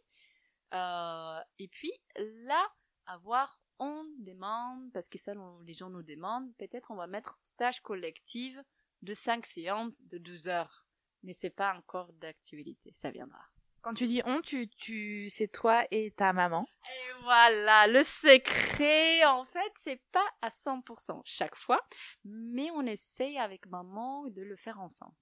Euh, 0.73 1.41
et 1.59 1.69
puis 1.69 1.93
là, 2.17 2.67
avoir, 3.07 3.61
on 3.79 4.05
demande, 4.19 4.93
parce 4.93 5.09
que 5.09 5.19
ça, 5.19 5.33
les 5.65 5.75
gens 5.75 5.91
nous 5.91 6.03
demandent, 6.03 6.55
peut-être 6.57 6.91
on 6.91 6.97
va 6.97 7.07
mettre 7.07 7.37
stage 7.41 7.81
collectif 7.81 8.59
de 9.03 9.15
5 9.15 9.45
séances 9.47 10.03
de 10.03 10.19
12 10.19 10.49
heures. 10.49 10.87
Mais 11.23 11.33
c'est 11.33 11.51
pas 11.51 11.75
encore 11.75 12.12
d'actualité, 12.15 12.93
ça 12.93 13.11
viendra. 13.11 13.45
Quand 13.81 13.93
tu 13.93 14.07
dis 14.07 14.23
on, 14.25 14.41
tu, 14.41 14.67
tu, 14.69 15.29
c'est 15.29 15.49
toi 15.49 15.85
et 15.91 16.11
ta 16.12 16.33
maman. 16.33 16.67
Et 16.87 17.23
voilà, 17.23 17.87
le 17.87 18.03
secret, 18.03 19.25
en 19.27 19.45
fait, 19.45 19.73
c'est 19.77 20.01
pas 20.11 20.27
à 20.41 20.49
100% 20.49 21.21
chaque 21.27 21.55
fois, 21.55 21.81
mais 22.25 22.71
on 22.71 22.87
essaye 22.87 23.39
avec 23.39 23.67
maman 23.67 24.27
de 24.29 24.41
le 24.41 24.57
faire 24.57 24.81
ensemble. 24.81 25.15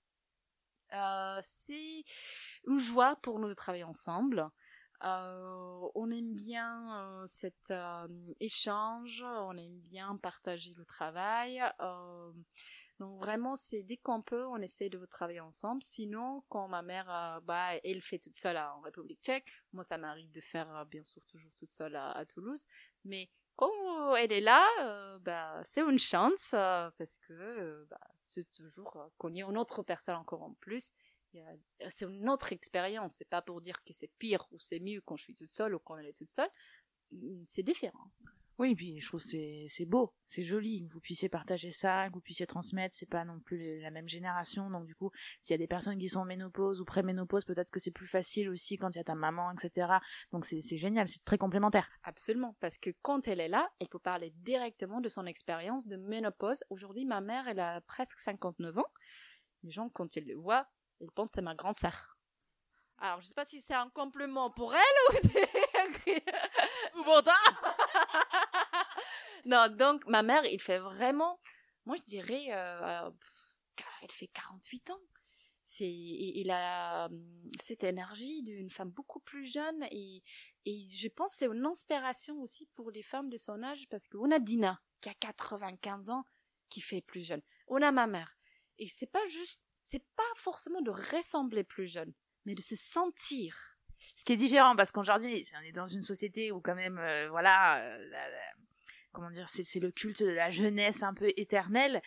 Euh, 0.94 1.38
c'est 1.42 2.04
une 2.66 2.78
joie 2.78 3.16
pour 3.16 3.38
nous 3.38 3.48
de 3.48 3.54
travailler 3.54 3.84
ensemble. 3.84 4.48
Euh, 5.04 5.88
on 5.96 6.10
aime 6.12 6.34
bien 6.34 6.96
euh, 6.96 7.26
cet 7.26 7.72
échange, 8.38 9.24
on 9.24 9.56
aime 9.56 9.80
bien 9.80 10.16
partager 10.16 10.74
le 10.76 10.84
travail. 10.84 11.62
Donc 13.00 13.18
vraiment, 13.18 13.56
c'est 13.56 13.82
dès 13.82 13.96
qu'on 13.96 14.22
peut, 14.22 14.46
on 14.46 14.58
essaie 14.58 14.90
de 14.90 15.04
travailler 15.06 15.40
ensemble. 15.40 15.82
Sinon, 15.82 16.44
quand 16.48 16.68
ma 16.68 16.82
mère, 16.82 17.40
bah, 17.44 17.70
elle 17.82 18.00
fait 18.00 18.20
toute 18.20 18.34
seule 18.34 18.58
en 18.58 18.80
République 18.80 19.20
tchèque, 19.22 19.46
moi 19.72 19.82
ça 19.82 19.98
m'arrive 19.98 20.30
de 20.30 20.40
faire 20.40 20.86
bien 20.86 21.04
sûr 21.04 21.24
toujours 21.26 21.50
toute 21.58 21.70
seule 21.70 21.96
à, 21.96 22.12
à 22.12 22.24
Toulouse. 22.24 22.64
Mais 23.04 23.28
quand 23.56 24.14
elle 24.14 24.30
est 24.32 24.40
là, 24.40 25.11
c'est 25.64 25.80
une 25.82 25.98
chance 25.98 26.52
euh, 26.54 26.90
parce 26.98 27.18
que 27.18 27.32
euh, 27.32 27.86
bah, 27.90 28.00
c'est 28.22 28.50
toujours 28.52 28.96
euh, 28.96 29.30
y 29.30 29.40
ait 29.40 29.42
une 29.42 29.58
autre 29.58 29.82
personne 29.82 30.16
encore 30.16 30.42
en 30.42 30.54
plus. 30.54 30.92
C'est 31.88 32.04
une 32.04 32.28
autre 32.28 32.52
expérience. 32.52 33.14
C'est 33.16 33.28
pas 33.28 33.40
pour 33.40 33.60
dire 33.62 33.82
que 33.84 33.92
c'est 33.94 34.10
pire 34.18 34.46
ou 34.52 34.58
c'est 34.58 34.80
mieux 34.80 35.00
quand 35.00 35.16
je 35.16 35.24
suis 35.24 35.34
toute 35.34 35.48
seule 35.48 35.74
ou 35.74 35.78
quand 35.78 35.96
elle 35.96 36.06
est 36.06 36.12
toute 36.12 36.28
seule. 36.28 36.50
Mm, 37.10 37.42
C'est 37.46 37.62
différent. 37.62 38.10
Oui, 38.58 38.74
puis 38.74 38.98
je 38.98 39.06
trouve 39.06 39.20
c'est 39.20 39.66
c'est 39.68 39.86
beau, 39.86 40.12
c'est 40.26 40.42
joli 40.42 40.86
que 40.86 40.92
vous 40.92 41.00
puissiez 41.00 41.28
partager 41.28 41.70
ça, 41.70 42.08
que 42.08 42.14
vous 42.14 42.20
puissiez 42.20 42.46
transmettre. 42.46 42.94
C'est 42.96 43.08
pas 43.08 43.24
non 43.24 43.40
plus 43.40 43.80
la 43.80 43.90
même 43.90 44.08
génération, 44.08 44.70
donc 44.70 44.86
du 44.86 44.94
coup, 44.94 45.10
s'il 45.40 45.54
y 45.54 45.56
a 45.56 45.58
des 45.58 45.66
personnes 45.66 45.98
qui 45.98 46.08
sont 46.08 46.20
en 46.20 46.24
ménopause 46.24 46.80
ou 46.80 46.84
pré-ménopause, 46.84 47.44
peut-être 47.44 47.70
que 47.70 47.80
c'est 47.80 47.90
plus 47.90 48.06
facile 48.06 48.48
aussi 48.50 48.76
quand 48.76 48.90
il 48.94 48.98
y 48.98 49.00
a 49.00 49.04
ta 49.04 49.14
maman, 49.14 49.50
etc. 49.52 49.94
Donc 50.32 50.44
c'est 50.44 50.60
c'est 50.60 50.78
génial, 50.78 51.08
c'est 51.08 51.24
très 51.24 51.38
complémentaire. 51.38 51.88
Absolument, 52.02 52.56
parce 52.60 52.78
que 52.78 52.90
quand 53.02 53.26
elle 53.26 53.40
est 53.40 53.48
là, 53.48 53.70
elle 53.80 53.88
peut 53.88 53.98
parler 53.98 54.32
directement 54.36 55.00
de 55.00 55.08
son 55.08 55.26
expérience 55.26 55.86
de 55.88 55.96
ménopause. 55.96 56.64
Aujourd'hui, 56.70 57.04
ma 57.04 57.20
mère, 57.20 57.48
elle 57.48 57.60
a 57.60 57.80
presque 57.82 58.20
59 58.20 58.78
ans. 58.78 58.92
Les 59.62 59.70
gens, 59.70 59.88
quand 59.88 60.16
ils 60.16 60.26
le 60.26 60.34
voient, 60.34 60.66
ils 61.00 61.10
pensent 61.10 61.32
c'est 61.32 61.42
ma 61.42 61.54
grande 61.54 61.74
sœur. 61.74 62.16
Alors, 62.98 63.20
je 63.20 63.26
sais 63.26 63.34
pas 63.34 63.44
si 63.44 63.60
c'est 63.60 63.74
un 63.74 63.90
compliment 63.90 64.50
pour 64.50 64.72
elle. 64.74 65.30
Ou 66.94 67.02
pour 67.04 67.22
toi 67.24 67.34
non, 69.46 69.68
donc, 69.68 70.06
ma 70.06 70.22
mère, 70.22 70.44
il 70.46 70.60
fait 70.60 70.78
vraiment... 70.78 71.40
Moi, 71.84 71.96
je 71.96 72.04
dirais... 72.04 72.46
euh, 72.52 73.06
euh, 73.06 73.10
elle 74.02 74.10
fait 74.10 74.28
48 74.28 74.90
ans. 74.90 75.00
C'est, 75.64 75.88
il 75.88 76.50
a 76.50 77.06
hum, 77.06 77.50
cette 77.60 77.84
énergie 77.84 78.42
d'une 78.42 78.70
femme 78.70 78.90
beaucoup 78.90 79.20
plus 79.20 79.46
jeune 79.46 79.84
et, 79.92 80.22
et 80.64 80.82
je 80.90 81.06
pense 81.06 81.34
c'est 81.34 81.46
une 81.46 81.64
inspiration 81.64 82.40
aussi 82.40 82.68
pour 82.74 82.90
les 82.90 83.04
femmes 83.04 83.30
de 83.30 83.36
son 83.36 83.62
âge 83.62 83.86
parce 83.88 84.08
qu'on 84.08 84.32
a 84.32 84.40
Dina 84.40 84.80
qui 85.00 85.08
a 85.08 85.14
95 85.14 86.10
ans 86.10 86.24
qui 86.68 86.80
fait 86.80 87.00
plus 87.00 87.24
jeune. 87.24 87.42
On 87.68 87.80
a 87.80 87.92
ma 87.92 88.08
mère. 88.08 88.36
Et 88.78 88.88
c'est 88.88 89.06
pas 89.06 89.24
juste, 89.26 89.64
c'est 89.82 90.04
pas 90.16 90.22
forcément 90.36 90.80
de 90.80 90.90
ressembler 90.90 91.62
plus 91.62 91.86
jeune, 91.86 92.12
mais 92.44 92.56
de 92.56 92.62
se 92.62 92.74
sentir. 92.74 93.56
Ce 94.16 94.24
qui 94.24 94.32
est 94.32 94.36
différent, 94.36 94.74
parce 94.74 94.90
qu'aujourd'hui, 94.90 95.46
on 95.56 95.62
est 95.62 95.72
dans 95.72 95.86
une 95.86 96.02
société 96.02 96.50
où 96.50 96.60
quand 96.60 96.74
même, 96.74 96.98
euh, 96.98 97.28
voilà, 97.30 97.80
euh, 97.82 98.10
comment 99.12 99.30
dire, 99.30 99.48
c'est 99.48 99.80
le 99.80 99.90
culte 99.90 100.22
de 100.22 100.28
la 100.30 100.50
jeunesse 100.50 101.02
un 101.02 101.14
peu 101.14 101.32
éternelle, 101.36 102.02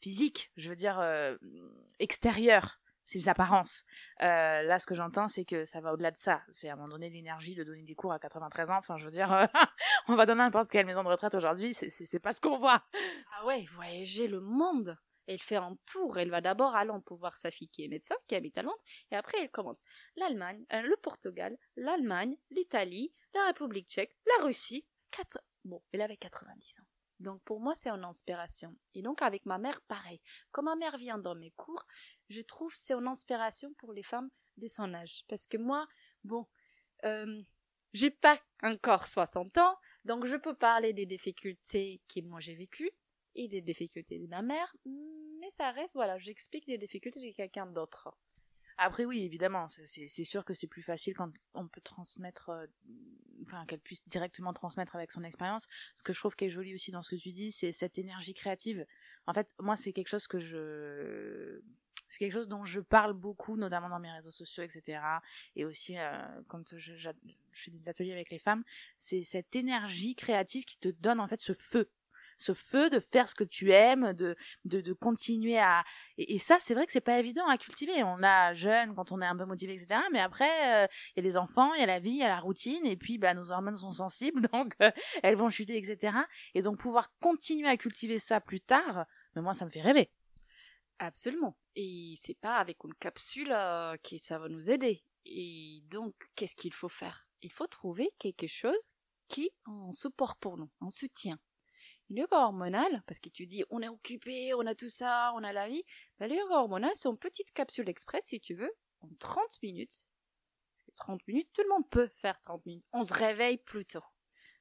physique, 0.00 0.50
je 0.56 0.68
veux 0.70 0.76
dire, 0.76 0.98
euh, 1.00 1.36
extérieure. 1.98 2.80
C'est 3.08 3.18
les 3.18 3.28
apparences. 3.28 3.84
Euh, 4.22 4.62
là, 4.62 4.80
ce 4.80 4.86
que 4.86 4.96
j'entends, 4.96 5.28
c'est 5.28 5.44
que 5.44 5.64
ça 5.64 5.80
va 5.80 5.92
au-delà 5.92 6.10
de 6.10 6.18
ça. 6.18 6.42
C'est 6.52 6.68
à 6.68 6.72
un 6.72 6.76
moment 6.76 6.88
donné 6.88 7.08
l'énergie 7.08 7.54
de 7.54 7.62
donner 7.62 7.84
des 7.84 7.94
cours 7.94 8.12
à 8.12 8.18
93 8.18 8.70
ans. 8.70 8.78
Enfin, 8.78 8.96
je 8.98 9.04
veux 9.04 9.12
dire, 9.12 9.32
euh, 9.32 9.46
on 10.08 10.16
va 10.16 10.26
donner 10.26 10.40
n'importe 10.40 10.70
quelle 10.70 10.86
maison 10.86 11.04
de 11.04 11.08
retraite 11.08 11.36
aujourd'hui. 11.36 11.72
C'est- 11.72 12.18
pas 12.18 12.32
ce 12.32 12.40
qu'on 12.40 12.58
voit. 12.58 12.84
Ah 13.38 13.46
ouais, 13.46 13.64
voyager 13.76 14.26
le 14.26 14.40
monde. 14.40 14.98
Elle 15.28 15.40
fait 15.40 15.54
un 15.56 15.76
tour. 15.86 16.18
Elle 16.18 16.30
va 16.30 16.40
d'abord 16.40 16.74
à 16.74 16.84
Londres 16.84 17.04
pour 17.06 17.18
voir 17.18 17.36
sa 17.36 17.52
fille 17.52 17.68
qui 17.68 17.84
est 17.84 17.88
médecin, 17.88 18.16
qui 18.26 18.34
habite 18.34 18.58
à 18.58 18.62
Londres, 18.62 18.82
et 19.12 19.16
après 19.16 19.38
elle 19.40 19.50
commence 19.50 19.78
l'Allemagne, 20.16 20.64
le 20.70 20.96
Portugal, 21.02 21.56
l'Allemagne, 21.76 22.36
l'Italie, 22.50 23.12
la 23.34 23.46
République 23.46 23.88
tchèque, 23.88 24.16
la 24.38 24.44
Russie. 24.44 24.84
Quatre... 25.12 25.38
Bon, 25.66 25.82
elle 25.92 26.00
avait 26.00 26.16
90 26.16 26.78
ans. 26.80 26.86
Donc 27.18 27.42
pour 27.42 27.60
moi, 27.60 27.74
c'est 27.74 27.90
une 27.90 28.04
inspiration. 28.04 28.76
Et 28.94 29.02
donc 29.02 29.20
avec 29.20 29.44
ma 29.46 29.58
mère, 29.58 29.80
pareil. 29.82 30.20
Quand 30.52 30.62
ma 30.62 30.76
mère 30.76 30.96
vient 30.96 31.18
dans 31.18 31.34
mes 31.34 31.50
cours, 31.50 31.84
je 32.28 32.40
trouve 32.40 32.72
c'est 32.74 32.94
une 32.94 33.08
inspiration 33.08 33.74
pour 33.74 33.92
les 33.92 34.04
femmes 34.04 34.30
de 34.58 34.68
son 34.68 34.94
âge. 34.94 35.24
Parce 35.28 35.46
que 35.46 35.56
moi, 35.56 35.86
bon, 36.24 36.46
euh, 37.04 37.42
j'ai 37.92 38.10
pas 38.10 38.40
encore 38.62 39.06
60 39.06 39.58
ans, 39.58 39.76
donc 40.04 40.26
je 40.26 40.36
peux 40.36 40.54
parler 40.54 40.92
des 40.92 41.06
difficultés 41.06 42.00
que 42.08 42.20
moi 42.20 42.40
j'ai 42.40 42.54
vécues 42.54 42.92
et 43.34 43.48
des 43.48 43.60
difficultés 43.60 44.18
de 44.18 44.26
ma 44.28 44.42
mère, 44.42 44.74
mais 44.84 45.50
ça 45.50 45.72
reste, 45.72 45.94
voilà, 45.94 46.16
j'explique 46.18 46.66
les 46.66 46.78
difficultés 46.78 47.20
de 47.20 47.34
quelqu'un 47.34 47.66
d'autre. 47.66 48.16
Après, 48.78 49.06
oui, 49.06 49.20
évidemment, 49.24 49.68
c'est- 49.68 50.24
sûr 50.24 50.44
que 50.44 50.52
c'est 50.52 50.66
plus 50.66 50.82
facile 50.82 51.14
quand 51.14 51.30
on 51.54 51.66
peut 51.66 51.80
transmettre, 51.80 52.50
euh, 52.50 52.66
enfin, 53.42 53.64
qu'elle 53.66 53.80
puisse 53.80 54.06
directement 54.06 54.52
transmettre 54.52 54.94
avec 54.96 55.12
son 55.12 55.24
expérience. 55.24 55.66
Ce 55.96 56.02
que 56.02 56.12
je 56.12 56.18
trouve 56.18 56.36
qui 56.36 56.44
est 56.44 56.50
joli 56.50 56.74
aussi 56.74 56.90
dans 56.90 57.02
ce 57.02 57.14
que 57.14 57.20
tu 57.20 57.32
dis, 57.32 57.52
c'est 57.52 57.72
cette 57.72 57.96
énergie 57.98 58.34
créative. 58.34 58.84
En 59.26 59.32
fait, 59.32 59.48
moi, 59.60 59.76
c'est 59.76 59.92
quelque 59.94 60.08
chose 60.08 60.26
que 60.26 60.40
je, 60.40 61.60
c'est 62.08 62.18
quelque 62.18 62.32
chose 62.32 62.48
dont 62.48 62.64
je 62.66 62.80
parle 62.80 63.14
beaucoup, 63.14 63.56
notamment 63.56 63.88
dans 63.88 63.98
mes 63.98 64.12
réseaux 64.12 64.30
sociaux, 64.30 64.64
etc. 64.64 65.22
Et 65.56 65.64
aussi 65.64 65.98
euh, 65.98 66.22
quand 66.48 66.76
je 66.76 67.10
fais 67.52 67.70
des 67.70 67.88
ateliers 67.88 68.12
avec 68.12 68.30
les 68.30 68.38
femmes, 68.38 68.62
c'est 68.98 69.22
cette 69.24 69.56
énergie 69.56 70.14
créative 70.14 70.64
qui 70.64 70.78
te 70.78 70.88
donne 70.88 71.20
en 71.20 71.28
fait 71.28 71.40
ce 71.40 71.54
feu 71.54 71.88
ce 72.38 72.54
feu 72.54 72.90
de 72.90 73.00
faire 73.00 73.28
ce 73.28 73.34
que 73.34 73.44
tu 73.44 73.72
aimes, 73.72 74.12
de, 74.12 74.36
de, 74.64 74.92
continuer 74.92 75.58
à... 75.58 75.84
Et, 76.18 76.38
ça, 76.38 76.58
c'est 76.60 76.74
vrai 76.74 76.86
que 76.86 76.92
c'est 76.92 77.00
pas 77.00 77.18
évident 77.18 77.46
à 77.48 77.58
cultiver. 77.58 78.02
On 78.02 78.22
a 78.22 78.54
jeune 78.54 78.94
quand 78.94 79.12
on 79.12 79.20
est 79.20 79.26
un 79.26 79.36
peu 79.36 79.44
motivé, 79.44 79.74
etc. 79.74 80.00
Mais 80.12 80.20
après, 80.20 80.84
euh, 80.84 80.86
il 81.14 81.22
y 81.22 81.26
a 81.26 81.28
les 81.28 81.36
enfants, 81.36 81.74
il 81.74 81.80
y 81.80 81.84
a 81.84 81.86
la 81.86 81.98
vie, 81.98 82.10
il 82.10 82.18
y 82.18 82.24
a 82.24 82.28
la 82.28 82.40
routine, 82.40 82.84
et 82.86 82.96
puis 82.96 83.18
bah, 83.18 83.34
nos 83.34 83.50
hormones 83.50 83.76
sont 83.76 83.90
sensibles, 83.90 84.48
donc 84.52 84.74
euh, 84.82 84.90
elles 85.22 85.36
vont 85.36 85.50
chuter, 85.50 85.76
etc. 85.76 86.18
Et 86.54 86.62
donc 86.62 86.78
pouvoir 86.78 87.12
continuer 87.20 87.68
à 87.68 87.76
cultiver 87.76 88.18
ça 88.18 88.40
plus 88.40 88.60
tard, 88.60 89.06
mais 89.34 89.42
moi, 89.42 89.54
ça 89.54 89.64
me 89.64 89.70
fait 89.70 89.82
rêver. 89.82 90.10
Absolument. 90.98 91.56
Et 91.74 92.14
c'est 92.16 92.38
pas 92.38 92.56
avec 92.56 92.82
une 92.84 92.94
capsule 92.94 93.52
euh, 93.54 93.96
que 94.02 94.16
ça 94.18 94.38
va 94.38 94.48
nous 94.48 94.70
aider. 94.70 95.02
Et 95.26 95.82
donc, 95.90 96.14
qu'est-ce 96.34 96.54
qu'il 96.54 96.72
faut 96.72 96.88
faire? 96.88 97.28
Il 97.42 97.52
faut 97.52 97.66
trouver 97.66 98.12
quelque 98.18 98.46
chose 98.46 98.92
qui 99.28 99.50
en 99.66 99.92
support 99.92 100.36
pour 100.36 100.56
nous, 100.56 100.70
en 100.80 100.90
soutien. 100.90 101.38
Le 102.10 102.20
yoga 102.20 102.38
hormonal, 102.38 103.02
parce 103.06 103.18
que 103.20 103.28
tu 103.28 103.46
dis 103.46 103.64
on 103.70 103.82
est 103.82 103.88
occupé, 103.88 104.54
on 104.54 104.66
a 104.66 104.74
tout 104.74 104.88
ça, 104.88 105.32
on 105.34 105.42
a 105.42 105.52
la 105.52 105.68
vie, 105.68 105.84
ben, 106.18 106.28
le 106.30 106.36
yoga 106.36 106.56
hormonal, 106.56 106.92
c'est 106.94 107.08
une 107.08 107.18
petite 107.18 107.52
capsule 107.52 107.88
express, 107.88 108.24
si 108.26 108.40
tu 108.40 108.54
veux, 108.54 108.72
en 109.00 109.08
30 109.18 109.44
minutes. 109.62 110.06
30 110.96 111.26
minutes, 111.26 111.48
tout 111.52 111.62
le 111.62 111.68
monde 111.68 111.88
peut 111.90 112.08
faire 112.16 112.40
30 112.40 112.64
minutes. 112.64 112.84
On 112.92 113.04
se 113.04 113.12
réveille 113.12 113.58
plus 113.58 113.84
tôt. 113.84 114.04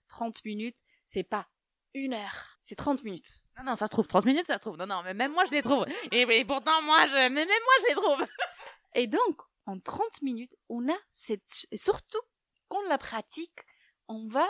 30 0.09 0.43
minutes, 0.43 0.77
c'est 1.05 1.23
pas 1.23 1.47
une 1.93 2.13
heure, 2.13 2.57
c'est 2.61 2.75
30 2.75 3.03
minutes. 3.03 3.45
Non, 3.57 3.63
non, 3.63 3.75
ça 3.75 3.85
se 3.87 3.91
trouve 3.91 4.07
30 4.07 4.25
minutes, 4.25 4.47
ça 4.47 4.55
se 4.55 4.61
trouve. 4.61 4.77
Non, 4.77 4.85
non, 4.85 5.01
mais 5.03 5.13
même 5.13 5.31
moi, 5.31 5.45
je 5.45 5.51
les 5.51 5.61
trouve. 5.61 5.85
Et, 6.11 6.21
et 6.21 6.45
pourtant, 6.45 6.81
moi, 6.81 7.07
je... 7.07 7.13
mais 7.13 7.29
même 7.29 7.47
moi, 7.47 7.73
je 7.79 7.87
les 7.87 7.95
trouve. 7.95 8.27
Et 8.95 9.07
donc, 9.07 9.41
en 9.65 9.79
30 9.79 10.21
minutes, 10.21 10.55
on 10.69 10.87
a 10.89 10.97
cette... 11.11 11.67
Et 11.71 11.77
surtout, 11.77 12.21
quand 12.69 12.79
on 12.79 12.89
la 12.89 12.97
pratique, 12.97 13.59
on 14.07 14.27
va 14.27 14.47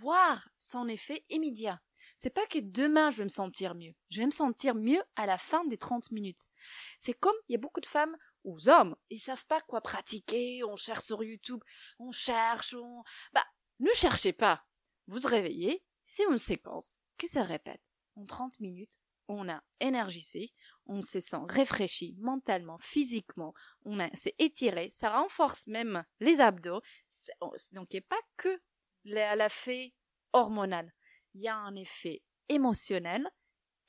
voir 0.00 0.48
son 0.58 0.88
effet 0.88 1.24
immédiat. 1.30 1.80
C'est 2.18 2.34
pas 2.34 2.46
que 2.48 2.58
demain 2.58 3.12
je 3.12 3.18
vais 3.18 3.22
me 3.24 3.28
sentir 3.28 3.76
mieux. 3.76 3.94
Je 4.10 4.18
vais 4.18 4.26
me 4.26 4.32
sentir 4.32 4.74
mieux 4.74 5.00
à 5.14 5.24
la 5.24 5.38
fin 5.38 5.64
des 5.66 5.78
30 5.78 6.10
minutes. 6.10 6.46
C'est 6.98 7.14
comme 7.14 7.36
il 7.48 7.52
y 7.52 7.54
a 7.54 7.60
beaucoup 7.60 7.80
de 7.80 7.86
femmes 7.86 8.16
ou 8.42 8.58
hommes, 8.68 8.96
ils 9.08 9.20
savent 9.20 9.46
pas 9.46 9.60
quoi 9.60 9.80
pratiquer, 9.80 10.64
on 10.64 10.74
cherche 10.74 11.04
sur 11.04 11.22
YouTube, 11.22 11.62
on 12.00 12.10
cherche, 12.10 12.74
on... 12.74 13.04
Bah, 13.32 13.44
ne 13.78 13.90
cherchez 13.92 14.32
pas. 14.32 14.64
Vous 15.06 15.20
vous 15.20 15.28
réveillez, 15.28 15.84
c'est 16.06 16.24
une 16.24 16.38
séquence 16.38 16.98
qui 17.18 17.28
se 17.28 17.38
répète. 17.38 17.80
En 18.16 18.26
30 18.26 18.58
minutes, 18.58 18.98
on 19.28 19.48
a 19.48 19.62
énergisé, 19.78 20.52
on 20.86 21.02
se 21.02 21.20
sent 21.20 21.38
réfléchi 21.48 22.16
mentalement, 22.18 22.78
physiquement, 22.80 23.54
on 23.84 23.96
s'est 24.14 24.34
étiré, 24.40 24.90
ça 24.90 25.10
renforce 25.10 25.68
même 25.68 26.04
les 26.18 26.40
abdos. 26.40 26.80
Donc, 27.70 27.92
il 27.92 27.96
n'y 27.96 28.00
a 28.00 28.08
pas 28.08 28.20
que 28.36 28.60
la- 29.04 29.36
l'effet 29.36 29.94
hormonal. 30.32 30.92
Il 31.38 31.42
y 31.42 31.48
a 31.48 31.54
un 31.54 31.76
effet 31.76 32.20
émotionnel, 32.48 33.30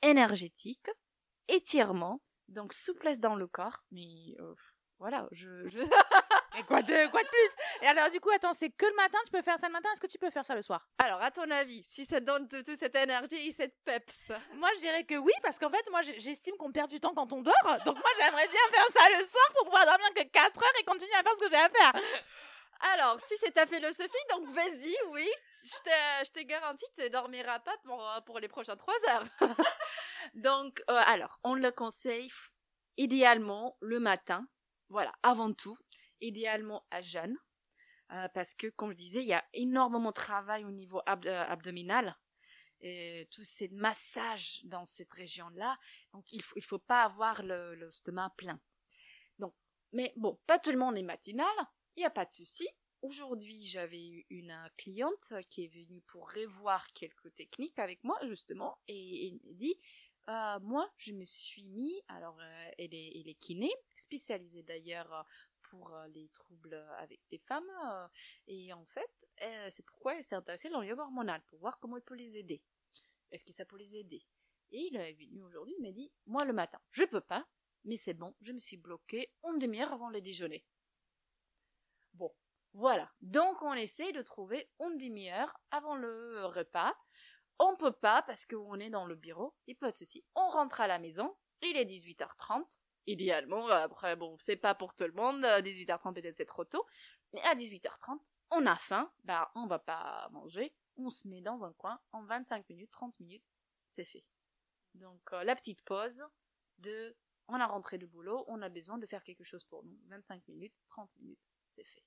énergétique, 0.02 0.88
étirement, 1.48 2.22
donc 2.46 2.72
souplesse 2.72 3.18
dans 3.18 3.34
le 3.34 3.48
corps. 3.48 3.82
Mais 3.90 4.36
euh, 4.38 4.54
voilà, 5.00 5.26
je, 5.32 5.66
je... 5.68 5.80
Mais 6.54 6.62
quoi 6.62 6.80
de, 6.82 7.10
quoi 7.10 7.20
de 7.24 7.28
plus? 7.28 7.56
Et 7.82 7.88
alors, 7.88 8.08
du 8.08 8.20
coup, 8.20 8.30
attends, 8.30 8.54
c'est 8.54 8.70
que 8.70 8.86
le 8.86 8.94
matin, 8.94 9.18
tu 9.24 9.32
peux 9.32 9.42
faire 9.42 9.58
ça 9.58 9.66
le 9.66 9.72
matin? 9.72 9.88
Est-ce 9.92 10.00
que 10.00 10.06
tu 10.06 10.18
peux 10.18 10.30
faire 10.30 10.44
ça 10.44 10.54
le 10.54 10.62
soir? 10.62 10.88
Alors, 10.98 11.20
à 11.20 11.32
ton 11.32 11.50
avis, 11.50 11.82
si 11.82 12.04
ça 12.04 12.20
donne 12.20 12.46
toute 12.46 12.72
cette 12.76 12.94
énergie 12.94 13.48
et 13.48 13.50
cette 13.50 13.74
peps? 13.84 14.30
Moi, 14.54 14.68
je 14.76 14.82
dirais 14.82 15.02
que 15.02 15.16
oui, 15.16 15.32
parce 15.42 15.58
qu'en 15.58 15.70
fait, 15.70 15.84
moi, 15.90 16.02
j'estime 16.02 16.56
qu'on 16.56 16.70
perd 16.70 16.88
du 16.88 17.00
temps 17.00 17.14
quand 17.14 17.32
on 17.32 17.42
dort. 17.42 17.78
Donc, 17.84 17.96
moi, 17.96 18.10
j'aimerais 18.20 18.46
bien 18.46 18.60
faire 18.72 18.86
ça 18.94 19.08
le 19.18 19.26
soir 19.26 19.44
pour 19.56 19.64
pouvoir 19.64 19.86
dormir 19.86 20.06
que 20.14 20.22
4 20.22 20.62
heures 20.62 20.80
et 20.80 20.84
continuer 20.84 21.14
à 21.14 21.24
faire 21.24 21.34
ce 21.36 21.44
que 21.44 21.50
j'ai 21.50 21.56
à 21.56 21.68
faire. 21.68 22.00
Alors, 22.80 23.20
si 23.28 23.36
c'est 23.36 23.52
ta 23.52 23.66
philosophie, 23.66 24.26
donc 24.30 24.48
vas-y, 24.54 24.94
oui. 25.10 25.28
Je 25.64 26.30
te 26.32 26.40
garantis, 26.40 26.86
tu 26.96 27.02
ne 27.02 27.08
dormiras 27.08 27.58
pas 27.60 27.76
pour, 27.84 28.02
pour 28.24 28.38
les 28.38 28.48
prochaines 28.48 28.76
3 28.76 28.94
heures. 29.10 29.26
donc, 30.34 30.82
euh, 30.88 31.02
alors, 31.06 31.38
on 31.44 31.54
le 31.54 31.70
conseille 31.72 32.30
idéalement 32.96 33.76
le 33.80 34.00
matin. 34.00 34.46
Voilà, 34.88 35.12
avant 35.22 35.52
tout. 35.52 35.76
Idéalement 36.22 36.86
à 36.90 37.02
jeûne. 37.02 37.36
Euh, 38.12 38.28
parce 38.34 38.54
que, 38.54 38.68
comme 38.68 38.92
je 38.92 38.96
disais, 38.96 39.22
il 39.22 39.28
y 39.28 39.34
a 39.34 39.44
énormément 39.52 40.08
de 40.08 40.14
travail 40.14 40.64
au 40.64 40.70
niveau 40.70 41.00
euh, 41.06 41.44
abdominal. 41.48 42.16
Et 42.80 43.28
tous 43.30 43.44
ces 43.44 43.68
massages 43.68 44.60
dans 44.64 44.86
cette 44.86 45.12
région-là. 45.12 45.78
Donc, 46.14 46.32
il 46.32 46.38
ne 46.38 46.42
faut, 46.42 46.56
il 46.56 46.64
faut 46.64 46.78
pas 46.78 47.02
avoir 47.02 47.42
le, 47.42 47.74
le 47.74 47.90
plein. 48.36 48.58
Donc, 49.38 49.54
mais 49.92 50.14
bon, 50.16 50.40
pas 50.46 50.58
tout 50.58 50.70
le 50.70 50.78
monde 50.78 50.96
est 50.96 51.02
matinal. 51.02 51.46
Il 52.00 52.04
n'y 52.04 52.06
a 52.06 52.10
pas 52.10 52.24
de 52.24 52.30
souci. 52.30 52.66
Aujourd'hui, 53.02 53.66
j'avais 53.66 54.08
eu 54.08 54.24
une 54.30 54.56
cliente 54.78 55.34
qui 55.50 55.64
est 55.64 55.68
venue 55.68 56.00
pour 56.06 56.32
revoir 56.32 56.90
quelques 56.94 57.34
techniques 57.34 57.78
avec 57.78 58.02
moi, 58.04 58.18
justement, 58.26 58.78
et, 58.88 59.28
elle 59.28 59.56
dit 59.58 59.78
euh, 60.30 60.58
Moi, 60.60 60.90
je 60.96 61.12
me 61.12 61.26
suis 61.26 61.66
mis, 61.66 61.92
alors, 62.08 62.40
euh, 62.40 62.70
elle, 62.78 62.94
est, 62.94 63.36
kiné, 63.38 63.70
spécialisée 63.96 64.62
d'ailleurs 64.62 65.26
pour 65.68 65.94
euh, 65.94 66.06
les 66.14 66.30
troubles 66.30 66.72
avec 66.96 67.20
les 67.30 67.38
femmes, 67.40 67.70
et 68.46 68.72
en 68.72 68.86
fait, 68.86 69.28
c'est 69.68 69.84
pourquoi 69.84 70.16
elle 70.16 70.24
s'est 70.24 70.36
intéressée 70.36 70.70
dans 70.70 70.80
le 70.80 70.86
yoga 70.86 71.02
hormonal, 71.02 71.42
pour 71.48 71.58
voir 71.58 71.78
comment 71.80 71.98
elle 71.98 72.02
peut 72.02 72.14
les 72.14 72.38
aider. 72.38 72.62
Est-ce 73.30 73.44
que 73.44 73.52
ça 73.52 73.66
peut 73.66 73.76
les 73.76 73.96
aider? 73.96 74.24
Et 74.70 74.88
il 74.90 74.96
est 74.96 75.12
venu 75.12 75.42
aujourd'hui, 75.42 75.74
il 75.76 75.82
m'a 75.82 75.92
dit 75.92 76.10
Moi, 76.24 76.46
le 76.46 76.54
matin, 76.54 76.80
je 76.92 77.04
peux 77.04 77.20
pas, 77.20 77.46
mais 77.84 77.98
c'est 77.98 78.14
bon, 78.14 78.34
je 78.40 78.52
me 78.52 78.58
suis 78.58 78.78
bloquée 78.78 79.34
une 79.44 79.58
demi-heure 79.58 79.92
avant 79.92 80.08
le 80.08 80.22
déjeuner. 80.22 80.64
Voilà. 82.74 83.10
Donc 83.20 83.62
on 83.62 83.72
essaie 83.74 84.12
de 84.12 84.22
trouver 84.22 84.70
une 84.80 84.98
demi-heure 84.98 85.58
avant 85.70 85.96
le 85.96 86.44
repas. 86.46 86.94
On 87.58 87.76
peut 87.76 87.92
pas 87.92 88.22
parce 88.22 88.46
qu'on 88.46 88.78
est 88.80 88.90
dans 88.90 89.04
le 89.04 89.16
bureau, 89.16 89.54
et 89.66 89.74
pas 89.74 89.90
de 89.90 89.96
souci. 89.96 90.24
On 90.34 90.48
rentre 90.48 90.80
à 90.80 90.86
la 90.86 90.98
maison, 90.98 91.36
il 91.62 91.76
est 91.76 91.84
18h30. 91.84 92.80
Idéalement, 93.06 93.66
après 93.68 94.16
bon, 94.16 94.36
c'est 94.38 94.56
pas 94.56 94.74
pour 94.74 94.94
tout 94.94 95.04
le 95.04 95.12
monde, 95.12 95.44
18h30 95.44 96.14
peut-être 96.14 96.36
c'est 96.36 96.46
trop 96.46 96.64
tôt, 96.64 96.86
mais 97.32 97.40
à 97.42 97.54
18h30, 97.54 98.18
on 98.50 98.66
a 98.66 98.76
faim, 98.76 99.10
bah 99.24 99.50
on 99.54 99.66
va 99.66 99.78
pas 99.78 100.28
manger, 100.32 100.74
on 100.96 101.10
se 101.10 101.26
met 101.28 101.40
dans 101.40 101.64
un 101.64 101.72
coin, 101.72 101.98
en 102.12 102.22
25 102.24 102.68
minutes, 102.68 102.90
30 102.90 103.18
minutes, 103.20 103.44
c'est 103.88 104.04
fait. 104.04 104.24
Donc 104.94 105.20
euh, 105.32 105.44
la 105.44 105.54
petite 105.56 105.82
pause 105.82 106.24
de 106.78 107.16
on 107.48 107.54
a 107.54 107.66
rentré 107.66 107.98
du 107.98 108.06
boulot, 108.06 108.44
on 108.48 108.62
a 108.62 108.68
besoin 108.68 108.98
de 108.98 109.06
faire 109.06 109.24
quelque 109.24 109.44
chose 109.44 109.64
pour 109.64 109.84
nous. 109.84 109.98
25 110.08 110.46
minutes, 110.48 110.74
30 110.88 111.10
minutes, 111.18 111.40
c'est 111.74 111.84
fait. 111.84 112.04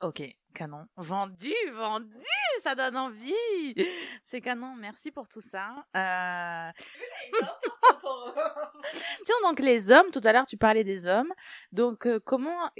Ok, 0.00 0.22
canon. 0.54 0.86
Vendu, 0.96 1.54
vendu, 1.72 2.26
ça 2.62 2.74
donne 2.74 2.96
envie. 2.96 3.74
C'est 4.22 4.40
canon, 4.40 4.74
merci 4.76 5.10
pour 5.10 5.28
tout 5.28 5.40
ça. 5.40 5.86
Euh... 5.96 6.70
Tiens, 9.24 9.36
donc 9.42 9.60
les 9.60 9.90
hommes, 9.92 10.10
tout 10.10 10.20
à 10.24 10.32
l'heure 10.32 10.46
tu 10.46 10.56
parlais 10.56 10.84
des 10.84 11.06
hommes. 11.06 11.32
Donc 11.72 12.06
euh, 12.06 12.20
comment, 12.20 12.70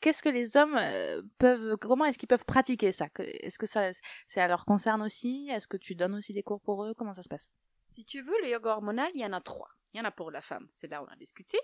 qu'est-ce 0.00 0.22
que 0.22 0.28
les 0.28 0.56
hommes 0.56 0.76
euh, 0.78 1.22
peuvent, 1.38 1.76
comment 1.78 2.04
est-ce 2.04 2.18
qu'ils 2.18 2.28
peuvent 2.28 2.44
pratiquer 2.44 2.92
ça? 2.92 3.06
Est-ce 3.18 3.58
que 3.58 3.66
ça, 3.66 3.90
ça 4.26 4.46
leur 4.48 4.64
concerne 4.64 5.02
aussi? 5.02 5.48
Est-ce 5.50 5.68
que 5.68 5.76
tu 5.76 5.94
donnes 5.94 6.14
aussi 6.14 6.34
des 6.34 6.42
cours 6.42 6.60
pour 6.60 6.84
eux? 6.84 6.94
Comment 6.94 7.14
ça 7.14 7.22
se 7.22 7.28
passe? 7.28 7.50
Si 7.94 8.04
tu 8.04 8.20
veux, 8.20 8.42
le 8.42 8.50
yoga 8.50 8.72
hormonal, 8.72 9.10
il 9.14 9.20
y 9.20 9.24
en 9.24 9.32
a 9.32 9.40
trois. 9.40 9.70
Il 9.94 9.98
y 9.98 10.00
en 10.00 10.04
a 10.04 10.10
pour 10.10 10.30
la 10.30 10.42
femme, 10.42 10.68
c'est 10.72 10.88
là 10.88 11.02
où 11.02 11.06
on 11.06 11.12
a 11.12 11.16
discuté. 11.16 11.58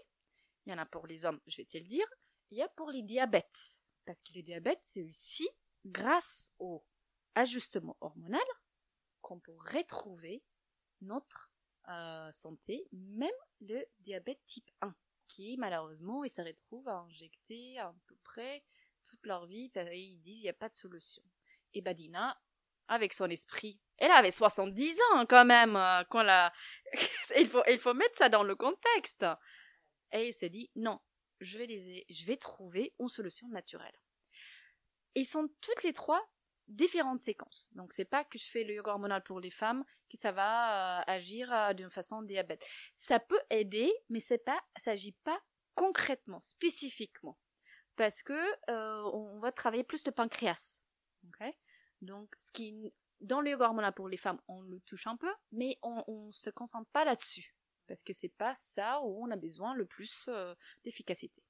Il 0.65 0.73
y 0.73 0.75
en 0.75 0.79
a 0.79 0.87
pour 0.87 1.07
les 1.07 1.27
hommes, 1.27 1.41
je 1.47 1.59
vais 1.59 1.67
te 1.67 1.77
le 1.77 1.85
dire. 1.85 2.07
Il 2.51 2.57
y 2.57 2.63
a 2.63 2.69
pour 2.69 2.91
les 2.91 3.03
diabètes 3.03 3.82
parce 4.05 4.21
que 4.23 4.33
le 4.35 4.43
diabète, 4.43 4.81
c'est 4.81 5.03
aussi 5.03 5.49
grâce 5.85 6.51
au 6.59 6.85
ajustement 7.35 7.97
hormonal 8.01 8.41
qu'on 9.21 9.41
peut 9.41 9.57
retrouver 9.57 10.43
notre 11.01 11.53
euh, 11.89 12.31
santé, 12.33 12.87
même 12.93 13.31
le 13.61 13.85
diabète 14.01 14.41
type 14.47 14.71
1, 14.81 14.95
qui 15.29 15.57
malheureusement, 15.57 16.25
ils 16.25 16.31
se 16.31 16.43
retrouvent 16.43 16.89
à 16.89 16.99
injecter 16.99 17.79
à 17.79 17.95
peu 18.07 18.17
près 18.23 18.65
toute 19.07 19.25
leur 19.27 19.47
vie, 19.47 19.71
ils 19.75 20.21
disent 20.21 20.41
il 20.41 20.45
n'y 20.45 20.49
a 20.49 20.55
pas 20.55 20.69
de 20.69 20.75
solution. 20.75 21.23
Et 21.75 21.81
Badina, 21.81 22.41
avec 22.89 23.13
son 23.13 23.29
esprit, 23.31 23.81
elle 23.99 24.11
avait 24.11 24.31
70 24.31 25.01
ans 25.13 25.27
quand 25.27 25.45
même, 25.45 25.77
euh, 25.77 26.05
quand 26.11 26.23
la... 26.23 26.53
il, 27.37 27.49
faut, 27.49 27.63
il 27.69 27.79
faut 27.79 27.95
mettre 27.95 28.17
ça 28.17 28.29
dans 28.29 28.43
le 28.43 28.57
contexte. 28.57 29.25
Et 30.13 30.29
il 30.29 30.33
s'est 30.33 30.51
dit 30.51 30.71
non, 30.77 31.01
je 31.43 31.59
vais, 31.59 31.67
les, 31.67 32.05
je 32.09 32.25
vais 32.25 32.37
trouver 32.37 32.95
une 32.99 33.09
solution 33.09 33.49
naturelle. 33.49 33.99
Ils 35.15 35.27
sont 35.27 35.49
toutes 35.61 35.83
les 35.83 35.93
trois 35.93 36.23
différentes 36.69 37.19
séquences. 37.19 37.69
Donc 37.75 37.93
c'est 37.93 38.05
pas 38.05 38.25
que 38.25 38.39
je 38.39 38.45
fais 38.45 38.65
le 38.65 38.75
yoga 38.75 38.93
hormonal 38.93 39.23
pour 39.23 39.41
les 39.41 39.51
femmes 39.51 39.85
que 40.11 40.17
ça 40.17 40.33
va 40.33 41.01
euh, 41.01 41.05
agir 41.07 41.53
euh, 41.53 41.73
d'une 41.73 41.91
façon 41.91 42.23
diabète. 42.23 42.65
Ça 42.95 43.19
peut 43.19 43.41
aider, 43.51 43.93
mais 44.09 44.21
c'est 44.21 44.39
pas, 44.39 44.61
s'agit 44.77 45.17
pas 45.25 45.41
concrètement, 45.75 46.41
spécifiquement, 46.41 47.39
parce 47.97 48.23
que 48.23 48.33
euh, 48.71 49.03
on 49.13 49.39
va 49.41 49.53
travailler 49.53 49.85
plus 49.85 50.05
le 50.07 50.13
pancréas. 50.13 50.83
Donc 52.01 52.35
ce 52.39 52.51
qui 52.53 52.93
dans 53.21 53.41
le 53.41 53.51
yoga 53.51 53.67
hormonal 53.67 53.93
pour 53.95 54.09
les 54.09 54.17
femmes, 54.17 54.41
on 54.49 54.61
le 54.63 54.81
touche 54.81 55.07
un 55.07 55.17
peu, 55.17 55.33
mais 55.53 55.79
on, 55.83 56.03
on 56.09 56.33
se 56.33 56.51
concentre 56.51 56.91
pas 56.91 57.05
là-dessus 57.05 57.55
parce 57.93 58.03
que 58.03 58.15
c'est 58.15 58.31
pas 58.31 58.55
ça 58.55 59.03
où 59.03 59.23
on 59.23 59.31
a 59.31 59.37
besoin 59.37 59.75
le 59.75 59.85
plus 59.85 60.31
d'efficacité. 60.83 61.43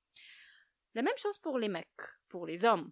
La 0.92 1.02
même 1.02 1.16
chose 1.16 1.38
pour 1.38 1.56
les 1.56 1.68
mecs, 1.68 1.86
pour 2.28 2.46
les 2.46 2.64
hommes, 2.64 2.90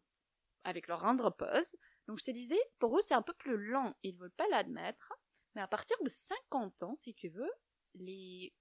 avec 0.62 0.86
leur 0.86 1.04
andropause. 1.04 1.76
Donc 2.06 2.20
je 2.20 2.26
te 2.26 2.30
disais, 2.30 2.60
pour 2.78 2.96
eux 2.96 3.00
c'est 3.00 3.14
un 3.14 3.22
peu 3.22 3.34
plus 3.34 3.56
lent, 3.56 3.92
ils 4.04 4.16
veulent 4.16 4.30
pas 4.30 4.46
l'admettre, 4.50 5.12
mais 5.56 5.62
à 5.62 5.66
partir 5.66 5.96
de 6.04 6.08
50 6.08 6.84
ans, 6.84 6.94
si 6.94 7.12
tu 7.12 7.28
veux, 7.28 7.50
les 7.94 8.54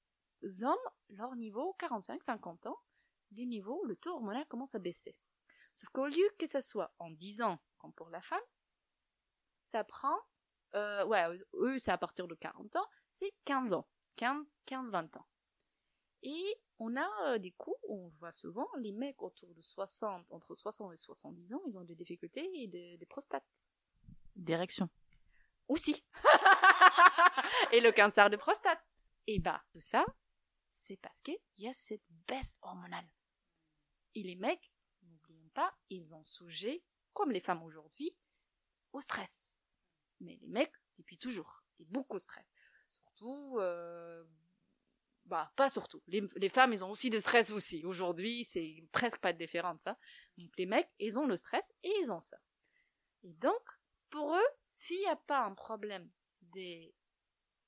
hommes, 0.64 0.76
leur 1.10 1.36
niveau, 1.36 1.76
45-50 1.80 2.68
ans, 2.68 2.80
du 3.30 3.46
niveau, 3.46 3.86
le 3.86 3.96
taux 3.96 4.16
hormonal 4.16 4.48
commence 4.48 4.74
à 4.74 4.80
baisser. 4.80 5.16
Sauf 5.76 5.90
qu'au 5.90 6.08
lieu 6.08 6.30
que 6.40 6.48
ça 6.48 6.64
soit 6.64 6.96
en 6.98 7.12
10 7.12 7.44
ans, 7.44 7.60
comme 7.78 7.94
pour 7.94 8.10
la 8.10 8.24
femme, 8.24 8.40
ça 9.62 9.84
prend, 9.84 10.18
euh, 10.74 11.06
ouais, 11.06 11.28
eux 11.54 11.78
c'est 11.78 11.92
à 11.92 11.98
partir 12.00 12.28
de 12.28 12.34
40 12.34 12.76
ans, 12.76 12.88
c'est 13.12 13.32
15 13.46 13.74
ans, 13.74 13.88
15-20 14.20 15.18
ans. 15.18 15.28
Et 16.22 16.62
on 16.80 16.96
a 16.98 17.10
euh, 17.28 17.38
des 17.38 17.52
coups 17.52 17.80
on 17.88 18.08
voit 18.10 18.32
souvent 18.32 18.68
les 18.78 18.92
mecs 18.92 19.22
autour 19.22 19.54
de 19.54 19.62
60, 19.62 20.32
entre 20.32 20.56
60 20.56 20.94
et 20.94 20.98
70 20.98 21.54
ans, 21.54 21.62
ils 21.68 21.78
ont 21.78 21.84
des 21.84 21.96
difficultés 21.96 22.50
et 22.54 22.68
des, 22.68 23.06
prostates. 23.08 23.46
D'érection. 24.36 24.90
Aussi. 25.68 26.06
et 27.72 27.82
le 27.82 27.92
cancer 27.92 28.30
de 28.30 28.38
prostate. 28.38 28.80
Et 29.28 29.40
bah, 29.40 29.64
tout 29.72 29.82
ça, 29.82 30.06
c'est 30.72 30.98
parce 30.98 31.22
qu'il 31.22 31.40
y 31.58 31.68
a 31.68 31.74
cette 31.74 32.04
baisse 32.28 32.60
hormonale. 32.62 33.08
Et 34.16 34.24
les 34.24 34.36
mecs, 34.36 34.72
n'oublions 35.04 35.50
pas, 35.54 35.74
ils 35.90 36.16
ont 36.16 36.24
sujet, 36.24 36.84
comme 37.14 37.32
les 37.32 37.42
femmes 37.42 37.64
aujourd'hui, 37.64 38.16
au 38.94 39.02
stress. 39.02 39.54
Mais 40.20 40.38
les 40.42 40.48
mecs, 40.48 40.74
depuis 40.98 41.18
toujours, 41.18 41.64
et 41.80 41.86
beaucoup 41.86 42.18
de 42.18 42.22
stress. 42.22 42.52
Euh, 43.24 44.24
bah 45.26 45.52
pas 45.56 45.70
surtout. 45.70 46.02
Les, 46.08 46.50
femmes, 46.50 46.74
ils 46.74 46.84
ont 46.84 46.90
aussi 46.90 47.10
de 47.10 47.20
stress 47.20 47.52
aussi. 47.52 47.86
Aujourd'hui, 47.86 48.44
c'est 48.44 48.84
presque 48.92 49.20
pas 49.20 49.34
de 49.34 49.38
différence, 49.38 49.82
ça. 49.82 49.98
Donc 50.38 50.52
les 50.58 50.66
mecs, 50.66 50.90
ils 51.00 51.20
ont 51.20 51.28
le 51.28 51.38
stress 51.38 51.72
et 51.84 51.92
ils 52.02 52.12
ont 52.12 52.20
ça. 52.20 52.38
Et 53.24 53.34
donc, 53.34 53.62
pour 54.10 54.36
eux, 54.36 54.48
s'il 54.70 55.00
n'y 55.00 55.08
a 55.08 55.16
pas 55.16 55.46
un 55.46 55.54
problème 55.54 56.10
des 56.42 56.96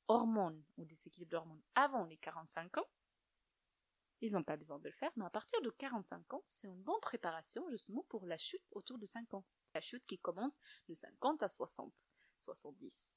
hormones 0.08 0.64
ou 0.78 0.86
des 0.86 1.08
équilibres 1.08 1.32
d'hormones 1.32 1.62
avant 1.76 2.06
les 2.06 2.18
45 2.18 2.78
ans, 2.78 2.88
ils 4.22 4.34
n'ont 4.34 4.44
pas 4.44 4.58
besoin 4.58 4.78
de 4.80 4.86
le 4.86 4.92
faire, 4.92 5.12
mais 5.16 5.26
à 5.26 5.30
partir 5.30 5.62
de 5.62 5.70
45 5.72 6.34
ans, 6.34 6.44
c'est 6.46 6.68
une 6.68 6.82
bonne 6.82 7.00
préparation 7.02 7.68
justement 7.70 8.06
pour 8.10 8.26
la 8.26 8.38
chute 8.38 8.64
autour 8.72 8.98
de 8.98 9.06
5 9.06 9.34
ans. 9.34 9.46
La 9.74 9.82
chute 9.82 10.06
qui 10.06 10.20
commence 10.20 10.60
de 10.90 10.94
50 10.94 11.42
à 11.44 11.48
60, 11.48 11.92
70. 12.40 13.16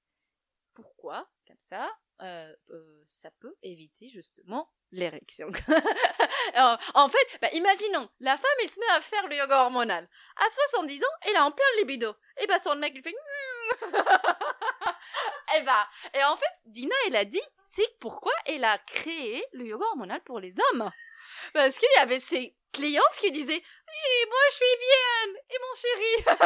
Pourquoi 0.75 1.27
Comme 1.47 1.61
ça, 1.61 1.91
euh, 2.23 2.55
euh, 2.71 3.05
ça 3.09 3.31
peut 3.41 3.55
éviter 3.63 4.11
justement 4.11 4.71
l'érection. 4.93 5.49
en 6.95 7.09
fait, 7.09 7.39
bah, 7.41 7.49
imaginons, 7.53 8.09
la 8.21 8.37
femme, 8.37 8.59
elle 8.63 8.69
se 8.69 8.81
met 8.81 8.91
à 8.93 9.01
faire 9.01 9.27
le 9.29 9.37
yoga 9.37 9.63
hormonal. 9.63 10.09
À 10.37 10.45
70 10.71 11.03
ans, 11.03 11.17
elle 11.23 11.37
a 11.37 11.45
en 11.45 11.53
plein 11.53 11.65
libido. 11.79 12.15
Et 12.41 12.47
bah 12.47 12.59
son 12.59 12.77
mec, 12.77 12.93
il 12.95 13.03
fait... 13.03 13.11
et 15.57 15.63
bah, 15.63 15.89
et 16.13 16.23
en 16.25 16.37
fait, 16.37 16.53
Dina, 16.67 16.95
elle 17.07 17.17
a 17.17 17.25
dit, 17.25 17.41
c'est 17.65 17.99
pourquoi 17.99 18.33
elle 18.47 18.65
a 18.65 18.77
créé 18.79 19.45
le 19.53 19.67
yoga 19.67 19.87
hormonal 19.87 20.21
pour 20.23 20.41
les 20.41 20.57
hommes. 20.61 20.91
Parce 21.53 21.79
qu'il 21.79 21.89
y 21.97 22.01
avait 22.01 22.21
ces 22.21 22.57
clientes 22.75 23.17
qui 23.21 23.31
disaient 23.31 23.63
Oui, 23.63 24.29
moi 24.29 24.39
je 24.51 24.55
suis 24.55 24.77
bien 24.87 25.41
Et 25.51 25.59
mon 25.61 25.75
chéri 25.81 26.39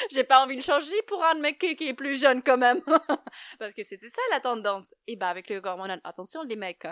J'ai 0.10 0.24
pas 0.24 0.44
envie 0.44 0.56
de 0.56 0.62
changer 0.62 1.00
pour 1.06 1.24
un 1.24 1.34
mec 1.34 1.58
qui 1.58 1.88
est 1.88 1.94
plus 1.94 2.20
jeune 2.20 2.42
quand 2.42 2.58
même. 2.58 2.82
Parce 3.58 3.72
que 3.72 3.82
c'était 3.82 4.10
ça 4.10 4.20
la 4.30 4.40
tendance. 4.40 4.94
Et 5.06 5.16
bah 5.16 5.28
avec 5.28 5.48
le 5.48 5.60
hormonal, 5.64 6.00
attention 6.04 6.42
les 6.42 6.56
mecs. 6.56 6.86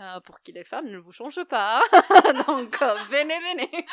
Euh, 0.00 0.20
pour 0.20 0.40
que 0.42 0.50
les 0.52 0.64
femmes 0.64 0.86
ne 0.86 0.98
vous 0.98 1.12
changent 1.12 1.44
pas. 1.44 1.82
Donc, 2.46 2.80
euh, 2.80 2.94
venez, 3.10 3.38
venez. 3.40 3.86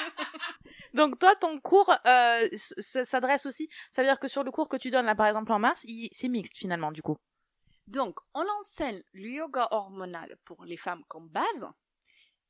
Donc 0.94 1.20
toi, 1.20 1.36
ton 1.36 1.60
cours 1.60 1.94
euh, 2.08 2.48
s'adresse 2.56 3.46
aussi, 3.46 3.70
ça 3.92 4.02
veut 4.02 4.08
dire 4.08 4.18
que 4.18 4.30
sur 4.30 4.44
le 4.46 4.50
cours 4.50 4.70
que 4.70 4.78
tu 4.78 4.92
donnes 4.92 5.06
là 5.06 5.16
par 5.16 5.28
exemple 5.28 5.52
en 5.52 5.60
mars, 5.60 5.86
c'est 6.12 6.30
mixte 6.30 6.58
finalement 6.58 6.92
du 6.92 7.02
coup. 7.02 7.18
Donc 7.86 8.20
on 8.34 8.46
enseigne 8.60 9.04
le 9.14 9.30
yoga 9.30 9.68
hormonal 9.72 10.38
pour 10.46 10.64
les 10.64 10.78
femmes 10.78 11.04
comme 11.08 11.28
base, 11.28 11.68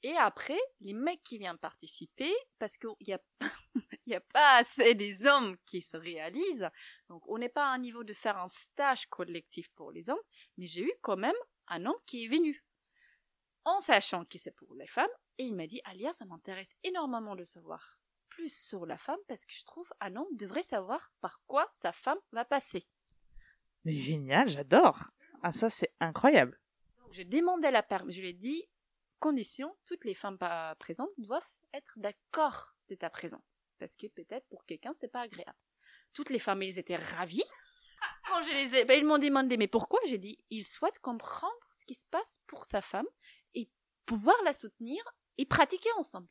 et 0.03 0.15
après 0.17 0.59
les 0.79 0.93
mecs 0.93 1.23
qui 1.23 1.37
viennent 1.37 1.57
participer, 1.57 2.33
parce 2.57 2.77
qu'il 2.77 2.89
n'y 3.07 3.13
a, 3.13 3.21
y 4.05 4.15
a 4.15 4.21
pas 4.21 4.57
assez 4.57 4.95
des 4.95 5.25
hommes 5.25 5.57
qui 5.65 5.81
se 5.81 5.97
réalisent, 5.97 6.69
donc 7.09 7.27
on 7.27 7.37
n'est 7.37 7.49
pas 7.49 7.67
à 7.67 7.73
un 7.73 7.79
niveau 7.79 8.03
de 8.03 8.13
faire 8.13 8.37
un 8.37 8.47
stage 8.47 9.05
collectif 9.07 9.69
pour 9.75 9.91
les 9.91 10.09
hommes, 10.09 10.21
mais 10.57 10.67
j'ai 10.67 10.83
eu 10.83 10.93
quand 11.01 11.17
même 11.17 11.35
un 11.67 11.85
homme 11.85 11.99
qui 12.05 12.25
est 12.25 12.27
venu 12.27 12.63
en 13.65 13.79
sachant 13.79 14.25
que 14.25 14.37
c'est 14.37 14.55
pour 14.55 14.73
les 14.75 14.87
femmes, 14.87 15.09
et 15.37 15.43
il 15.43 15.55
m'a 15.55 15.67
dit 15.67 15.81
Alia, 15.83 16.13
ça 16.13 16.25
m'intéresse 16.25 16.75
énormément 16.83 17.35
de 17.35 17.43
savoir 17.43 17.99
plus 18.29 18.53
sur 18.53 18.85
la 18.85 18.97
femme 18.97 19.19
parce 19.27 19.45
que 19.45 19.53
je 19.53 19.65
trouve 19.65 19.87
un 19.99 20.15
homme 20.15 20.37
devrait 20.37 20.63
savoir 20.63 21.11
par 21.19 21.41
quoi 21.47 21.67
sa 21.71 21.91
femme 21.91 22.19
va 22.31 22.45
passer. 22.45 22.87
Génial, 23.85 24.47
j'adore. 24.47 24.99
Ah 25.41 25.51
ça 25.51 25.69
c'est 25.69 25.93
incroyable. 25.99 26.59
Donc 26.99 27.13
j'ai 27.13 27.25
demandé 27.25 27.71
la 27.71 27.83
permission, 27.83 28.17
je 28.17 28.21
lui 28.21 28.29
ai 28.29 28.33
dit 28.33 28.65
condition, 29.19 29.75
toutes 29.85 30.05
les 30.05 30.13
femmes 30.13 30.37
présentes 30.79 31.11
doivent 31.17 31.47
être 31.73 31.93
d'accord 31.97 32.75
d'être 32.87 33.09
présentes 33.11 33.43
parce 33.79 33.95
que 33.95 34.07
peut-être 34.07 34.47
pour 34.49 34.65
quelqu'un 34.65 34.93
c'est 34.99 35.11
pas 35.11 35.21
agréable. 35.21 35.57
Toutes 36.13 36.29
les 36.29 36.39
femmes 36.39 36.61
elles 36.61 36.79
étaient 36.79 36.95
ravies. 36.95 37.43
Quand 38.27 38.41
je 38.43 38.53
les 38.53 38.75
ai, 38.75 38.85
ben, 38.85 38.97
ils 38.97 39.05
m'ont 39.05 39.17
demandé 39.17 39.57
mais 39.57 39.67
pourquoi? 39.67 39.99
J'ai 40.05 40.17
dit 40.17 40.37
ils 40.49 40.65
souhaitent 40.65 40.99
comprendre 40.99 41.53
ce 41.71 41.85
qui 41.85 41.95
se 41.95 42.05
passe 42.05 42.39
pour 42.47 42.65
sa 42.65 42.81
femme 42.81 43.07
et 43.53 43.69
pouvoir 44.05 44.35
la 44.43 44.53
soutenir 44.53 45.01
et 45.37 45.45
pratiquer 45.45 45.91
ensemble. 45.97 46.27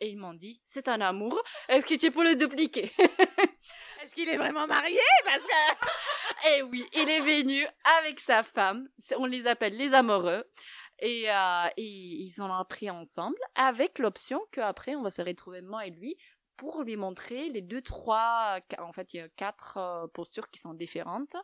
Et 0.00 0.10
ils 0.10 0.18
m'ont 0.18 0.34
dit, 0.34 0.60
c'est 0.62 0.88
un 0.88 1.00
amour, 1.00 1.42
est-ce 1.68 1.86
que 1.86 1.94
tu 1.94 2.10
peux 2.10 2.22
le 2.22 2.36
dupliquer? 2.36 2.92
Est-ce 4.02 4.14
qu'il 4.14 4.28
est 4.28 4.36
vraiment 4.36 4.66
marié? 4.66 5.00
Parce 5.24 5.40
que... 5.40 5.86
Eh 6.48 6.62
oui, 6.62 6.86
il 6.92 7.08
est 7.08 7.20
venu 7.20 7.66
avec 7.98 8.20
sa 8.20 8.42
femme, 8.42 8.88
on 9.16 9.24
les 9.24 9.46
appelle 9.46 9.76
les 9.76 9.94
amoureux, 9.94 10.44
et, 10.98 11.30
euh, 11.30 11.68
ils 11.76 12.40
ont 12.40 12.52
appris 12.52 12.90
ensemble, 12.90 13.38
avec 13.54 13.98
l'option 13.98 14.40
qu'après 14.52 14.96
on 14.96 15.02
va 15.02 15.10
se 15.10 15.22
retrouver 15.22 15.62
moi 15.62 15.86
et 15.86 15.90
lui 15.90 16.16
pour 16.56 16.82
lui 16.82 16.96
montrer 16.96 17.50
les 17.50 17.60
deux, 17.60 17.82
trois, 17.82 18.58
en 18.78 18.92
fait 18.92 19.12
il 19.12 19.18
y 19.18 19.20
a 19.20 19.28
quatre 19.28 19.76
euh, 19.76 20.06
postures 20.08 20.50
qui 20.50 20.58
sont 20.58 20.74
différentes. 20.74 21.36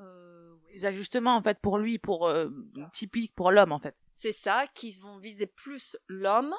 Euh, 0.00 0.56
les 0.72 0.84
ajustements 0.86 1.36
en 1.36 1.42
fait 1.42 1.58
pour 1.60 1.78
lui, 1.78 1.98
pour 1.98 2.32
typique 2.92 3.34
pour 3.34 3.50
l'homme 3.50 3.72
en 3.72 3.78
fait. 3.78 3.96
C'est 4.12 4.32
ça, 4.32 4.66
qui 4.74 4.92
vont 4.98 5.18
viser 5.18 5.46
plus 5.46 5.96
l'homme, 6.06 6.54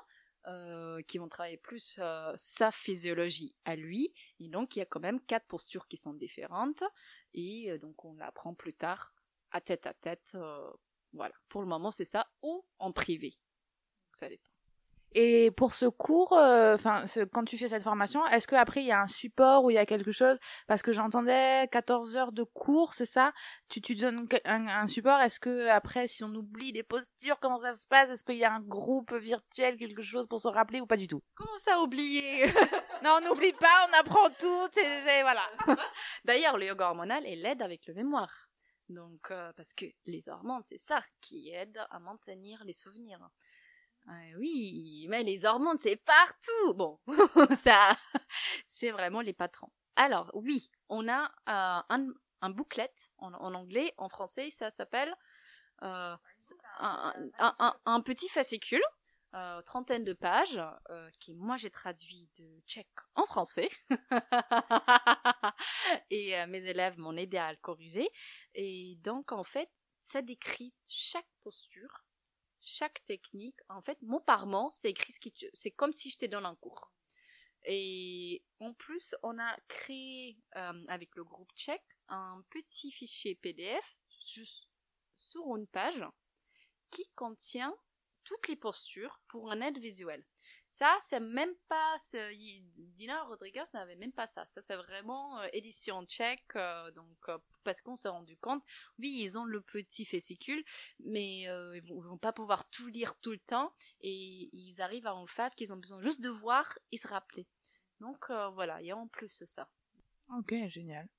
euh, 0.47 1.01
qui 1.01 1.17
vont 1.17 1.27
travailler 1.27 1.57
plus 1.57 1.97
euh, 1.99 2.31
sa 2.37 2.71
physiologie 2.71 3.55
à 3.65 3.75
lui. 3.75 4.13
Et 4.39 4.47
donc, 4.47 4.75
il 4.75 4.79
y 4.79 4.81
a 4.81 4.85
quand 4.85 5.01
même 5.01 5.19
quatre 5.19 5.45
postures 5.45 5.87
qui 5.87 5.97
sont 5.97 6.13
différentes. 6.13 6.81
Et 7.33 7.69
euh, 7.69 7.77
donc, 7.77 8.05
on 8.05 8.15
l'apprend 8.15 8.53
plus 8.53 8.73
tard, 8.73 9.13
à 9.51 9.59
tête 9.59 9.85
à 9.85 9.93
tête. 9.93 10.37
Voilà. 11.13 11.33
Pour 11.49 11.61
le 11.61 11.67
moment, 11.67 11.91
c'est 11.91 12.05
ça, 12.05 12.27
ou 12.41 12.63
en 12.79 12.91
privé. 12.91 13.37
ça 14.13 14.29
dépend. 14.29 14.49
Et 15.13 15.49
pour 15.51 15.73
ce 15.73 15.87
cours, 15.87 16.33
euh, 16.33 16.75
enfin, 16.75 17.05
quand 17.31 17.43
tu 17.43 17.57
fais 17.57 17.69
cette 17.69 17.81
formation, 17.81 18.25
est-ce 18.27 18.47
qu'après 18.47 18.81
il 18.81 18.87
y 18.87 18.91
a 18.91 19.01
un 19.01 19.07
support 19.07 19.63
ou 19.63 19.71
il 19.71 19.73
y 19.73 19.79
a 19.79 19.85
quelque 19.87 20.11
chose? 20.11 20.37
Parce 20.67 20.83
que 20.83 20.93
j'entendais 20.93 21.67
14 21.71 22.15
heures 22.15 22.31
de 22.31 22.43
cours, 22.43 22.93
c'est 22.93 23.07
ça? 23.07 23.33
Tu, 23.69 23.81
tu 23.81 23.95
donnes 23.95 24.27
un, 24.45 24.85
support. 24.85 25.19
Est-ce 25.19 25.39
que 25.39 25.67
après, 25.69 26.07
si 26.07 26.23
on 26.23 26.29
oublie 26.35 26.73
des 26.73 26.83
postures, 26.83 27.39
comment 27.39 27.59
ça 27.59 27.73
se 27.73 27.87
passe? 27.87 28.11
Est-ce 28.11 28.23
qu'il 28.23 28.35
y 28.35 28.45
a 28.45 28.53
un 28.53 28.59
groupe 28.59 29.11
virtuel, 29.13 29.77
quelque 29.77 30.03
chose 30.03 30.27
pour 30.27 30.39
se 30.39 30.47
rappeler 30.47 30.79
ou 30.79 30.85
pas 30.85 30.97
du 30.97 31.07
tout? 31.07 31.23
Comment 31.35 31.57
ça 31.57 31.81
oublier? 31.81 32.45
Non, 33.01 33.19
on 33.21 33.29
n'oublie 33.29 33.53
pas, 33.53 33.87
on 33.89 33.97
apprend 33.97 34.29
tout. 34.37 34.67
C'est 34.73 35.21
voilà. 35.21 35.43
D'ailleurs, 36.25 36.57
le 36.57 36.65
yoga 36.65 36.89
hormonal, 36.89 37.23
il 37.25 37.45
aide 37.45 37.61
avec 37.61 37.87
le 37.87 37.93
mémoire. 37.93 38.49
Donc, 38.89 39.31
euh, 39.31 39.53
parce 39.53 39.73
que 39.73 39.85
les 40.05 40.29
hormones, 40.29 40.63
c'est 40.63 40.77
ça 40.77 41.01
qui 41.21 41.49
aide 41.49 41.79
à 41.89 41.99
maintenir 41.99 42.63
les 42.63 42.73
souvenirs. 42.73 43.29
Ah 44.07 44.19
oui, 44.37 45.05
mais 45.09 45.23
les 45.23 45.45
hormones, 45.45 45.77
c'est 45.79 45.97
partout. 45.97 46.73
Bon, 46.73 46.99
ça, 47.57 47.95
c'est 48.65 48.91
vraiment 48.91 49.21
les 49.21 49.33
patrons. 49.33 49.71
Alors, 49.95 50.31
oui, 50.33 50.71
on 50.87 51.07
a 51.07 51.25
euh, 51.25 51.83
un, 51.89 52.07
un 52.41 52.49
booklet 52.49 52.93
en, 53.17 53.33
anglais, 53.53 53.93
en 53.97 54.09
français, 54.09 54.49
ça 54.49 54.71
s'appelle 54.71 55.13
euh, 55.83 56.15
un, 56.79 58.01
petit 58.01 58.29
fascicule, 58.29 58.83
euh, 59.33 59.61
trentaine 59.61 60.03
de 60.03 60.13
pages, 60.13 60.59
qui 61.19 61.35
moi 61.35 61.57
j'ai 61.57 61.69
traduit 61.69 62.29
de 62.37 62.61
tchèque 62.67 62.87
en 63.15 63.25
français. 63.25 63.69
Et 66.09 66.45
mes 66.47 66.65
élèves 66.65 66.97
m'ont 66.97 67.15
aidé 67.15 67.37
à 67.37 67.51
le 67.51 67.57
corriger. 67.57 68.09
Et 68.55 68.97
donc, 69.01 69.31
en 69.31 69.43
fait, 69.43 69.69
ça 70.01 70.21
décrit 70.21 70.73
chaque 70.85 71.27
posture 71.43 72.03
chaque 72.61 73.03
technique, 73.05 73.59
en 73.69 73.81
fait, 73.81 74.01
mot 74.01 74.19
par 74.19 74.47
c'est 74.71 74.89
écrit 74.89 75.13
ce 75.13 75.19
qui 75.19 75.33
c'est 75.53 75.71
comme 75.71 75.93
si 75.93 76.09
je 76.09 76.17
te 76.17 76.25
donne 76.25 76.45
un 76.45 76.55
cours. 76.55 76.91
Et 77.65 78.43
en 78.59 78.73
plus, 78.73 79.15
on 79.23 79.37
a 79.39 79.57
créé 79.67 80.37
euh, 80.55 80.85
avec 80.87 81.15
le 81.15 81.23
groupe 81.23 81.51
tchèque 81.55 81.85
un 82.07 82.43
petit 82.49 82.91
fichier 82.91 83.35
PDF 83.35 83.97
juste 84.25 84.67
sur 85.17 85.55
une 85.55 85.67
page 85.67 86.03
qui 86.89 87.09
contient 87.15 87.75
toutes 88.29 88.47
les 88.47 88.55
postures 88.55 89.19
pour 89.27 89.51
un 89.51 89.59
aide 89.59 89.79
visuel. 89.79 90.23
Ça, 90.69 90.95
c'est 91.01 91.19
même 91.19 91.55
pas. 91.67 91.95
Dina 92.77 93.23
Rodriguez 93.23 93.63
n'avait 93.73 93.95
même 93.95 94.11
pas 94.11 94.27
ça. 94.27 94.45
Ça, 94.45 94.61
c'est 94.61 94.75
vraiment 94.75 95.39
euh, 95.39 95.47
édition 95.51 96.05
tchèque. 96.05 96.55
Euh, 96.55 96.91
donc, 96.91 97.17
euh, 97.27 97.39
parce 97.63 97.81
qu'on 97.81 97.95
s'est 97.95 98.07
rendu 98.07 98.37
compte, 98.37 98.63
oui, 98.99 99.19
ils 99.23 99.39
ont 99.39 99.45
le 99.45 99.61
petit 99.61 100.05
fascicule, 100.05 100.63
mais 100.99 101.41
ils, 101.41 101.81
vont, 101.87 102.01
vont 102.01 102.19
pas 102.19 102.31
pouvoir 102.31 102.69
tout 102.69 102.87
lire 102.87 103.19
tout 103.19 103.31
le 103.31 103.39
temps. 103.39 103.73
Et 104.01 104.49
ils 104.53 104.79
arrivent 104.79 105.07
à 105.07 105.15
en 105.15 105.25
face 105.25 105.55
qu'ils 105.55 105.73
ont 105.73 105.77
besoin 105.77 106.01
juste 106.01 106.21
de 106.21 106.29
voir 106.29 106.77
et 106.91 106.97
se 106.97 107.07
rappeler. 107.07 107.47
Donc, 107.99 108.29
voilà, 108.29 108.79
il 108.81 108.87
y 108.87 108.91
a 108.91 108.97
en 108.97 109.07
plus 109.07 109.43
ça. 109.45 109.71
Ok, 110.37 110.53
génial. 110.67 111.09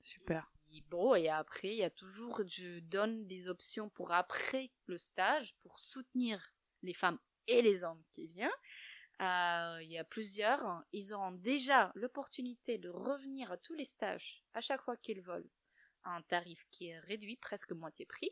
Super. 0.00 0.50
Bon, 0.88 1.14
et 1.14 1.28
après, 1.28 1.68
il 1.68 1.78
y 1.78 1.84
a 1.84 1.90
toujours, 1.90 2.42
je 2.46 2.80
donne 2.80 3.26
des 3.26 3.48
options 3.48 3.88
pour 3.90 4.12
après 4.12 4.70
le 4.86 4.98
stage, 4.98 5.54
pour 5.62 5.80
soutenir 5.80 6.52
les 6.82 6.94
femmes 6.94 7.18
et 7.46 7.62
les 7.62 7.82
hommes 7.82 8.02
qui 8.12 8.26
viennent. 8.28 8.50
Euh, 9.20 9.78
il 9.82 9.90
y 9.90 9.98
a 9.98 10.04
plusieurs, 10.04 10.82
ils 10.92 11.12
auront 11.12 11.32
déjà 11.32 11.92
l'opportunité 11.94 12.78
de 12.78 12.88
revenir 12.88 13.52
à 13.52 13.58
tous 13.58 13.74
les 13.74 13.84
stages 13.84 14.42
à 14.54 14.60
chaque 14.60 14.82
fois 14.82 14.96
qu'ils 14.96 15.20
veulent 15.20 15.50
à 16.04 16.16
un 16.16 16.22
tarif 16.22 16.64
qui 16.70 16.86
est 16.88 16.98
réduit, 17.00 17.36
presque 17.36 17.72
moitié 17.72 18.06
prix. 18.06 18.30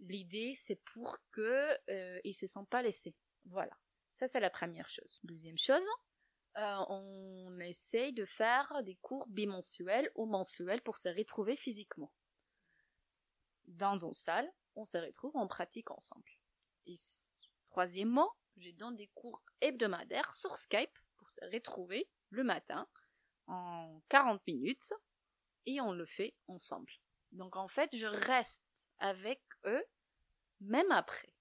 L'idée, 0.00 0.54
c'est 0.54 0.80
pour 0.92 1.18
que 1.32 1.76
euh, 1.90 2.20
ils 2.22 2.34
se 2.34 2.46
sentent 2.46 2.68
pas 2.68 2.82
laissés. 2.82 3.16
Voilà. 3.46 3.76
Ça, 4.12 4.28
c'est 4.28 4.40
la 4.40 4.50
première 4.50 4.88
chose. 4.88 5.18
Deuxième 5.24 5.58
chose, 5.58 5.84
euh, 6.56 6.84
on 6.88 7.58
essaye 7.60 8.12
de 8.12 8.24
faire 8.24 8.82
des 8.84 8.96
cours 8.96 9.26
bimensuels 9.28 10.10
ou 10.14 10.26
mensuels 10.26 10.82
pour 10.82 10.96
se 10.96 11.08
retrouver 11.08 11.56
physiquement. 11.56 12.12
Dans 13.66 14.04
une 14.04 14.14
salle, 14.14 14.48
on 14.76 14.84
se 14.84 14.98
retrouve, 14.98 15.32
on 15.34 15.48
pratique 15.48 15.90
ensemble. 15.90 16.30
Troisièmement, 17.70 18.30
je 18.56 18.70
donne 18.70 18.94
des 18.96 19.08
cours 19.14 19.42
hebdomadaires 19.60 20.32
sur 20.32 20.56
Skype 20.56 20.96
pour 21.16 21.30
se 21.30 21.44
retrouver 21.52 22.08
le 22.30 22.44
matin 22.44 22.86
en 23.46 24.00
40 24.08 24.46
minutes 24.46 24.92
et 25.66 25.80
on 25.80 25.92
le 25.92 26.06
fait 26.06 26.34
ensemble. 26.46 26.92
Donc 27.32 27.56
en 27.56 27.68
fait, 27.68 27.96
je 27.96 28.06
reste 28.06 28.86
avec 28.98 29.42
eux 29.64 29.84
même 30.60 30.90
après. 30.92 31.32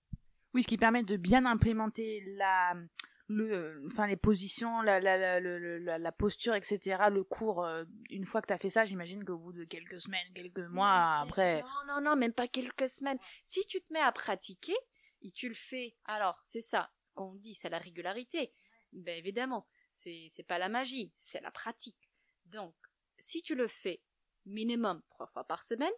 Oui, 0.54 0.64
ce 0.64 0.68
qui 0.68 0.78
permet 0.78 1.04
de 1.04 1.18
bien 1.18 1.46
implémenter 1.46 2.24
la, 2.38 2.76
le, 3.28 3.84
enfin 3.86 4.08
les 4.08 4.18
positions, 4.18 4.82
la, 4.82 5.00
la, 5.00 5.40
la, 5.40 5.98
la, 5.98 6.12
posture, 6.12 6.56
etc. 6.56 6.98
Le 7.10 7.24
cours, 7.24 7.64
euh, 7.64 7.86
une 8.10 8.26
fois 8.26 8.42
que 8.42 8.48
tu 8.48 8.54
as 8.54 8.58
fait 8.58 8.70
ça, 8.70 8.86
j'imagine 8.86 9.24
qu'au 9.24 9.38
bout 9.38 9.54
de 9.54 9.64
quelques 9.64 10.00
semaines, 10.00 10.28
quelques 10.36 10.60
mois 10.60 11.20
après. 11.22 11.62
Non, 11.62 11.96
non, 11.96 12.02
non, 12.02 12.16
même 12.16 12.34
pas 12.34 12.48
quelques 12.48 12.90
semaines. 12.90 13.20
Si 13.44 13.66
tu 13.66 13.82
te 13.82 13.94
mets 13.94 14.00
à 14.00 14.12
pratiquer, 14.12 14.76
et 15.24 15.32
tu 15.32 15.48
le 15.48 15.56
fais. 15.56 15.96
Alors, 16.06 16.40
c'est 16.44 16.62
ça 16.62 16.92
qu'on 17.16 17.34
dit, 17.36 17.56
c'est 17.56 17.70
la 17.70 17.80
régularité. 17.80 18.54
Ben 18.92 19.18
évidemment, 19.18 19.68
c'est 19.92 20.28
c'est 20.30 20.44
pas 20.44 20.60
la 20.60 20.70
magie, 20.70 21.12
c'est 21.16 21.42
la 21.42 21.52
pratique. 21.52 22.10
Donc, 22.46 22.76
si 23.18 23.42
tu 23.42 23.56
le 23.56 23.68
fais 23.68 24.02
minimum 24.46 25.02
trois 25.10 25.28
fois 25.28 25.46
par 25.46 25.64
semaine, 25.64 25.94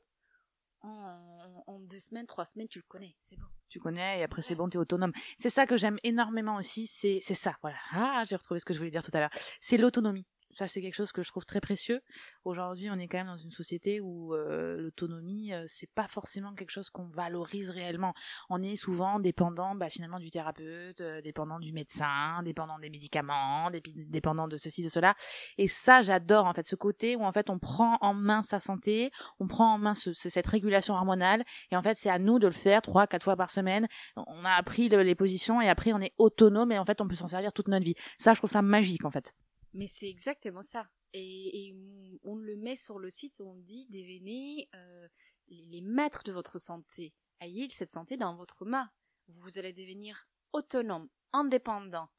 en, 0.85 1.79
deux 1.79 1.99
semaines, 1.99 2.25
trois 2.25 2.45
semaines, 2.45 2.67
tu 2.67 2.79
le 2.79 2.85
connais, 2.87 3.15
c'est 3.19 3.37
bon. 3.37 3.45
Tu 3.69 3.79
connais 3.79 4.19
et 4.19 4.23
après 4.23 4.41
c'est 4.41 4.55
bon, 4.55 4.69
t'es 4.69 4.77
autonome. 4.77 5.11
C'est 5.37 5.49
ça 5.49 5.65
que 5.65 5.77
j'aime 5.77 5.97
énormément 6.03 6.55
aussi, 6.55 6.87
c'est 6.87 7.21
ça, 7.21 7.55
voilà. 7.61 7.77
Ah, 7.91 8.23
j'ai 8.27 8.35
retrouvé 8.35 8.59
ce 8.59 8.65
que 8.65 8.73
je 8.73 8.79
voulais 8.79 8.91
dire 8.91 9.03
tout 9.03 9.11
à 9.13 9.19
l'heure. 9.19 9.29
C'est 9.61 9.77
l'autonomie 9.77 10.25
ça 10.55 10.69
c'est 10.69 10.81
quelque 10.81 10.95
chose 10.95 11.11
que 11.11 11.21
je 11.21 11.29
trouve 11.29 11.45
très 11.45 11.59
précieux. 11.59 12.01
Aujourd'hui, 12.45 12.89
on 12.89 12.97
est 12.97 13.07
quand 13.09 13.17
même 13.17 13.27
dans 13.27 13.35
une 13.35 13.51
société 13.51 13.99
où 13.99 14.33
euh, 14.33 14.77
l'autonomie 14.77 15.53
euh, 15.53 15.65
c'est 15.67 15.91
pas 15.93 16.07
forcément 16.07 16.53
quelque 16.53 16.71
chose 16.71 16.89
qu'on 16.89 17.07
valorise 17.07 17.69
réellement. 17.69 18.13
On 18.49 18.63
est 18.63 18.77
souvent 18.77 19.19
dépendant 19.19 19.75
bah, 19.75 19.89
finalement 19.89 20.17
du 20.17 20.29
thérapeute, 20.29 21.01
euh, 21.01 21.21
dépendant 21.21 21.59
du 21.59 21.73
médecin, 21.73 22.41
dépendant 22.43 22.79
des 22.79 22.89
médicaments, 22.89 23.69
dépendant 24.07 24.47
de 24.47 24.55
ceci 24.55 24.81
de 24.81 24.87
cela. 24.87 25.15
Et 25.57 25.67
ça, 25.67 26.01
j'adore 26.01 26.45
en 26.45 26.53
fait 26.53 26.65
ce 26.65 26.77
côté 26.77 27.17
où 27.17 27.25
en 27.25 27.33
fait 27.33 27.49
on 27.49 27.59
prend 27.59 27.97
en 27.99 28.13
main 28.13 28.41
sa 28.41 28.61
santé, 28.61 29.11
on 29.39 29.47
prend 29.47 29.73
en 29.73 29.77
main 29.77 29.93
ce, 29.93 30.13
cette 30.13 30.47
régulation 30.47 30.93
hormonale 30.93 31.43
et 31.69 31.75
en 31.75 31.83
fait 31.83 31.97
c'est 31.97 32.09
à 32.09 32.17
nous 32.17 32.39
de 32.39 32.47
le 32.47 32.53
faire 32.53 32.81
trois, 32.81 33.07
quatre 33.07 33.23
fois 33.23 33.35
par 33.35 33.49
semaine. 33.49 33.87
On 34.15 34.45
a 34.45 34.51
appris 34.51 34.87
les 34.87 35.15
positions 35.15 35.59
et 35.59 35.67
après 35.67 35.91
on 35.91 35.99
est 35.99 36.13
autonome 36.17 36.71
et 36.71 36.79
en 36.79 36.85
fait 36.85 37.01
on 37.01 37.07
peut 37.09 37.15
s'en 37.15 37.27
servir 37.27 37.51
toute 37.51 37.67
notre 37.67 37.83
vie. 37.83 37.95
Ça, 38.17 38.33
je 38.33 38.39
trouve 38.39 38.49
ça 38.49 38.61
magique 38.61 39.03
en 39.03 39.11
fait. 39.11 39.33
Mais 39.75 39.87
c'est 39.87 40.09
exactement 40.09 40.61
ça. 40.61 40.89
Et, 41.11 41.75
on 42.23 42.35
le 42.35 42.55
met 42.55 42.77
sur 42.77 42.97
le 42.97 43.09
site, 43.09 43.41
on 43.41 43.55
dit 43.55 43.87
devenez 43.89 44.69
euh, 44.73 45.07
les 45.47 45.81
maîtres 45.81 46.23
de 46.23 46.31
votre 46.31 46.59
santé. 46.59 47.13
Ayez 47.41 47.67
cette 47.69 47.91
santé 47.91 48.15
dans 48.15 48.35
votre 48.35 48.65
main. 48.65 48.89
Vous 49.27 49.57
allez 49.57 49.73
devenir 49.73 50.27
autonome, 50.53 51.09
indépendant, 51.33 52.09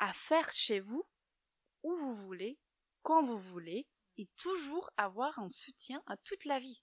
à 0.00 0.12
faire 0.12 0.50
chez 0.52 0.80
vous, 0.80 1.06
où 1.84 1.96
vous 1.96 2.14
voulez, 2.14 2.58
quand 3.02 3.24
vous 3.24 3.38
voulez, 3.38 3.86
et 4.16 4.28
toujours 4.36 4.90
avoir 4.96 5.38
un 5.38 5.48
soutien 5.48 6.02
à 6.06 6.16
toute 6.16 6.44
la 6.44 6.58
vie. 6.58 6.82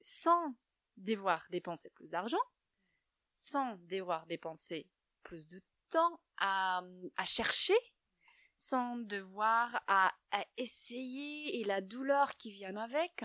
Sans 0.00 0.56
devoir 0.96 1.46
dépenser 1.50 1.90
plus 1.90 2.10
d'argent, 2.10 2.42
sans 3.36 3.76
devoir 3.84 4.26
dépenser 4.26 4.88
plus 5.22 5.46
de 5.46 5.62
temps 5.88 6.20
à, 6.38 6.82
à 7.16 7.26
chercher 7.26 7.76
sans 8.56 8.96
devoir 8.96 9.82
à, 9.86 10.12
essayer 10.56 11.60
et 11.60 11.64
la 11.64 11.80
douleur 11.80 12.36
qui 12.36 12.50
vient 12.50 12.76
avec 12.76 13.24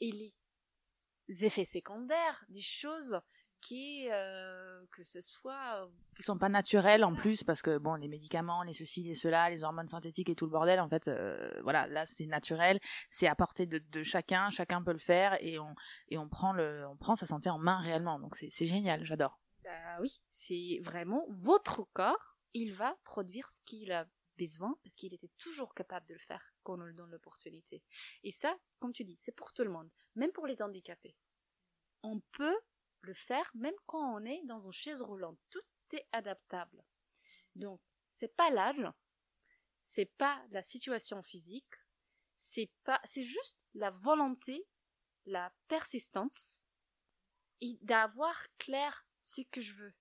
et 0.00 0.12
les 0.12 1.44
effets 1.44 1.64
secondaires 1.64 2.44
des 2.48 2.60
choses 2.60 3.20
qui 3.60 4.08
euh, 4.10 4.84
que 4.90 5.04
ce 5.04 5.20
soit 5.20 5.88
qui 6.16 6.22
sont 6.22 6.36
pas 6.36 6.48
naturels 6.48 7.04
en 7.04 7.14
plus 7.14 7.44
parce 7.44 7.62
que 7.62 7.78
bon 7.78 7.94
les 7.94 8.08
médicaments 8.08 8.64
les 8.64 8.72
ceci 8.72 9.04
les 9.04 9.14
cela 9.14 9.48
les 9.48 9.62
hormones 9.62 9.88
synthétiques 9.88 10.28
et 10.28 10.34
tout 10.34 10.46
le 10.46 10.50
bordel 10.50 10.80
en 10.80 10.88
fait 10.88 11.06
euh, 11.08 11.48
voilà 11.62 11.86
là 11.86 12.04
c'est 12.04 12.26
naturel 12.26 12.80
c'est 13.08 13.28
à 13.28 13.36
portée 13.36 13.66
de, 13.66 14.02
chacun 14.02 14.50
chacun 14.50 14.82
peut 14.82 14.92
le 14.92 14.98
faire 14.98 15.36
et 15.40 15.60
on 15.60 15.74
et 16.08 16.18
on 16.18 16.28
prend 16.28 16.52
le 16.52 16.84
on 16.88 16.96
prend 16.96 17.14
sa 17.14 17.26
santé 17.26 17.48
en 17.50 17.58
main 17.58 17.80
réellement. 17.80 18.18
Donc 18.18 18.34
c'est 18.34 18.66
génial 18.66 19.04
j'adore. 19.04 19.38
Bah 19.62 20.00
oui 20.00 20.20
c'est 20.28 20.80
vraiment 20.82 21.24
votre 21.30 21.86
corps 21.92 22.36
il 22.54 22.74
va 22.74 22.96
produire 23.04 23.48
ce 23.48 23.60
qu'il 23.64 23.92
a 23.92 24.06
besoin 24.36 24.78
parce 24.82 24.94
qu'il 24.94 25.14
était 25.14 25.30
toujours 25.38 25.74
capable 25.74 26.06
de 26.06 26.14
le 26.14 26.20
faire 26.20 26.42
quand 26.62 26.78
on 26.78 26.84
lui 26.84 26.94
donne 26.94 27.10
l'opportunité. 27.10 27.82
Et 28.22 28.32
ça, 28.32 28.56
comme 28.78 28.92
tu 28.92 29.04
dis, 29.04 29.16
c'est 29.16 29.32
pour 29.32 29.52
tout 29.52 29.64
le 29.64 29.70
monde, 29.70 29.90
même 30.14 30.32
pour 30.32 30.46
les 30.46 30.62
handicapés. 30.62 31.16
On 32.02 32.20
peut 32.32 32.58
le 33.02 33.14
faire 33.14 33.50
même 33.54 33.74
quand 33.86 34.14
on 34.14 34.24
est 34.24 34.42
dans 34.44 34.60
une 34.60 34.72
chaise 34.72 35.02
roulante. 35.02 35.38
Tout 35.50 35.60
est 35.92 36.06
adaptable. 36.12 36.84
Donc, 37.54 37.80
c'est 38.10 38.34
pas 38.34 38.50
l'âge, 38.50 38.86
c'est 39.82 40.12
pas 40.16 40.42
la 40.50 40.62
situation 40.62 41.22
physique, 41.22 41.74
c'est 42.34 42.70
pas, 42.84 43.00
c'est 43.04 43.24
juste 43.24 43.60
la 43.74 43.90
volonté, 43.90 44.66
la 45.26 45.54
persistance 45.68 46.64
et 47.60 47.78
d'avoir 47.82 48.34
clair 48.58 49.06
ce 49.18 49.42
que 49.50 49.60
je 49.60 49.74
veux. 49.74 49.94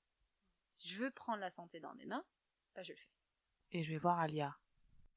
Si 0.72 0.88
je 0.90 1.04
veux 1.04 1.12
prendre 1.12 1.40
la 1.40 1.52
santé 1.52 1.80
dans 1.80 1.94
mes 1.96 2.06
mains, 2.06 2.26
bah 2.74 2.84
je 2.84 2.94
le 2.94 2.98
fais 2.98 3.21
et 3.72 3.84
je 3.84 3.92
vais 3.92 3.98
voir 3.98 4.20
Alia. 4.20 4.56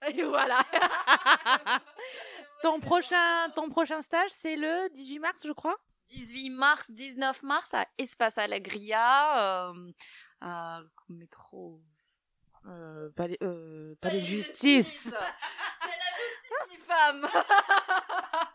Et 0.09 0.23
voilà. 0.23 0.65
ton 2.63 2.79
prochain 2.81 3.49
ton 3.55 3.71
prochain 3.71 4.03
stage 4.03 4.31
c'est 4.31 4.57
le 4.57 4.91
18 4.93 5.19
mars 5.19 5.43
je 5.47 5.53
crois 5.53 5.77
18 6.11 6.51
mars 6.51 6.91
19 6.91 7.43
mars 7.43 7.73
à 7.73 7.87
Espace 7.97 8.37
Alegria 8.37 9.71
euh, 9.71 9.93
à 10.43 10.81
métro 11.09 11.81
euh, 12.67 13.11
pas 13.17 13.29
de 13.29 13.37
euh, 13.43 13.95
justice. 14.23 15.05
C'est 15.05 15.13
la 15.13 16.11
justice 16.17 16.71
des 16.71 16.79
femmes. 16.87 17.27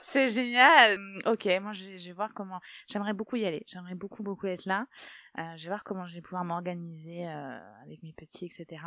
C'est 0.00 0.28
génial. 0.28 0.98
Ok, 1.26 1.46
moi 1.62 1.72
je, 1.72 1.84
vais 1.84 2.12
voir 2.12 2.34
comment. 2.34 2.60
J'aimerais 2.88 3.12
beaucoup 3.12 3.36
y 3.36 3.46
aller. 3.46 3.62
J'aimerais 3.66 3.94
beaucoup 3.94 4.22
beaucoup 4.22 4.46
être 4.46 4.66
là. 4.66 4.86
Euh, 5.38 5.56
je 5.56 5.64
vais 5.64 5.70
voir 5.70 5.82
comment 5.82 6.06
je 6.06 6.14
vais 6.14 6.20
pouvoir 6.20 6.44
m'organiser 6.44 7.26
euh, 7.26 7.58
avec 7.82 8.02
mes 8.02 8.12
petits, 8.12 8.46
etc. 8.46 8.82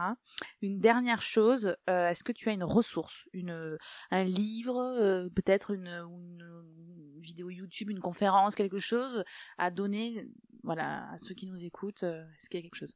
Une 0.62 0.80
dernière 0.80 1.22
chose, 1.22 1.76
euh, 1.90 2.10
est-ce 2.10 2.24
que 2.24 2.32
tu 2.32 2.48
as 2.50 2.54
une 2.54 2.64
ressource, 2.64 3.28
une 3.34 3.78
un 4.12 4.24
livre, 4.24 5.28
peut-être 5.36 5.72
une, 5.72 5.88
une, 5.88 7.22
vidéo 7.22 7.50
YouTube, 7.50 7.90
une 7.90 8.00
conférence, 8.00 8.56
quelque 8.56 8.78
chose 8.78 9.24
à 9.58 9.70
donner, 9.72 10.26
voilà, 10.64 11.10
à 11.12 11.18
ceux 11.18 11.36
qui 11.36 11.48
nous 11.48 11.66
écoutent. 11.66 12.04
est-ce 12.04 12.50
qu'il 12.50 12.60
y 12.60 12.64
a 12.64 12.64
quelque 12.64 12.76
chose? 12.76 12.96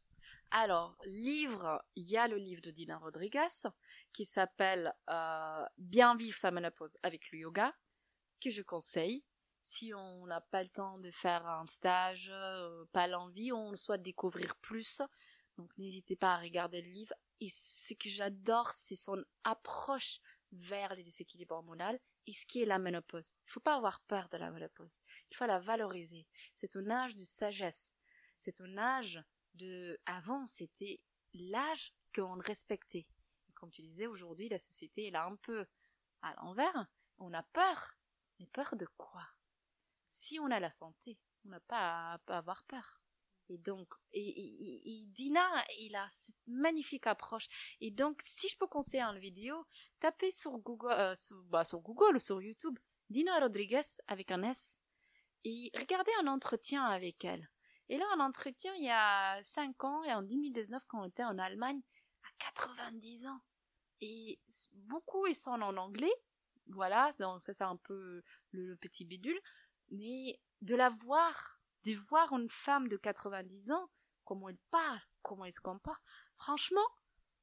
Alors, 0.52 0.98
livre, 1.06 1.84
il 1.96 2.10
y 2.10 2.18
a 2.18 2.28
le 2.28 2.38
livre 2.38 2.62
de 2.62 2.72
Dina 2.72 2.98
Rodriguez 2.98 3.48
qui 4.14 4.26
s'appelle 4.26 4.94
Bien 5.78 6.16
vivre 6.16 6.38
sa 6.38 6.52
ménopause 6.52 6.98
avec 7.04 7.30
le 7.32 7.40
yoga 7.40 7.74
que 8.42 8.50
je 8.50 8.62
conseille. 8.62 9.26
Si 9.62 9.94
on 9.94 10.26
n'a 10.26 10.42
pas 10.42 10.64
le 10.64 10.70
temps 10.70 10.98
de 10.98 11.12
faire 11.12 11.46
un 11.48 11.68
stage, 11.68 12.30
euh, 12.34 12.86
pas 12.92 13.08
l'envie, 13.08 13.52
on 13.52 13.76
souhaite 13.76 14.02
découvrir 14.02 14.56
plus, 14.58 15.02
donc 15.58 15.72
n'hésitez 15.78 16.16
pas 16.16 16.34
à 16.34 16.38
regarder 16.38 16.82
le 16.82 16.90
livre. 16.90 17.14
Et 17.40 17.50
ce 17.50 17.94
que 17.94 18.10
j'adore, 18.10 18.72
c'est 18.74 18.96
son 18.96 19.24
approche 19.44 20.20
vers 20.52 20.96
les 20.96 21.04
déséquilibres 21.04 21.56
hormonaux 21.56 22.00
et 22.28 22.34
ce 22.34 22.46
qui 22.46 22.62
est 22.62 22.66
la 22.66 22.80
ménopause. 22.80 23.34
Il 23.34 23.50
ne 23.50 23.52
faut 23.52 23.60
pas 23.60 23.76
avoir 23.76 24.00
peur 24.02 24.30
de 24.30 24.38
la 24.38 24.52
ménopause. 24.52 25.00
Il 25.32 25.38
faut 25.38 25.46
la 25.46 25.60
valoriser. 25.60 26.28
C'est 26.54 26.76
un 26.76 26.90
âge 26.90 27.16
de 27.16 27.24
sagesse. 27.24 27.94
C'est 28.38 28.62
un 28.62 28.78
âge 28.78 29.24
de, 29.54 30.00
avant, 30.06 30.46
c'était 30.48 31.00
l'âge 31.34 31.94
qu'on 32.16 32.40
respectait. 32.40 33.08
comme 33.56 33.72
tu 33.72 33.82
disais, 33.82 34.08
aujourd'hui, 34.08 34.50
la 34.50 34.60
société, 34.60 35.08
est 35.08 35.16
un 35.16 35.36
peu 35.36 35.66
à 36.22 36.34
l'envers. 36.36 36.88
On 37.20 37.34
a 37.34 37.44
peur 37.44 37.96
mais 38.42 38.48
peur 38.48 38.76
de 38.76 38.88
quoi? 38.98 39.24
Si 40.12 40.42
on 40.42 40.52
a 40.52 40.60
la 40.60 40.72
santé, 40.72 41.18
on 41.46 41.50
n'a 41.50 41.62
pas 41.62 42.20
à, 42.28 42.38
avoir 42.38 42.66
peur. 42.66 43.02
Et 43.48 43.58
donc, 43.58 43.88
et, 44.12 45.06
Dina, 45.08 45.48
il 45.80 45.96
a 45.96 46.06
cette 46.10 46.36
magnifique 46.48 47.08
approche. 47.08 47.48
Et 47.80 47.92
donc, 47.92 48.22
si 48.22 48.50
je 48.50 48.58
peux 48.58 48.68
conseiller 48.68 49.04
une 49.04 49.20
vidéo, 49.20 49.66
tapez 50.02 50.32
sur 50.32 50.58
Google, 50.58 50.92
euh, 50.92 51.16
bah, 51.46 51.64
sur, 51.64 51.80
Google 51.80 52.18
ou 52.18 52.20
sur 52.20 52.42
YouTube, 52.42 52.78
Dina 53.10 53.40
Rodriguez 53.40 53.82
avec 54.08 54.32
un 54.32 54.44
S, 54.44 54.82
et 55.46 55.72
regardez 55.78 56.12
un 56.20 56.28
entretien 56.28 56.84
avec 56.84 57.24
elle. 57.24 57.50
Et 57.88 57.98
là, 57.98 58.06
un 58.14 58.20
entretien 58.20 58.74
il 58.76 58.84
y 58.84 58.90
a 58.90 59.42
5 59.42 59.82
ans, 59.86 60.04
et 60.04 60.14
en 60.14 60.24
2019, 60.24 60.84
quand 60.90 61.04
on 61.04 61.08
était 61.08 61.24
en 61.24 61.38
Allemagne, 61.38 61.82
à 62.24 62.52
90 62.54 63.28
ans. 63.28 63.42
Et 64.02 64.40
beaucoup 64.74 65.26
ils 65.28 65.36
sont 65.36 65.52
en 65.52 65.78
anglais, 65.78 66.14
voilà, 66.68 67.12
donc 67.20 67.42
ça 67.42 67.54
c'est 67.54 67.64
un 67.64 67.78
peu 67.78 68.24
le, 68.52 68.76
petit 68.78 69.06
bidule, 69.06 69.40
mais 69.92 70.40
de 70.62 70.76
la 70.76 70.90
voir, 70.90 71.60
de 71.86 71.94
voir 71.94 72.32
une 72.34 72.50
femme 72.50 72.88
de 72.88 72.98
90 72.98 73.72
ans, 73.72 73.90
comment 74.24 74.50
elle 74.50 74.58
parle, 74.70 75.02
comment 75.22 75.46
elle 75.46 75.54
se 75.54 75.60
comporte, 75.60 76.02
franchement, 76.38 76.88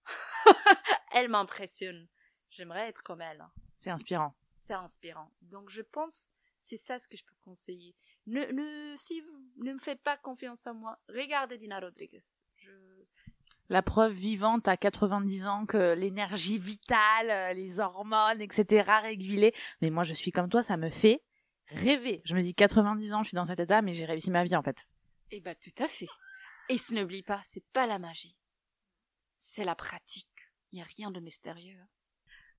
elle 1.12 1.28
m'impressionne. 1.28 2.08
J'aimerais 2.50 2.88
être 2.88 3.02
comme 3.02 3.20
elle. 3.20 3.40
Hein. 3.40 3.52
C'est 3.76 3.90
inspirant. 3.90 4.34
C'est 4.56 4.74
inspirant. 4.74 5.30
Donc 5.42 5.70
je 5.70 5.82
pense, 5.82 6.30
c'est 6.58 6.76
ça 6.76 6.98
ce 6.98 7.06
que 7.06 7.16
je 7.16 7.24
peux 7.24 7.34
conseiller. 7.42 7.94
Ne, 8.26 8.44
ne, 8.46 8.96
si 8.96 9.20
vous 9.20 9.64
ne 9.64 9.72
me 9.72 9.78
faites 9.78 10.02
pas 10.02 10.16
confiance 10.16 10.66
en 10.66 10.74
moi, 10.74 10.98
regardez 11.08 11.58
Dina 11.58 11.78
Rodriguez. 11.78 12.22
Je, 12.56 12.70
la 13.68 13.82
preuve 13.82 14.12
vivante 14.12 14.66
à 14.66 14.76
90 14.76 15.46
ans 15.46 15.66
que 15.66 15.94
l'énergie 15.94 16.58
vitale, 16.58 17.30
euh, 17.30 17.52
les 17.52 17.80
hormones, 17.80 18.40
etc. 18.40 18.90
régulées. 19.02 19.54
Mais 19.82 19.90
moi, 19.90 20.04
je 20.04 20.14
suis 20.14 20.30
comme 20.30 20.48
toi, 20.48 20.62
ça 20.62 20.76
me 20.76 20.88
fait 20.88 21.22
rêver. 21.68 22.22
Je 22.24 22.34
me 22.34 22.42
dis 22.42 22.54
90 22.54 23.14
ans, 23.14 23.22
je 23.22 23.28
suis 23.28 23.36
dans 23.36 23.46
cet 23.46 23.60
état, 23.60 23.82
mais 23.82 23.92
j'ai 23.92 24.04
réussi 24.04 24.30
ma 24.30 24.44
vie 24.44 24.56
en 24.56 24.62
fait. 24.62 24.88
Eh 25.30 25.40
ben, 25.40 25.54
tout 25.60 25.82
à 25.82 25.88
fait. 25.88 26.08
Et 26.68 26.76
n'oublie 26.90 27.22
pas, 27.22 27.40
c'est 27.44 27.64
pas 27.72 27.86
la 27.86 27.98
magie. 27.98 28.36
C'est 29.38 29.64
la 29.64 29.74
pratique. 29.74 30.28
Il 30.72 30.76
n'y 30.76 30.82
a 30.82 30.86
rien 30.96 31.10
de 31.10 31.20
mystérieux. 31.20 31.80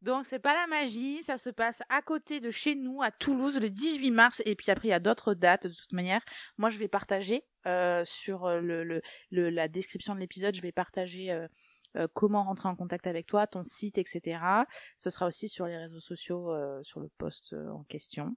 Donc 0.02 0.26
c'est 0.26 0.40
pas 0.40 0.54
la 0.54 0.66
magie, 0.68 1.22
ça 1.24 1.38
se 1.38 1.50
passe 1.50 1.82
à 1.90 2.02
côté 2.02 2.40
de 2.40 2.52
chez 2.52 2.74
nous, 2.74 3.02
à 3.02 3.12
Toulouse, 3.12 3.60
le 3.60 3.70
18 3.70 4.12
mars, 4.12 4.42
et 4.46 4.56
puis 4.56 4.72
après 4.72 4.88
il 4.88 4.92
y 4.92 4.94
a 4.94 5.00
d'autres 5.00 5.34
dates 5.34 5.68
de 5.68 5.74
toute 5.74 5.92
manière. 5.92 6.22
Moi 6.58 6.70
je 6.70 6.78
vais 6.78 6.88
partager 6.88 7.44
euh, 7.68 8.06
sur 8.06 8.46
euh, 8.46 8.62
le, 8.62 8.84
le, 8.86 9.50
la 9.50 9.68
description 9.68 10.16
de 10.16 10.22
l'épisode, 10.22 10.56
je 10.56 10.62
vais 10.62 10.72
partager 10.72 11.32
euh, 11.32 12.08
comment 12.14 12.44
rentrer 12.44 12.70
en 12.70 12.78
contact 12.78 13.08
avec 13.08 13.26
toi, 13.26 13.46
ton 13.46 13.66
site, 13.66 13.98
etc. 13.98 14.40
Ce 14.96 15.10
sera 15.10 15.28
aussi 15.28 15.50
sur 15.50 15.66
les 15.66 15.76
réseaux 15.76 16.00
sociaux, 16.00 16.54
sur 16.82 17.02
le 17.02 17.10
post 17.18 17.56
en 17.74 17.84
question. 17.86 18.36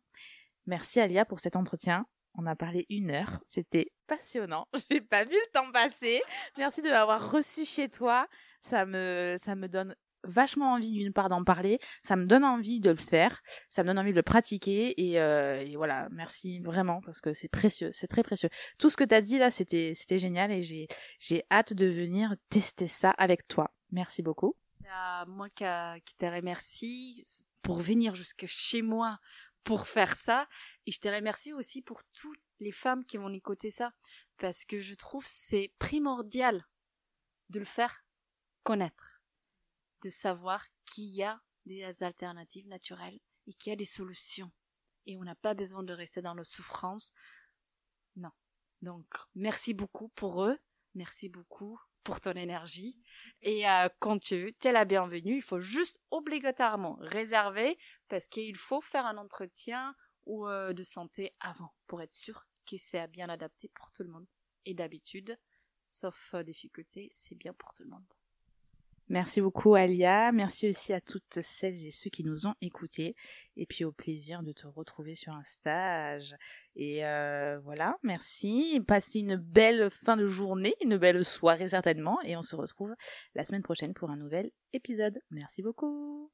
Merci 0.66 1.00
Alia 1.00 1.24
pour 1.24 1.40
cet 1.40 1.56
entretien. 1.56 2.06
On 2.34 2.46
a 2.46 2.56
parlé 2.56 2.86
une 2.88 3.10
heure. 3.10 3.40
C'était 3.44 3.92
passionnant. 4.06 4.66
J'ai 4.90 5.00
pas 5.00 5.24
vu 5.24 5.34
le 5.34 5.52
temps 5.52 5.70
passer. 5.72 6.22
Merci 6.56 6.82
de 6.82 6.88
m'avoir 6.88 7.30
reçu 7.30 7.64
chez 7.64 7.88
toi. 7.88 8.26
Ça 8.62 8.86
me, 8.86 9.36
ça 9.42 9.54
me 9.54 9.68
donne 9.68 9.94
vachement 10.24 10.72
envie 10.72 10.92
d'une 10.92 11.12
part 11.12 11.28
d'en 11.28 11.44
parler, 11.44 11.80
ça 12.02 12.16
me 12.16 12.26
donne 12.26 12.44
envie 12.44 12.80
de 12.80 12.90
le 12.90 12.96
faire, 12.96 13.40
ça 13.68 13.82
me 13.82 13.88
donne 13.88 13.98
envie 13.98 14.12
de 14.12 14.16
le 14.16 14.22
pratiquer 14.22 14.94
et, 15.02 15.20
euh, 15.20 15.60
et 15.60 15.76
voilà, 15.76 16.08
merci 16.10 16.60
vraiment 16.60 17.00
parce 17.04 17.20
que 17.20 17.32
c'est 17.32 17.48
précieux, 17.48 17.90
c'est 17.92 18.06
très 18.06 18.22
précieux. 18.22 18.48
Tout 18.78 18.90
ce 18.90 18.96
que 18.96 19.04
tu 19.04 19.14
as 19.14 19.20
dit 19.20 19.38
là, 19.38 19.50
c'était 19.50 19.94
c'était 19.96 20.18
génial 20.18 20.52
et 20.52 20.62
j'ai 20.62 20.86
j'ai 21.18 21.42
hâte 21.50 21.72
de 21.72 21.86
venir 21.86 22.36
tester 22.50 22.86
ça 22.86 23.10
avec 23.10 23.48
toi. 23.48 23.72
Merci 23.90 24.22
beaucoup. 24.22 24.54
C'est 24.74 24.88
à 24.90 25.24
moi 25.26 25.48
qui, 25.50 25.64
qui 26.04 26.14
te 26.16 26.26
remercie 26.26 27.24
pour 27.62 27.78
venir 27.78 28.14
jusque 28.14 28.44
chez 28.46 28.82
moi 28.82 29.18
pour 29.64 29.86
faire 29.86 30.16
ça 30.16 30.48
et 30.86 30.92
je 30.92 31.00
te 31.00 31.08
remercie 31.08 31.52
aussi 31.52 31.82
pour 31.82 32.02
toutes 32.04 32.42
les 32.60 32.72
femmes 32.72 33.04
qui 33.04 33.16
vont 33.16 33.32
écouter 33.32 33.70
ça 33.70 33.92
parce 34.38 34.64
que 34.64 34.80
je 34.80 34.94
trouve 34.94 35.24
c'est 35.26 35.72
primordial 35.78 36.66
de 37.50 37.58
le 37.58 37.64
faire 37.64 38.04
connaître 38.62 39.22
de 40.02 40.10
savoir 40.10 40.66
qu'il 40.84 41.06
y 41.06 41.22
a 41.22 41.40
des 41.64 42.02
alternatives 42.02 42.68
naturelles 42.68 43.20
et 43.46 43.54
qu'il 43.54 43.70
y 43.70 43.72
a 43.72 43.76
des 43.76 43.84
solutions. 43.84 44.50
Et 45.06 45.16
on 45.16 45.24
n'a 45.24 45.34
pas 45.34 45.54
besoin 45.54 45.82
de 45.82 45.92
rester 45.92 46.22
dans 46.22 46.34
nos 46.34 46.44
souffrances. 46.44 47.12
Non. 48.16 48.30
Donc, 48.82 49.06
merci 49.34 49.74
beaucoup 49.74 50.08
pour 50.10 50.44
eux. 50.44 50.58
Merci 50.94 51.28
beaucoup 51.28 51.78
pour 52.04 52.20
ton 52.20 52.32
énergie. 52.32 53.00
Et 53.42 53.68
euh, 53.68 53.88
quand 53.98 54.20
tu 54.20 54.54
es 54.62 54.72
la 54.72 54.84
bienvenue, 54.84 55.36
il 55.36 55.42
faut 55.42 55.60
juste 55.60 56.00
obligatoirement 56.10 56.96
réserver 57.00 57.76
parce 58.08 58.28
qu'il 58.28 58.56
faut 58.56 58.80
faire 58.80 59.04
un 59.04 59.16
entretien 59.16 59.96
ou 60.26 60.46
euh, 60.46 60.72
de 60.72 60.84
santé 60.84 61.34
avant 61.40 61.74
pour 61.88 62.00
être 62.02 62.14
sûr 62.14 62.46
que 62.70 62.76
c'est 62.78 63.08
bien 63.08 63.28
adapté 63.28 63.68
pour 63.74 63.90
tout 63.90 64.04
le 64.04 64.10
monde. 64.10 64.26
Et 64.64 64.74
d'habitude, 64.74 65.36
sauf 65.84 66.36
difficulté, 66.44 67.08
c'est 67.10 67.34
bien 67.34 67.52
pour 67.52 67.74
tout 67.74 67.82
le 67.82 67.90
monde. 67.90 68.06
Merci 69.12 69.42
beaucoup 69.42 69.74
Alia, 69.74 70.32
merci 70.32 70.70
aussi 70.70 70.94
à 70.94 71.00
toutes 71.02 71.40
celles 71.42 71.86
et 71.86 71.90
ceux 71.90 72.08
qui 72.08 72.24
nous 72.24 72.46
ont 72.46 72.54
écoutés 72.62 73.14
et 73.58 73.66
puis 73.66 73.84
au 73.84 73.92
plaisir 73.92 74.42
de 74.42 74.52
te 74.52 74.66
retrouver 74.66 75.14
sur 75.14 75.34
un 75.34 75.44
stage. 75.44 76.34
Et 76.76 77.04
euh, 77.04 77.60
voilà, 77.62 77.98
merci, 78.02 78.80
passez 78.88 79.18
une 79.18 79.36
belle 79.36 79.90
fin 79.90 80.16
de 80.16 80.24
journée, 80.24 80.72
une 80.82 80.96
belle 80.96 81.26
soirée 81.26 81.68
certainement 81.68 82.22
et 82.22 82.38
on 82.38 82.42
se 82.42 82.56
retrouve 82.56 82.94
la 83.34 83.44
semaine 83.44 83.60
prochaine 83.60 83.92
pour 83.92 84.08
un 84.08 84.16
nouvel 84.16 84.50
épisode. 84.72 85.20
Merci 85.30 85.60
beaucoup. 85.60 86.30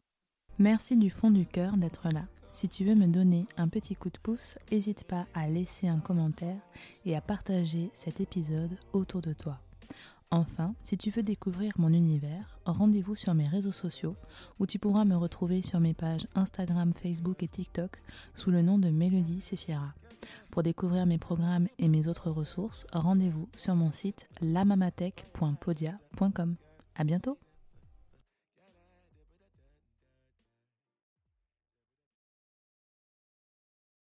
Merci 0.61 0.97
du 0.97 1.11
fond 1.11 1.33
du 1.33 1.47
cœur 1.47 1.77
d'être 1.79 2.09
là. 2.15 2.29
Si 2.53 2.69
tu 2.69 2.85
veux 2.85 2.95
me 2.95 3.09
donner 3.09 3.47
un 3.57 3.67
petit 3.67 3.97
coup 3.97 4.11
de 4.11 4.19
pouce, 4.19 4.57
n'hésite 4.71 5.03
pas 5.03 5.27
à 5.35 5.49
laisser 5.49 5.89
un 5.89 5.99
commentaire 5.99 6.61
et 7.05 7.17
à 7.17 7.21
partager 7.21 7.91
cet 7.93 8.21
épisode 8.21 8.79
autour 8.93 9.21
de 9.21 9.33
toi. 9.33 9.59
Enfin, 10.31 10.75
si 10.83 10.99
tu 10.99 11.09
veux 11.11 11.23
découvrir 11.23 11.73
mon 11.79 11.91
univers, 11.93 12.59
rendez-vous 12.67 13.15
sur 13.15 13.33
mes 13.33 13.49
réseaux 13.49 13.73
sociaux 13.73 14.15
où 14.59 14.67
tu 14.67 14.79
pourras 14.79 15.07
me 15.07 15.17
retrouver 15.17 15.63
sur 15.63 15.81
mes 15.81 15.95
pages 15.95 16.27
Instagram, 16.35 16.93
Facebook 16.93 17.43
et 17.43 17.49
TikTok 17.49 18.03
sous 18.35 18.51
le 18.51 18.61
nom 18.61 18.79
de 18.79 18.91
Mélodie 18.91 19.41
Sephira. 19.41 19.95
Pour 20.51 20.63
découvrir 20.63 21.07
mes 21.07 21.17
programmes 21.17 21.69
et 21.79 21.89
mes 21.89 22.09
autres 22.09 22.31
ressources, 22.31 22.87
rendez-vous 22.93 23.49
sur 23.55 23.75
mon 23.75 23.91
site 23.91 24.29
lamamatech.podia.com. 24.43 26.57
À 26.95 27.05
bientôt! 27.05 27.39